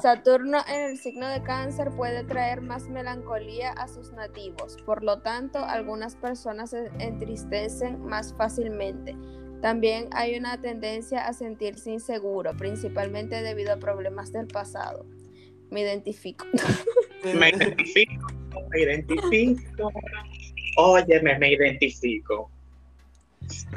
Saturno 0.01 0.59
en 0.69 0.91
el 0.93 0.99
signo 0.99 1.27
de 1.29 1.43
cáncer 1.43 1.91
puede 1.91 2.23
traer 2.25 2.61
más 2.61 2.89
melancolía 2.89 3.73
a 3.73 3.89
sus 3.89 4.13
nativos, 4.13 4.77
por 4.87 5.03
lo 5.03 5.21
tanto 5.23 5.59
algunas 5.59 6.15
personas 6.15 6.71
se 6.71 6.91
entristecen 7.01 8.01
más 8.05 8.33
fácilmente. 8.39 9.17
También 9.61 10.09
hay 10.13 10.37
una 10.39 10.61
tendencia 10.61 11.27
a 11.27 11.33
sentirse 11.33 11.91
inseguro, 11.91 12.53
principalmente 12.57 13.43
debido 13.43 13.73
a 13.73 13.77
problemas 13.79 14.33
del 14.33 14.47
pasado. 14.47 15.05
Me 15.71 15.81
identifico. 15.81 16.47
Me 17.25 17.49
identifico, 17.51 18.27
me 18.71 18.81
identifico. 18.83 19.91
Óyeme, 20.77 21.39
me 21.39 21.53
identifico. 21.53 22.51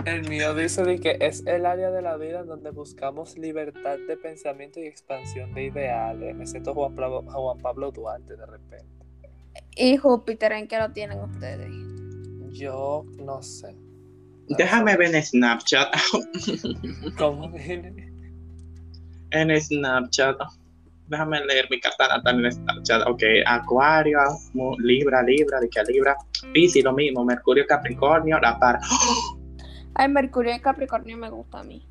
El 0.05 0.27
mío 0.29 0.53
dice 0.53 0.83
de 0.83 0.99
que 0.99 1.17
es 1.19 1.45
el 1.47 1.65
área 1.65 1.91
de 1.91 2.01
la 2.01 2.17
vida 2.17 2.41
en 2.41 2.47
donde 2.47 2.69
buscamos 2.71 3.37
libertad 3.37 3.97
de 4.07 4.17
pensamiento 4.17 4.79
y 4.79 4.85
expansión 4.85 5.53
de 5.53 5.65
ideales. 5.65 6.35
Me 6.35 6.45
siento 6.45 6.73
Juan 6.73 6.95
Pablo, 6.95 7.23
Juan 7.27 7.57
Pablo 7.59 7.91
Duarte 7.91 8.35
de 8.35 8.45
repente. 8.45 9.05
¿Y 9.75 9.97
Júpiter 9.97 10.51
en 10.53 10.67
qué 10.67 10.77
lo 10.77 10.91
tienen 10.91 11.19
ustedes? 11.19 11.69
Yo 12.51 13.05
no 13.17 13.41
sé. 13.41 13.75
Déjame 14.47 14.95
ver 14.95 15.15
en 15.15 15.23
Snapchat. 15.23 15.93
¿Cómo 17.17 17.49
viene? 17.49 18.11
En 19.31 19.59
Snapchat. 19.59 20.37
Déjame 21.07 21.43
leer 21.45 21.67
mi 21.69 21.79
carta 21.79 22.07
natal 22.07 22.45
en 22.45 22.51
Snapchat. 22.51 23.07
Ok, 23.07 23.23
Acuario, 23.45 24.19
Libra, 24.79 25.23
Libra, 25.23 25.59
de 25.59 25.69
que 25.69 25.83
Libra. 25.91 26.15
Piscis, 26.53 26.83
lo 26.83 26.93
mismo. 26.93 27.25
Mercurio, 27.25 27.65
Capricornio, 27.67 28.39
la 28.39 28.57
par. 28.59 28.79
Ay, 29.95 30.09
Mercurio 30.09 30.51
en 30.51 30.59
Capricornio 30.59 31.17
me 31.17 31.29
gusta 31.29 31.59
a 31.59 31.63
mí. 31.63 31.85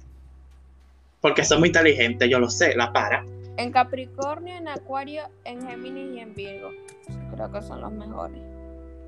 Porque 1.20 1.44
son 1.44 1.61
muy 1.61 1.68
inteligentes, 1.68 2.28
yo 2.28 2.38
lo 2.38 2.50
sé, 2.50 2.76
la 2.76 2.92
para. 2.92 3.24
En 3.57 3.72
Capricornio, 3.72 4.55
en 4.55 4.68
Acuario, 4.68 5.22
en 5.44 5.66
Géminis 5.66 6.16
y 6.16 6.20
en 6.20 6.34
Virgo. 6.34 6.70
Creo 7.34 7.50
que 7.50 7.62
son 7.62 7.80
los 7.80 7.92
mejores. 7.92 8.40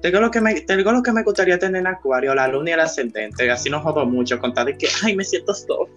Te 0.01 0.09
digo 0.09 0.21
lo 0.21 0.31
que 0.31 0.41
me, 0.41 0.61
te 0.61 0.77
digo 0.77 0.93
lo 0.93 1.03
que 1.03 1.13
me 1.13 1.23
gustaría 1.23 1.59
tener 1.59 1.81
en 1.81 1.87
Acuario, 1.87 2.35
la 2.35 2.49
luna 2.49 2.71
y 2.71 2.73
el 2.73 2.81
ascendente. 2.81 3.51
Así 3.51 3.69
no 3.69 3.81
jodo 3.81 4.07
mucho 4.07 4.39
con 4.39 4.55
tal 4.55 4.67
de 4.67 4.79
que, 4.79 4.89
ay, 5.03 5.15
me 5.15 5.25
siento 5.25 5.53
soft. 5.53 5.91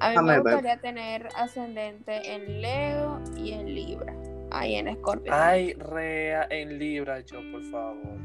A 0.00 0.08
mí 0.08 0.10
Déjame 0.10 0.32
me 0.36 0.42
ver. 0.42 0.54
gustaría 0.54 0.76
tener 0.80 1.28
ascendente 1.36 2.34
en 2.34 2.60
Leo 2.60 3.20
y 3.36 3.52
en 3.52 3.74
Libra. 3.74 4.14
Ahí 4.50 4.76
en 4.76 4.88
Escorpio. 4.88 5.32
Ay, 5.34 5.72
rea 5.74 6.46
en 6.50 6.78
Libra 6.78 7.20
yo, 7.20 7.40
por 7.50 7.62
favor. 7.70 8.18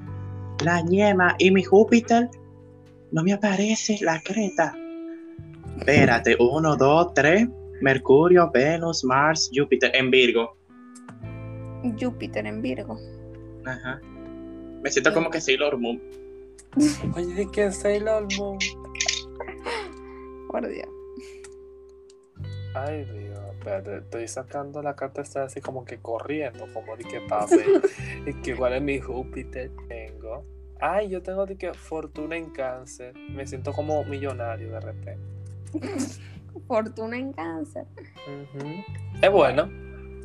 La 0.64 0.82
ñema 0.82 1.36
y 1.40 1.50
mi 1.52 1.64
Júpiter. 1.64 2.30
No 3.12 3.24
me 3.24 3.34
aparece 3.34 3.98
la 4.02 4.22
creta. 4.22 4.76
Espérate, 5.78 6.36
uno, 6.40 6.76
dos, 6.76 7.14
tres. 7.14 7.48
Mercurio, 7.82 8.52
Venus, 8.52 9.04
Mars, 9.04 9.50
Júpiter 9.54 9.96
en 9.96 10.12
Virgo. 10.12 10.58
Júpiter 12.00 12.46
en 12.46 12.62
Virgo. 12.62 13.00
Ajá. 13.66 14.02
Me 14.84 14.92
siento 14.92 15.14
como 15.14 15.30
que 15.30 15.40
Sailor 15.40 15.78
Moon. 15.78 16.02
Oye, 17.16 17.34
¿de 17.34 17.52
qué 17.52 17.72
Sailor 17.72 18.28
Moon? 18.38 18.58
Por 20.50 20.68
Dios. 20.68 20.88
Ay, 22.76 23.06
Dios, 23.06 23.40
espérate, 23.54 23.98
estoy 23.98 24.28
sacando 24.28 24.82
la 24.82 24.96
carta 24.96 25.22
esta 25.22 25.44
así 25.44 25.60
como 25.60 25.86
que 25.86 25.98
corriendo, 25.98 26.68
como 26.74 26.96
de 26.96 27.04
que 27.04 27.22
pase. 27.30 27.66
y 28.26 28.34
que 28.42 28.52
igual 28.52 28.74
es 28.74 28.82
mi 28.82 29.00
Júpiter 29.00 29.72
tengo. 29.88 30.44
Ay, 30.80 31.10
yo 31.10 31.22
tengo 31.22 31.46
de 31.46 31.58
que 31.58 31.74
fortuna 31.74 32.38
en 32.38 32.50
cáncer. 32.52 33.14
Me 33.16 33.46
siento 33.46 33.74
como 33.74 34.04
millonario 34.06 34.72
de 34.72 34.80
repente. 34.80 35.20
Fortuna 36.68 37.18
en 37.18 37.34
cáncer. 37.34 37.86
Es 39.22 39.32
bueno. 39.32 39.68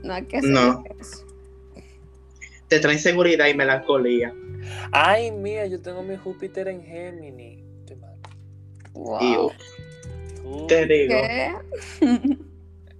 No 0.02 0.14
hay 0.14 0.24
que 0.24 0.40
No. 0.42 0.82
eso. 0.98 1.24
Te 2.68 2.80
trae 2.80 2.94
inseguridad 2.94 3.46
y 3.48 3.54
melancolía. 3.54 4.32
Ay, 4.90 5.30
mira, 5.32 5.66
yo 5.66 5.80
tengo 5.82 6.02
mi 6.02 6.16
Júpiter 6.16 6.68
en 6.68 6.82
Géminis. 6.82 7.62
Estoy 7.80 7.96
mal. 7.96 8.14
Wow. 8.94 9.52
Te 10.68 10.86
digo. 10.86 11.14
¿Qué? 11.14 11.52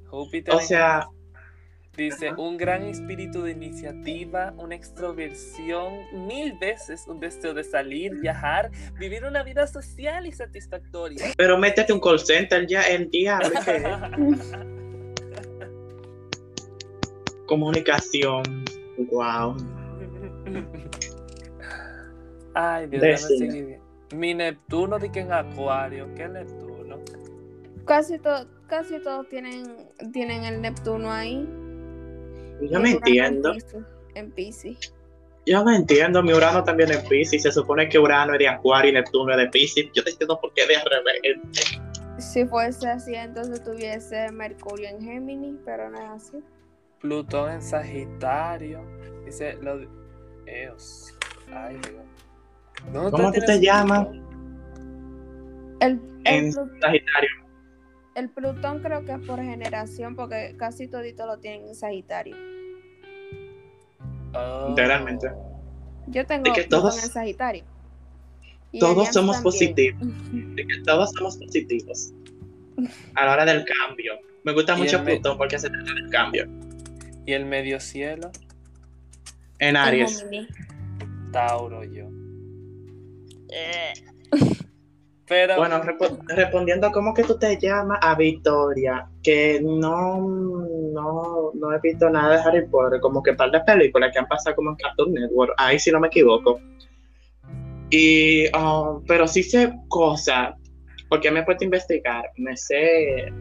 Júpiter 0.06 0.54
O 0.54 0.60
en- 0.60 0.66
sea, 0.66 1.08
Dice, 1.96 2.32
un 2.36 2.56
gran 2.56 2.82
espíritu 2.82 3.42
de 3.42 3.52
iniciativa, 3.52 4.52
una 4.58 4.74
extroversión, 4.74 5.92
mil 6.26 6.58
veces 6.58 7.04
un 7.06 7.20
deseo 7.20 7.54
de 7.54 7.62
salir, 7.62 8.16
viajar, 8.20 8.70
vivir 8.98 9.24
una 9.24 9.44
vida 9.44 9.68
social 9.68 10.26
y 10.26 10.32
satisfactoria. 10.32 11.26
Pero 11.36 11.56
métete 11.56 11.92
un 11.92 12.00
call 12.00 12.18
center 12.18 12.66
ya, 12.66 12.82
el 12.82 13.08
diablo. 13.10 13.48
Comunicación. 17.46 18.42
Wow. 19.10 19.56
Ay, 22.54 22.86
Dios, 22.88 23.20
seguir. 23.22 23.78
Mi 24.14 24.34
Neptuno 24.34 24.98
di 24.98 25.10
que 25.10 25.20
en 25.20 25.32
Acuario, 25.32 26.12
¿qué 26.14 26.26
Neptuno? 26.28 26.98
Casi, 27.84 28.18
to- 28.18 28.46
casi 28.66 28.98
todos 29.00 29.28
tienen, 29.28 29.76
tienen 30.12 30.44
el 30.44 30.60
Neptuno 30.60 31.10
ahí. 31.12 31.48
Yo 32.60 32.80
me 32.80 32.92
entiendo. 32.92 33.54
En 34.14 34.30
Piscis. 34.30 34.92
Yo 35.46 35.64
me 35.64 35.76
entiendo. 35.76 36.22
Mi 36.22 36.32
Urano 36.32 36.64
también 36.64 36.90
es 36.90 36.98
Pisces. 37.08 37.42
Se 37.42 37.52
supone 37.52 37.88
que 37.88 37.98
Urano 37.98 38.32
es 38.34 38.38
de 38.38 38.48
Acuario 38.48 38.90
y 38.90 38.94
Neptuno 38.94 39.32
es 39.32 39.38
de 39.38 39.48
Pisces. 39.48 39.86
Yo 39.94 40.02
te 40.02 40.10
entiendo 40.10 40.40
por 40.40 40.52
qué 40.54 40.66
de 40.66 40.76
al 40.76 40.86
revés. 40.86 41.70
Si 42.18 42.46
fuese 42.46 42.88
así, 42.88 43.14
entonces 43.14 43.62
tuviese 43.62 44.30
Mercurio 44.30 44.88
en 44.88 45.02
Géminis, 45.02 45.56
pero 45.64 45.90
no 45.90 45.98
es 45.98 46.10
así. 46.10 46.38
Plutón 47.00 47.52
en 47.52 47.62
Sagitario. 47.62 48.80
Dice 49.26 49.58
lo 49.60 49.78
de 49.78 49.88
Eos. 50.46 51.18
Ay, 51.52 51.76
Dios. 51.76 52.04
¿Dónde 52.92 53.10
¿Cómo 53.10 53.32
tú 53.32 53.40
te 53.40 53.60
llamas? 53.60 54.06
El, 55.80 56.00
el, 56.00 56.00
En 56.24 56.52
Sagitario. 56.52 57.43
El 58.14 58.28
Plutón 58.30 58.80
creo 58.80 59.04
que 59.04 59.12
es 59.12 59.18
por 59.20 59.40
generación, 59.40 60.14
porque 60.16 60.54
casi 60.58 60.88
todito 60.88 61.26
lo 61.26 61.38
tienen 61.38 61.68
en 61.68 61.74
Sagitario. 61.74 62.36
Oh. 64.34 64.68
Literalmente. 64.70 65.30
Yo 66.08 66.26
tengo 66.26 66.44
De 66.44 66.52
que 66.52 66.60
Plutón 66.62 66.80
todos- 66.80 67.02
en 67.04 67.10
Sagitario. 67.10 67.64
Y 68.72 68.78
todos 68.80 69.08
somos 69.12 69.36
también. 69.36 69.42
positivos. 69.42 70.00
De 70.56 70.66
que 70.66 70.80
todos 70.84 71.10
somos 71.16 71.36
positivos. 71.36 72.12
A 73.14 73.24
la 73.26 73.32
hora 73.32 73.44
del 73.44 73.64
cambio. 73.64 74.14
Me 74.42 74.52
gusta 74.52 74.76
mucho 74.76 75.02
Plutón 75.04 75.38
porque 75.38 75.58
se 75.58 75.70
trata 75.70 75.94
del 75.94 76.10
cambio. 76.10 76.46
Y 77.26 77.32
el 77.32 77.46
medio 77.46 77.78
cielo, 77.80 78.30
En 79.60 79.76
Aries. 79.76 80.26
Tauro 81.32 81.84
yo. 81.84 82.08
Pero 85.26 85.56
Bueno, 85.56 85.80
respondiendo 86.28 86.86
a 86.86 86.92
cómo 86.92 87.14
que 87.14 87.24
tú 87.24 87.38
te 87.38 87.58
llamas 87.58 87.98
a 88.02 88.14
Victoria, 88.14 89.08
que 89.22 89.58
no, 89.62 90.20
no, 90.20 91.50
no 91.54 91.72
he 91.72 91.80
visto 91.80 92.10
nada 92.10 92.36
de 92.36 92.42
Harry 92.42 92.68
Potter, 92.68 93.00
como 93.00 93.22
que 93.22 93.32
par 93.32 93.50
de 93.50 93.60
películas 93.60 94.12
que 94.12 94.18
han 94.18 94.26
pasado 94.26 94.54
como 94.56 94.70
en 94.70 94.76
Cartoon 94.76 95.14
Network, 95.14 95.54
ahí 95.56 95.78
si 95.78 95.90
no 95.90 96.00
me 96.00 96.08
equivoco. 96.08 96.60
Y, 97.88 98.46
ah, 98.52 98.98
pero 99.06 99.26
sí 99.26 99.42
sé 99.42 99.72
cosas, 99.88 100.54
porque 101.08 101.30
me 101.30 101.40
he 101.40 101.42
puesto 101.44 101.64
a 101.64 101.66
investigar, 101.66 102.30
me 102.36 102.54
sé 102.56 103.32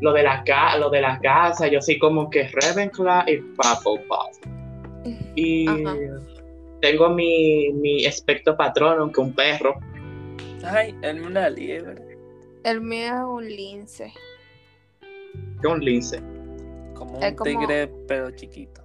lo 0.00 0.12
de 0.12 0.22
la 0.22 0.42
ca 0.44 0.76
lo 0.78 0.90
de 0.90 1.00
las 1.00 1.20
casas, 1.20 1.70
yo 1.70 1.80
soy 1.80 1.98
como 1.98 2.28
que 2.28 2.48
Ravenclaw 2.48 3.24
y 3.28 3.38
Hufflepuff. 3.38 4.38
Y 5.34 5.68
Ajá. 5.68 5.96
tengo 6.80 7.08
mi, 7.10 7.72
mi 7.72 8.04
espectro 8.04 8.56
patrono, 8.56 9.10
que 9.10 9.20
un 9.20 9.32
perro. 9.32 9.78
Ay, 10.64 10.94
en 11.02 11.24
una 11.24 11.48
liebre, 11.50 12.18
El 12.64 12.80
mío 12.80 13.14
es 13.14 13.22
un 13.24 13.46
lince. 13.48 14.12
que 15.60 15.66
un 15.66 15.80
lince. 15.84 16.20
como 16.94 17.16
un 17.18 17.22
Es 17.24 17.34
como- 17.34 17.50
tigre 17.50 17.90
pero 18.06 18.30
chiquito. 18.32 18.82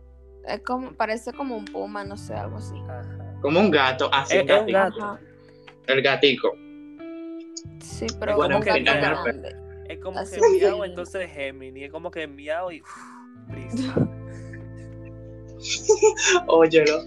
Es 0.48 0.62
como, 0.62 0.94
parece 0.94 1.34
como 1.34 1.58
un 1.58 1.66
puma, 1.66 2.04
no 2.04 2.16
sé, 2.18 2.34
algo 2.34 2.58
así. 2.58 2.76
Ajá. 2.88 3.36
Como 3.42 3.60
un 3.60 3.72
gato, 3.72 4.10
así 4.14 4.38
Es- 4.38 4.44
un 4.44 4.50
es 4.52 4.62
un 4.62 4.68
gato. 4.68 5.04
Ajá. 5.04 5.20
El 5.88 6.02
gatico. 6.02 6.52
Sí, 7.80 8.06
pero 8.20 8.36
Bueno, 8.38 8.58
un 8.58 8.64
que 8.64 8.70
gato 8.82 9.00
grande. 9.24 9.56
Es 9.90 10.00
como 10.00 10.18
Así. 10.20 10.40
que 10.40 10.60
miau, 10.60 10.84
entonces 10.84 11.30
Gemini, 11.32 11.84
es 11.86 11.92
como 11.92 12.10
que 12.10 12.26
miau 12.28 12.72
y 12.72 12.82
brisa. 13.48 13.94
Óyelo. 16.48 17.04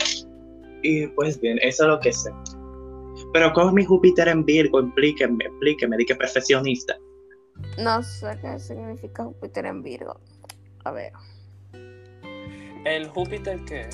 Y 0.83 1.07
pues 1.09 1.41
bien, 1.41 1.59
eso 1.63 1.85
es 1.85 1.89
lo 1.89 2.01
que 2.01 2.13
sé. 2.13 2.31
Pero 3.33 3.53
con 3.53 3.75
mi 3.75 3.85
Júpiter 3.85 4.29
en 4.29 4.45
Virgo, 4.45 4.81
explíqueme, 4.81 5.45
explíqueme, 5.45 5.97
di 5.97 6.07
que 6.07 6.15
perfeccionista. 6.17 6.97
No 7.79 8.03
sé 8.03 8.39
qué 8.41 8.59
significa 8.59 9.25
Júpiter 9.25 9.67
en 9.67 9.83
Virgo. 9.83 10.19
A 10.85 10.93
ver. 10.93 11.13
El 12.85 13.09
Júpiter 13.09 13.61
qué? 13.67 13.89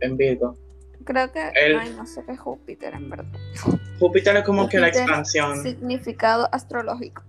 En 0.00 0.16
Virgo. 0.16 0.56
Creo 1.04 1.32
que. 1.32 1.50
El- 1.56 1.76
Ay, 1.76 1.94
no 1.96 2.06
sé 2.06 2.22
qué 2.24 2.32
es 2.32 2.40
Júpiter 2.40 2.94
en 2.94 3.10
verdad. 3.10 3.26
Júpiter 3.98 4.36
es 4.36 4.44
como 4.44 4.68
que 4.68 4.78
la 4.78 4.88
expansión. 4.88 5.62
Significado 5.62 6.48
astrológico. 6.52 7.22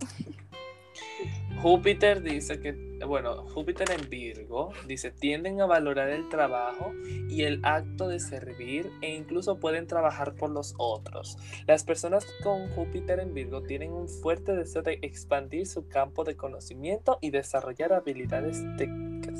Júpiter 1.61 2.21
dice 2.21 2.59
que, 2.59 2.84
bueno, 3.05 3.43
Júpiter 3.53 3.89
en 3.91 4.09
Virgo 4.09 4.71
dice, 4.87 5.11
tienden 5.11 5.61
a 5.61 5.65
valorar 5.65 6.09
el 6.09 6.29
trabajo 6.29 6.93
y 7.29 7.43
el 7.43 7.59
acto 7.63 8.07
de 8.07 8.19
servir 8.19 8.91
e 9.01 9.15
incluso 9.15 9.59
pueden 9.59 9.87
trabajar 9.87 10.35
por 10.35 10.49
los 10.49 10.73
otros. 10.77 11.37
Las 11.67 11.83
personas 11.83 12.25
con 12.43 12.69
Júpiter 12.69 13.19
en 13.19 13.33
Virgo 13.33 13.61
tienen 13.63 13.91
un 13.91 14.07
fuerte 14.07 14.55
deseo 14.55 14.81
de 14.81 14.99
expandir 15.01 15.67
su 15.67 15.87
campo 15.87 16.23
de 16.23 16.35
conocimiento 16.35 17.17
y 17.21 17.31
desarrollar 17.31 17.93
habilidades 17.93 18.63
técnicas. 18.77 19.39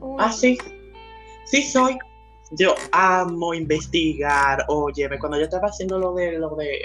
Uy, 0.00 0.16
Ah, 0.18 0.32
sí. 0.32 0.58
Sí 1.46 1.62
soy. 1.62 1.96
Yo 2.52 2.74
amo 2.92 3.54
investigar. 3.54 4.64
Óyeme, 4.68 5.18
cuando 5.18 5.38
yo 5.38 5.44
estaba 5.44 5.68
haciendo 5.68 5.98
lo 5.98 6.14
de 6.14 6.38
lo 6.38 6.54
de 6.56 6.78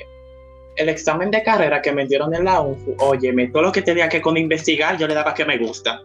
el 0.75 0.89
examen 0.89 1.29
de 1.31 1.43
carrera 1.43 1.81
que 1.81 1.91
me 1.91 2.05
dieron 2.05 2.33
en 2.33 2.45
la 2.45 2.61
UNFU, 2.61 2.95
óyeme, 2.99 3.47
todo 3.49 3.63
lo 3.63 3.71
que 3.71 3.81
tenía 3.81 4.07
que 4.09 4.21
con 4.21 4.37
investigar, 4.37 4.97
yo 4.97 5.07
le 5.07 5.13
daba 5.13 5.33
que 5.33 5.45
me 5.45 5.57
gusta. 5.57 6.01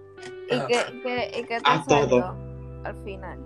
¿Y 0.51 0.59
qué, 0.67 0.79
qué- 1.03 1.31
y 1.39 1.43
qué 1.45 1.57
te 1.59 1.63
A 1.65 1.83
salió 1.85 2.09
todo. 2.09 2.37
al 2.85 2.97
final? 3.05 3.39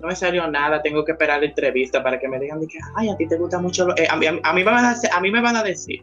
No 0.00 0.08
me 0.08 0.16
salió 0.16 0.46
nada, 0.48 0.82
tengo 0.82 1.02
que 1.04 1.12
esperar 1.12 1.38
la 1.40 1.46
entrevista 1.46 2.02
para 2.02 2.18
que 2.18 2.28
me 2.28 2.38
digan 2.38 2.60
de 2.60 2.66
que, 2.66 2.78
ay, 2.96 3.08
a 3.08 3.16
ti 3.16 3.26
te 3.26 3.36
gusta 3.38 3.58
mucho, 3.58 3.86
lo- 3.86 3.96
eh, 3.96 4.06
a, 4.10 4.16
mí, 4.16 4.26
a 4.26 4.32
mí- 4.32 4.40
a 4.42 4.52
mí 4.52 4.64
me 4.64 4.70
van 4.70 4.84
a, 4.84 4.90
hacer- 4.90 5.10
a 5.12 5.20
mí 5.20 5.30
me 5.30 5.40
van 5.40 5.56
a 5.56 5.62
decir, 5.62 6.02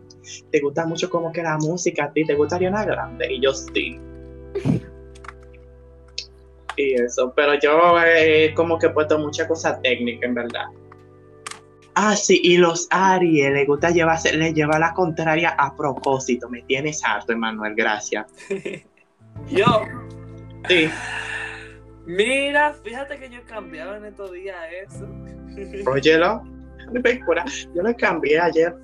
te 0.51 0.59
gusta 0.59 0.85
mucho 0.85 1.09
como 1.09 1.31
que 1.31 1.43
la 1.43 1.57
música, 1.57 2.05
a 2.05 2.11
ti 2.13 2.25
te 2.25 2.33
gusta 2.33 2.55
Ariana 2.55 2.83
Grande, 2.85 3.31
y 3.31 3.39
yo 3.41 3.53
sí. 3.53 3.99
y 6.77 6.93
eso, 6.93 7.31
pero 7.35 7.53
yo 7.59 7.95
eh, 8.03 8.53
como 8.55 8.79
que 8.79 8.87
he 8.87 8.89
puesto 8.89 9.19
mucha 9.19 9.47
cosa 9.47 9.79
técnica, 9.81 10.25
en 10.25 10.33
verdad. 10.33 10.65
Ah, 11.95 12.15
sí, 12.15 12.39
y 12.43 12.57
los 12.57 12.87
Aries, 12.89 13.51
les 13.51 13.67
gusta 13.67 13.89
llevarse, 13.89 14.35
les 14.35 14.53
lleva 14.53 14.79
la 14.79 14.93
contraria 14.93 15.49
a 15.57 15.75
propósito, 15.75 16.49
me 16.49 16.61
tienes 16.61 17.03
harto, 17.03 17.33
Emanuel, 17.33 17.75
gracias. 17.75 18.25
Yo, 19.49 19.85
Sí, 20.67 20.89
mira, 22.05 22.73
fíjate 22.73 23.17
que 23.17 23.29
yo 23.29 23.39
he 23.39 23.43
cambiado 23.43 23.95
en 23.95 24.05
estos 24.05 24.31
días 24.31 24.55
eso. 24.83 25.07
óyelo, 25.89 26.43
yo 27.73 27.83
lo 27.83 27.95
cambié 27.95 28.39
ayer. 28.39 28.75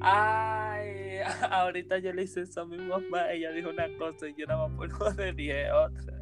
Ay, 0.00 1.18
ahorita 1.50 1.98
yo 1.98 2.12
le 2.12 2.24
hice 2.24 2.42
eso 2.42 2.62
a 2.62 2.66
mi 2.66 2.76
mamá. 2.78 3.32
Ella 3.32 3.52
dijo 3.52 3.70
una 3.70 3.88
cosa 3.96 4.28
y 4.28 4.34
yo 4.34 4.46
nada 4.46 4.68
más 4.68 4.76
por 4.76 5.16
de 5.16 5.32
10 5.32 5.72
otra. 5.72 6.19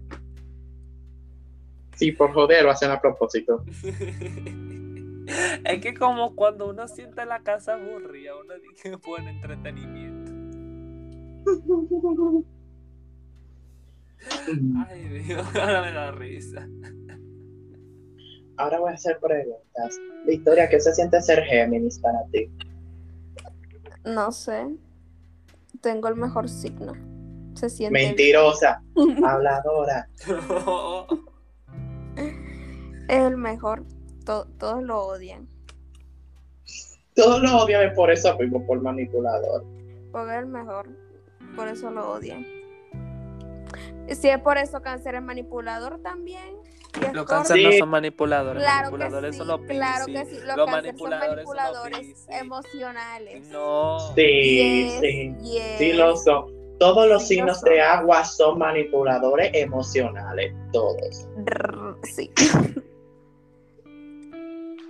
Sí, 1.99 2.13
por 2.13 2.33
joder, 2.33 2.63
lo 2.65 2.71
hacen 2.71 2.93
a 2.93 3.01
propósito. 3.01 3.65
es 5.65 5.81
que 5.81 5.95
como 5.95 6.37
cuando 6.37 6.71
uno 6.71 6.87
siente 6.87 7.27
la 7.27 7.41
casa 7.41 7.75
aburrida, 7.75 8.37
uno 8.37 8.55
dice 8.71 8.95
buen 9.05 9.27
entretenimiento. 9.27 10.31
Ay, 14.89 15.09
Dios, 15.09 15.47
ahora 15.57 15.83
me 15.83 15.93
da 15.93 16.13
risa. 16.13 16.69
Ahora 18.57 18.79
voy 18.79 18.93
a 18.93 18.95
hacer 18.95 19.19
preguntas. 19.19 20.01
Victoria, 20.25 20.69
¿qué 20.69 20.79
se 20.81 20.95
siente 20.95 21.21
ser 21.21 21.43
Géminis 21.45 21.99
para 21.99 22.25
ti? 22.33 22.49
No 24.05 24.31
sé. 24.31 24.69
Tengo 25.81 26.07
el 26.09 26.15
mejor 26.17 26.49
signo. 26.49 26.93
Se 27.55 27.69
siente. 27.71 27.93
Mentirosa, 27.93 28.83
habladora. 29.25 30.09
Es 33.09 33.19
el 33.25 33.37
mejor. 33.37 33.85
To- 34.25 34.47
todos 34.59 34.83
lo 34.83 35.01
odian. 35.07 35.49
Todos 37.15 37.43
lo 37.43 37.57
odian 37.63 37.93
por 37.95 38.11
eso 38.11 38.37
mismo, 38.39 38.65
por 38.67 38.81
manipulador. 38.83 39.65
Porque 40.13 40.33
es 40.33 40.39
el 40.39 40.47
mejor. 40.47 40.89
Por 41.57 41.69
eso 41.69 41.91
lo 41.91 42.13
odian. 42.13 42.47
Si 44.11 44.29
es 44.29 44.39
por 44.39 44.57
eso 44.59 44.81
cáncer 44.81 45.15
es 45.17 45.23
manipulador 45.23 46.01
también. 46.01 46.57
Los 47.13 47.27
cánceres 47.27 47.65
no 47.65 47.71
Sí. 47.73 47.79
son 47.79 47.89
manipuladores. 47.91 48.63
Claro 48.63 48.91
que 48.91 48.97
manipuladores 48.97 49.33
sí, 49.35 49.39
son 49.39 49.49
los 49.49 49.61
claro 49.63 50.07
que 50.07 50.25
sí. 50.27 50.37
Los, 50.45 50.57
Los 50.57 50.67
cánceres 50.71 50.99
son 50.99 51.11
manipuladores 51.11 51.45
son 52.07 52.07
los 52.15 52.41
emocionales. 52.41 53.49
No. 53.49 53.99
Sí, 54.15 54.23
Yes, 54.87 55.01
sí. 55.01 55.37
yes. 55.43 55.79
Sí 55.79 55.93
lo 55.93 56.17
son. 56.17 56.57
Todos 56.79 57.09
los 57.09 57.23
Sí, 57.27 57.35
signos 57.35 57.61
de 57.63 57.81
agua 57.81 58.25
son 58.25 58.59
manipuladores 58.59 59.51
emocionales, 59.53 60.55
todos, 60.73 61.27
Sí. 62.05 62.31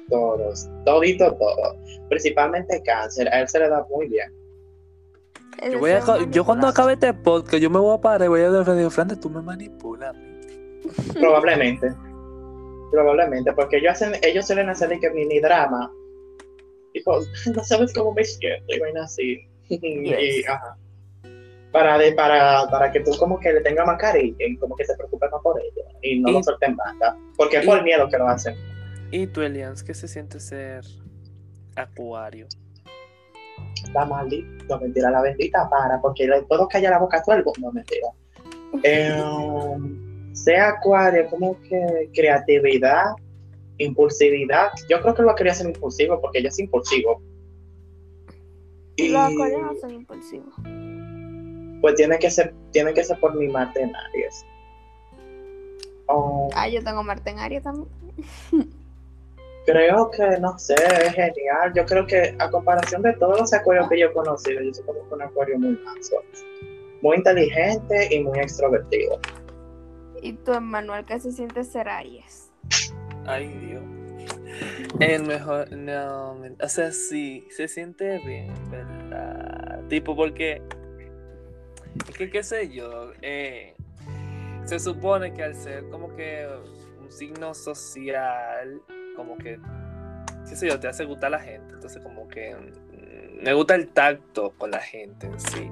todos, 0.08 0.68
todito, 0.84 1.34
todo. 1.36 1.76
Principalmente 2.08 2.82
cáncer, 2.84 3.28
a 3.28 3.40
él 3.40 3.48
se 3.48 3.58
le 3.58 3.68
da 3.68 3.86
muy 3.90 4.08
bien. 4.08 4.32
Yo, 5.72 5.78
voy 5.80 5.90
a 5.90 6.00
yo 6.30 6.44
cuando 6.44 6.68
acabe 6.68 6.92
este 6.92 7.12
podcast, 7.12 7.60
yo 7.62 7.68
me 7.70 7.78
voy 7.80 7.96
a 7.96 8.00
parar 8.00 8.26
y 8.26 8.28
voy 8.28 8.40
a 8.42 8.50
decir, 8.50 8.74
de 8.74 8.90
frente, 8.90 9.16
tú 9.16 9.28
me 9.28 9.42
manipulas. 9.42 10.10
a 10.10 10.12
mí". 10.12 10.40
Probablemente. 11.14 11.92
Probablemente, 12.92 13.52
porque 13.52 13.78
ellos 13.78 13.92
hacen, 13.92 14.12
ellos 14.22 14.46
suelen 14.46 14.68
hacer 14.70 14.88
que 14.98 15.10
mini 15.10 15.40
drama. 15.40 15.92
Tipo, 16.92 17.18
no 17.54 17.64
sabes 17.64 17.92
cómo 17.92 18.12
me 18.14 18.24
siento, 18.24 18.64
y 18.74 18.78
vaina 18.78 19.04
así. 19.04 19.38
Y, 19.70 20.04
Yes. 20.08 20.48
ajá. 20.48 20.76
Para, 21.72 21.98
de, 21.98 22.12
para, 22.12 22.66
para 22.70 22.90
que 22.90 23.00
tú 23.00 23.10
como 23.18 23.38
que 23.38 23.52
le 23.52 23.60
tengas 23.60 23.86
más 23.86 23.98
cariño 24.00 24.34
y 24.38 24.56
como 24.56 24.74
que 24.74 24.84
te 24.84 24.94
preocupes 24.96 25.28
más 25.30 25.42
por 25.42 25.60
ellos 25.60 25.86
y 26.00 26.18
no 26.20 26.30
Y- 26.30 26.32
lo 26.32 26.42
suelten 26.42 26.74
banda. 26.76 27.14
Porque 27.36 27.58
es 27.58 27.66
por 27.66 27.80
y- 27.80 27.82
miedo 27.82 28.08
que 28.08 28.16
lo 28.16 28.26
hacen. 28.28 28.54
¿Y 29.10 29.26
tú, 29.26 29.40
Elians, 29.42 29.82
qué 29.82 29.94
se 29.94 30.06
siente 30.08 30.38
ser 30.40 30.84
acuario? 31.76 32.46
La 33.94 34.04
maldita, 34.04 34.64
no 34.68 34.80
mentira, 34.80 35.10
la 35.10 35.22
bendita 35.22 35.68
para, 35.70 36.00
porque 36.00 36.26
le 36.26 36.42
puedo 36.42 36.68
callar 36.68 36.92
la 36.92 36.98
boca 36.98 37.22
el 37.28 37.44
mundo, 37.44 37.72
mentira. 37.72 38.08
Eh, 38.82 39.22
sea 40.32 40.68
acuario, 40.70 41.26
como 41.30 41.60
que 41.62 42.10
creatividad, 42.14 43.06
impulsividad. 43.78 44.68
Yo 44.88 45.00
creo 45.00 45.14
que 45.14 45.22
lo 45.22 45.34
quería 45.34 45.54
ser 45.54 45.66
impulsivo 45.68 46.20
porque 46.20 46.38
ella 46.38 46.48
es 46.48 46.58
impulsivo. 46.58 47.22
Y 48.96 49.08
Los 49.08 49.22
acuarios 49.32 49.62
no 49.62 49.74
son 49.80 49.90
impulsivos. 49.94 50.54
pues 51.80 51.94
tiene 51.94 52.18
que 52.18 52.30
ser, 52.30 52.52
tiene 52.72 52.92
que 52.92 53.04
ser 53.04 53.18
por 53.20 53.34
mi 53.36 53.48
Marte 53.48 53.80
en 53.80 53.94
Aries. 53.94 54.44
Oh, 56.06 56.48
Ah, 56.54 56.68
yo 56.68 56.82
tengo 56.82 57.02
Marte 57.02 57.30
en 57.30 57.38
Aries 57.38 57.62
también. 57.62 57.88
creo 59.68 60.10
que, 60.10 60.38
no 60.40 60.58
sé, 60.58 60.74
es 60.74 61.12
genial. 61.12 61.72
Yo 61.74 61.84
creo 61.84 62.06
que 62.06 62.34
a 62.38 62.50
comparación 62.50 63.02
de 63.02 63.12
todos 63.14 63.38
los 63.38 63.52
acuarios 63.52 63.88
que 63.88 64.00
yo 64.00 64.06
he 64.06 64.12
conocido, 64.12 64.62
yo 64.62 64.72
como 64.86 65.06
que 65.06 65.14
un 65.14 65.22
acuario 65.22 65.58
muy 65.58 65.78
manso. 65.84 66.16
Muy 67.02 67.18
inteligente 67.18 68.08
y 68.10 68.24
muy 68.24 68.38
extrovertido. 68.38 69.20
¿Y 70.22 70.32
tú, 70.32 70.54
Emmanuel, 70.54 71.04
qué 71.04 71.20
se 71.20 71.32
siente 71.32 71.62
ser 71.64 71.88
Aries? 71.88 72.50
Ay, 73.26 73.48
Dios. 73.48 73.82
El 75.00 75.24
mejor, 75.24 75.70
no, 75.70 76.32
o 76.60 76.68
sea, 76.68 76.90
sí, 76.90 77.46
se 77.50 77.68
siente 77.68 78.18
bien, 78.24 78.52
¿verdad? 78.70 79.82
Tipo, 79.88 80.16
porque, 80.16 80.62
es 82.08 82.16
que, 82.16 82.30
qué 82.30 82.42
sé 82.42 82.70
yo, 82.70 83.12
eh, 83.20 83.76
se 84.64 84.78
supone 84.78 85.34
que 85.34 85.42
al 85.42 85.54
ser 85.54 85.88
como 85.90 86.16
que 86.16 86.48
un 86.98 87.12
signo 87.12 87.54
social, 87.54 88.80
como 89.18 89.36
que, 89.36 89.58
qué 90.48 90.54
sé 90.56 90.68
yo, 90.68 90.78
te 90.78 90.86
hace 90.86 91.04
gustar 91.04 91.32
la 91.32 91.40
gente, 91.40 91.74
entonces 91.74 92.00
como 92.02 92.28
que 92.28 92.54
mm, 92.54 93.42
me 93.42 93.52
gusta 93.52 93.74
el 93.74 93.88
tacto 93.88 94.52
con 94.56 94.70
la 94.70 94.78
gente 94.80 95.26
en 95.26 95.38
sí. 95.40 95.68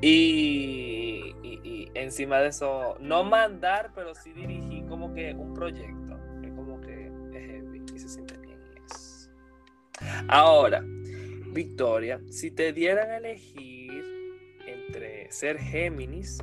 Y, 0.00 1.34
y- 1.42 1.90
encima 1.94 2.38
de 2.38 2.48
eso, 2.48 2.96
no 3.00 3.22
mandar, 3.24 3.90
pero 3.94 4.14
sí 4.14 4.32
dirigir 4.32 4.86
como 4.86 5.12
que 5.12 5.34
un 5.34 5.52
proyecto. 5.52 6.16
Es 6.42 6.52
como 6.52 6.80
que 6.80 7.06
es 7.32 7.46
heavy 7.46 7.84
y 7.94 7.98
se 7.98 8.08
siente 8.08 8.38
bien 8.38 8.58
eso. 8.86 9.28
Ahora, 10.28 10.82
Victoria, 11.52 12.20
si 12.30 12.50
te 12.50 12.72
dieran 12.72 13.10
a 13.10 13.18
elegir 13.18 14.04
entre 14.66 15.30
ser 15.30 15.58
Géminis 15.58 16.38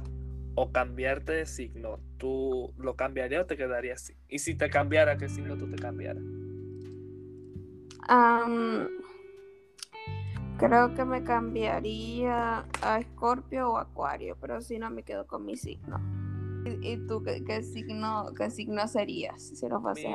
o 0.60 0.72
cambiarte 0.72 1.34
de 1.34 1.45
signo, 1.45 1.99
¿tú 2.18 2.74
lo 2.80 2.95
cambiarías 2.95 3.43
o 3.43 3.45
te 3.45 3.55
quedarías 3.55 4.01
así? 4.01 4.16
Y 4.28 4.39
si 4.39 4.55
te 4.55 4.72
cambiara, 4.72 5.16
¿qué 5.16 5.30
signo 5.30 5.55
tú 5.55 5.70
te 5.70 5.76
cambiaras? 5.76 6.24
Am, 8.08 8.88
creo 10.58 10.95
que 10.95 11.05
me 11.05 11.24
cambiaría 11.24 12.66
a 12.82 12.99
Escorpio 12.99 13.70
o 13.70 13.78
Acuario, 13.78 14.36
pero 14.41 14.60
si 14.60 14.80
no 14.80 14.89
me 14.89 15.03
quedo 15.03 15.28
con 15.28 15.45
mi 15.45 15.55
signo. 15.55 16.01
¿Y, 16.66 16.93
y 16.93 17.05
tú 17.05 17.22
qué, 17.22 17.43
qué 17.45 17.62
signo 17.62 18.34
qué 18.36 18.49
signo 18.49 18.88
serías 18.88 19.39
si 19.39 19.68
no 19.68 19.80
fuese? 19.80 20.12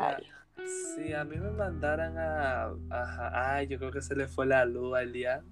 Si 0.66 1.12
a 1.12 1.22
mí 1.22 1.36
me 1.36 1.52
mandaran 1.52 2.18
a... 2.18 2.72
Ajá, 2.90 3.54
ay, 3.54 3.68
yo 3.68 3.78
creo 3.78 3.92
que 3.92 4.02
se 4.02 4.16
le 4.16 4.26
fue 4.26 4.46
la 4.46 4.64
luz 4.64 4.96
al 4.96 5.12
día. 5.12 5.44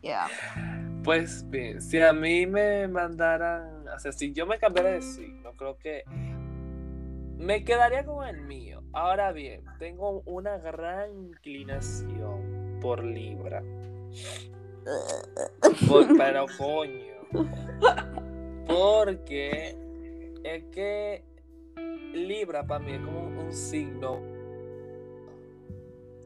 Ya. 0.00 0.28
Pues 1.02 1.48
bien, 1.50 1.82
si 1.82 2.00
a 2.00 2.12
mí 2.12 2.46
me 2.46 2.86
mandaran, 2.86 3.75
o 3.94 3.98
sea, 3.98 4.12
si 4.12 4.32
yo 4.32 4.46
me 4.46 4.58
cambiara 4.58 4.90
de 4.90 5.02
signo, 5.02 5.52
creo 5.54 5.78
que 5.78 6.04
me 7.38 7.64
quedaría 7.64 8.04
con 8.04 8.26
el 8.26 8.42
mío. 8.42 8.82
Ahora 8.92 9.32
bien, 9.32 9.62
tengo 9.78 10.22
una 10.24 10.58
gran 10.58 11.10
inclinación 11.16 12.78
por 12.80 13.04
Libra. 13.04 13.62
Por- 15.88 16.16
pero 16.16 16.46
coño. 16.58 17.16
Porque 18.66 19.76
es 20.44 20.64
que 20.72 21.22
Libra 22.14 22.66
para 22.66 22.84
mí 22.84 22.92
es 22.92 23.00
como 23.00 23.20
un 23.42 23.52
signo, 23.52 24.20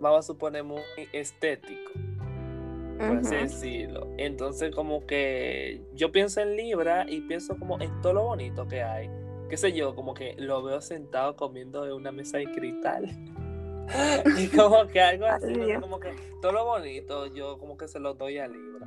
vamos 0.01 0.21
a 0.21 0.23
suponer, 0.23 0.63
muy 0.65 0.81
estético 1.13 1.93
por 3.07 3.19
así 3.19 3.35
decirlo. 3.37 4.09
Entonces, 4.19 4.75
como 4.75 5.07
que 5.07 5.83
yo 5.95 6.13
pienso 6.13 6.41
en 6.41 6.57
Libra 6.57 7.07
y 7.09 7.23
pienso 7.23 7.57
como 7.59 7.81
en 7.81 8.01
todo 8.01 8.15
lo 8.15 8.25
bonito 8.25 8.67
que 8.67 8.83
hay. 8.83 9.11
Qué 9.49 9.57
sé 9.57 9.73
yo, 9.73 9.95
como 9.95 10.15
que 10.15 10.35
lo 10.39 10.63
veo 10.63 10.81
sentado 10.81 11.35
comiendo 11.37 11.85
en 11.87 11.93
una 11.93 12.13
mesa 12.13 12.39
de 12.39 12.45
cristal. 12.53 13.07
y 14.39 14.47
como 14.49 14.87
que 14.87 15.01
algo 15.01 15.27
así, 15.27 15.53
no 15.53 15.81
como 15.81 15.99
que 15.99 16.15
todo 16.41 16.53
lo 16.53 16.65
bonito, 16.65 17.27
yo 17.27 17.59
como 17.59 17.77
que 17.77 17.89
se 17.89 17.99
lo 17.99 18.15
doy 18.15 18.39
a 18.39 18.47
Libra. 18.47 18.87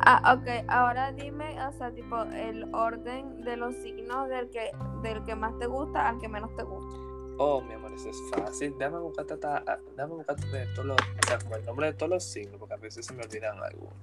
Ah, 0.00 0.34
ok, 0.34 0.64
ahora 0.68 1.12
dime, 1.12 1.56
o 1.66 1.72
sea, 1.72 1.90
tipo, 1.92 2.22
el 2.22 2.72
orden 2.74 3.42
de 3.42 3.56
los 3.56 3.74
signos 3.76 4.28
del 4.28 4.48
que, 4.50 4.70
del 5.02 5.24
que 5.24 5.34
más 5.34 5.58
te 5.58 5.66
gusta 5.66 6.08
al 6.08 6.18
que 6.18 6.28
menos 6.28 6.54
te 6.54 6.62
gusta. 6.62 7.05
Oh, 7.38 7.60
mi 7.60 7.74
amor, 7.74 7.92
eso 7.92 8.08
es 8.10 8.16
fácil. 8.30 8.74
Déjame 8.78 8.98
buscarte, 8.98 9.34
hasta- 9.34 9.62
ah, 9.66 9.78
déjame 9.90 10.14
buscarte 10.14 10.46
de 10.46 10.66
todos 10.74 10.86
los, 10.86 10.96
o 11.00 11.26
sea, 11.26 11.38
como 11.38 11.56
el 11.56 11.64
nombre 11.64 11.86
de 11.88 11.92
todos 11.94 12.10
los 12.10 12.24
signos, 12.24 12.58
porque 12.58 12.74
a 12.74 12.78
veces 12.78 13.04
se 13.06 13.12
me 13.14 13.22
olvidan 13.22 13.58
algunos. 13.62 13.94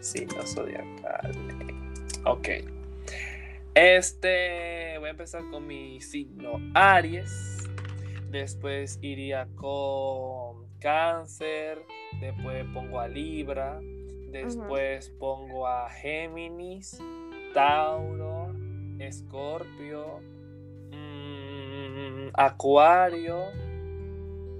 Signos 0.00 0.54
zodiacales. 0.54 1.36
Ok. 2.24 2.48
Este, 3.74 4.98
voy 4.98 5.08
a 5.08 5.10
empezar 5.10 5.42
con 5.50 5.66
mi 5.66 6.00
signo 6.00 6.60
Aries. 6.74 7.58
Después 8.30 8.98
iría 9.02 9.48
con 9.56 10.66
Cáncer. 10.78 11.82
Después 12.20 12.64
pongo 12.72 13.00
a 13.00 13.08
Libra. 13.08 13.80
Después 14.30 15.10
pongo 15.18 15.66
a 15.66 15.90
Géminis, 15.90 16.98
Tauro, 17.52 18.50
Escorpio, 18.98 20.20
mm, 22.10 22.30
Acuario 22.34 23.38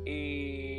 y, 0.05 0.79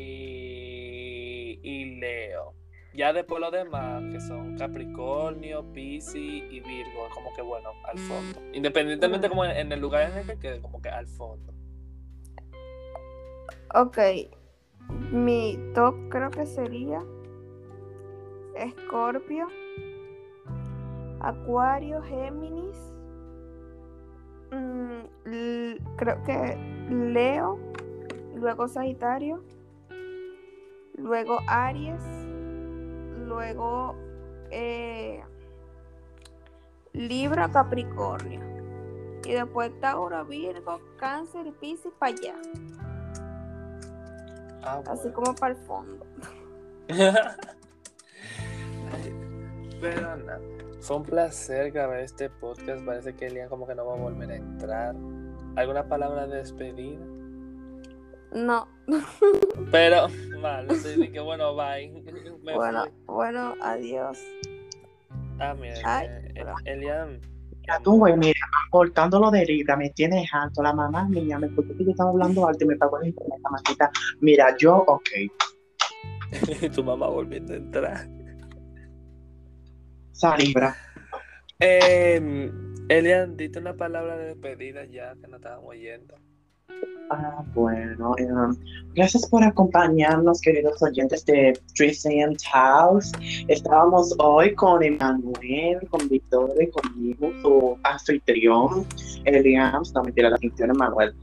Leo. 1.99 2.53
Ya 2.93 3.11
después 3.11 3.41
lo 3.41 3.49
demás, 3.49 4.03
que 4.11 4.19
son 4.21 4.57
Capricornio, 4.57 5.63
Piscis 5.73 6.43
y 6.51 6.59
Virgo, 6.59 7.07
como 7.13 7.33
que 7.33 7.41
bueno, 7.41 7.69
al 7.85 7.97
fondo. 7.97 8.39
Independientemente 8.53 9.29
como 9.29 9.45
en 9.45 9.71
el 9.71 9.79
lugar 9.79 10.11
en 10.11 10.17
el 10.19 10.27
que 10.27 10.37
quede, 10.37 10.61
como 10.61 10.79
que 10.81 10.89
al 10.89 11.07
fondo. 11.07 11.53
Ok, 13.73 13.97
mi 15.11 15.57
top 15.73 15.95
creo 16.09 16.29
que 16.29 16.45
sería 16.45 17.03
Escorpio, 18.55 19.47
Acuario, 21.19 22.03
Géminis, 22.03 22.92
mm, 24.53 25.95
creo 25.97 26.23
que 26.23 26.57
Leo, 26.89 27.59
luego 28.35 28.67
Sagitario, 28.67 29.43
luego 30.97 31.39
Aries, 31.47 32.03
luego 33.27 33.95
eh, 34.51 35.23
Libra, 36.93 37.49
Capricornio. 37.51 38.41
Y 39.25 39.33
después 39.33 39.71
Tauro, 39.79 40.25
Virgo, 40.25 40.79
Cáncer 40.97 41.47
y 41.47 41.51
Piscis 41.51 41.93
para 41.97 42.13
allá. 42.13 42.35
Ah, 44.63 44.81
Así 44.87 45.09
como 45.11 45.33
para 45.35 45.53
el 45.53 45.59
fondo. 45.65 46.05
Pero 49.81 50.17
nada, 50.17 50.39
fue 50.83 50.97
un 50.97 51.03
placer 51.03 51.71
grabar 51.71 51.99
este 51.99 52.29
podcast. 52.29 52.83
Parece 52.85 53.15
que 53.15 53.27
Elian 53.27 53.49
como 53.49 53.65
que 53.67 53.73
no 53.75 53.85
va 53.85 53.93
a 53.93 53.97
volver 53.97 54.31
a 54.31 54.35
entrar. 54.35 54.95
¿Alguna 55.55 55.87
palabra 55.87 56.27
de 56.27 56.37
despedida? 56.37 56.99
No. 58.33 58.67
Pero, 59.71 60.07
malo, 60.41 60.73
sí, 60.75 61.09
que 61.11 61.19
bueno, 61.19 61.55
bye. 61.55 61.89
Me 62.43 62.53
Bueno, 62.55 62.83
fui. 62.83 62.91
bueno, 63.05 63.53
adiós. 63.61 64.19
Ah, 65.39 65.53
mira, 65.59 65.75
Ay, 65.85 66.07
eh, 66.09 66.31
pero- 66.35 66.55
Elian. 66.65 67.19
Ya 67.65 67.79
tú, 67.79 67.97
güey, 67.97 68.17
mira, 68.17 68.39
cortándolo 68.71 69.31
de 69.31 69.41
herida, 69.43 69.77
me 69.77 69.89
tienes 69.91 70.27
alto. 70.33 70.61
La 70.61 70.73
mamá 70.73 71.07
mía 71.07 71.39
me 71.39 71.47
escuchó 71.47 71.69
que 71.77 71.85
yo 71.85 71.91
estaba 71.91 72.09
hablando 72.09 72.45
alto 72.45 72.65
y 72.65 72.67
me 72.67 72.75
pagó 72.75 72.99
el 72.99 73.07
internet, 73.07 73.39
mamacita. 73.41 73.89
Mira, 74.19 74.53
yo, 74.57 74.83
ok. 74.85 75.09
tu 76.75 76.83
mamá 76.83 77.07
volviendo 77.07 77.53
a 77.53 77.55
entrar. 77.55 78.07
Salibra. 80.13 80.75
Eh, 81.59 82.51
Elian, 82.87 83.35
dite 83.35 83.59
una 83.59 83.73
palabra 83.73 84.17
de 84.17 84.27
despedida 84.27 84.85
ya 84.85 85.15
que 85.19 85.27
no 85.27 85.37
estábamos 85.37 85.69
oyendo. 85.69 86.15
Ah, 87.09 87.43
bueno, 87.53 88.15
eh, 88.17 88.27
gracias 88.95 89.27
por 89.29 89.43
acompañarnos, 89.43 90.41
queridos 90.41 90.81
oyentes 90.81 91.25
de 91.25 91.53
3AM 91.77 92.35
House. 92.51 93.11
Estábamos 93.47 94.15
hoy 94.19 94.55
con 94.55 94.81
Emanuel, 94.83 95.87
con 95.89 96.07
Victoria 96.09 96.63
y 96.63 96.69
conmigo, 96.69 97.31
su 97.41 97.77
anfitrión, 97.83 98.85
Eliam, 99.25 99.83
no 99.93 100.03
mentira, 100.03 100.29
la 100.29 100.35
anfitrión 100.35 100.71
Emanuel. 100.71 101.13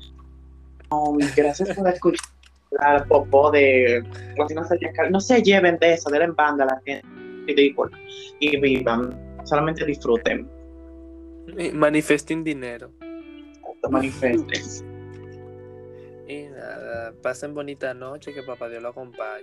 Um, 0.91 1.18
gracias 1.36 1.76
por 1.76 1.88
escuchar 1.88 2.28
la 2.72 3.05
popó 3.05 3.51
de. 3.51 4.05
No 4.36 4.49
se, 4.49 5.11
no 5.11 5.20
se 5.20 5.43
lleven 5.43 5.78
de 5.78 5.95
eso, 5.95 6.11
denle 6.11 6.26
en 6.26 6.34
banda 6.34 6.64
a 6.64 6.66
la 6.68 6.80
gente 6.84 7.19
ridícula 7.55 7.98
y 8.38 8.59
vivan, 8.61 9.18
solamente 9.44 9.84
disfruten, 9.84 10.48
Y 11.59 11.70
Manifesting 11.72 12.44
dinero. 12.44 12.90
manifiesten. 13.90 14.88
Y 16.28 16.44
nada, 16.44 17.12
pasen 17.22 17.55
bonita 17.55 17.92
noche, 17.92 18.32
que 18.32 18.44
papá 18.44 18.68
Dios 18.68 18.80
lo 18.80 18.90
acompañe. 18.90 19.42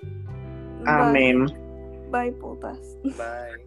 Amén. 0.86 1.46
Bye, 2.10 2.32
putas. 2.32 2.98
Bye. 3.04 3.67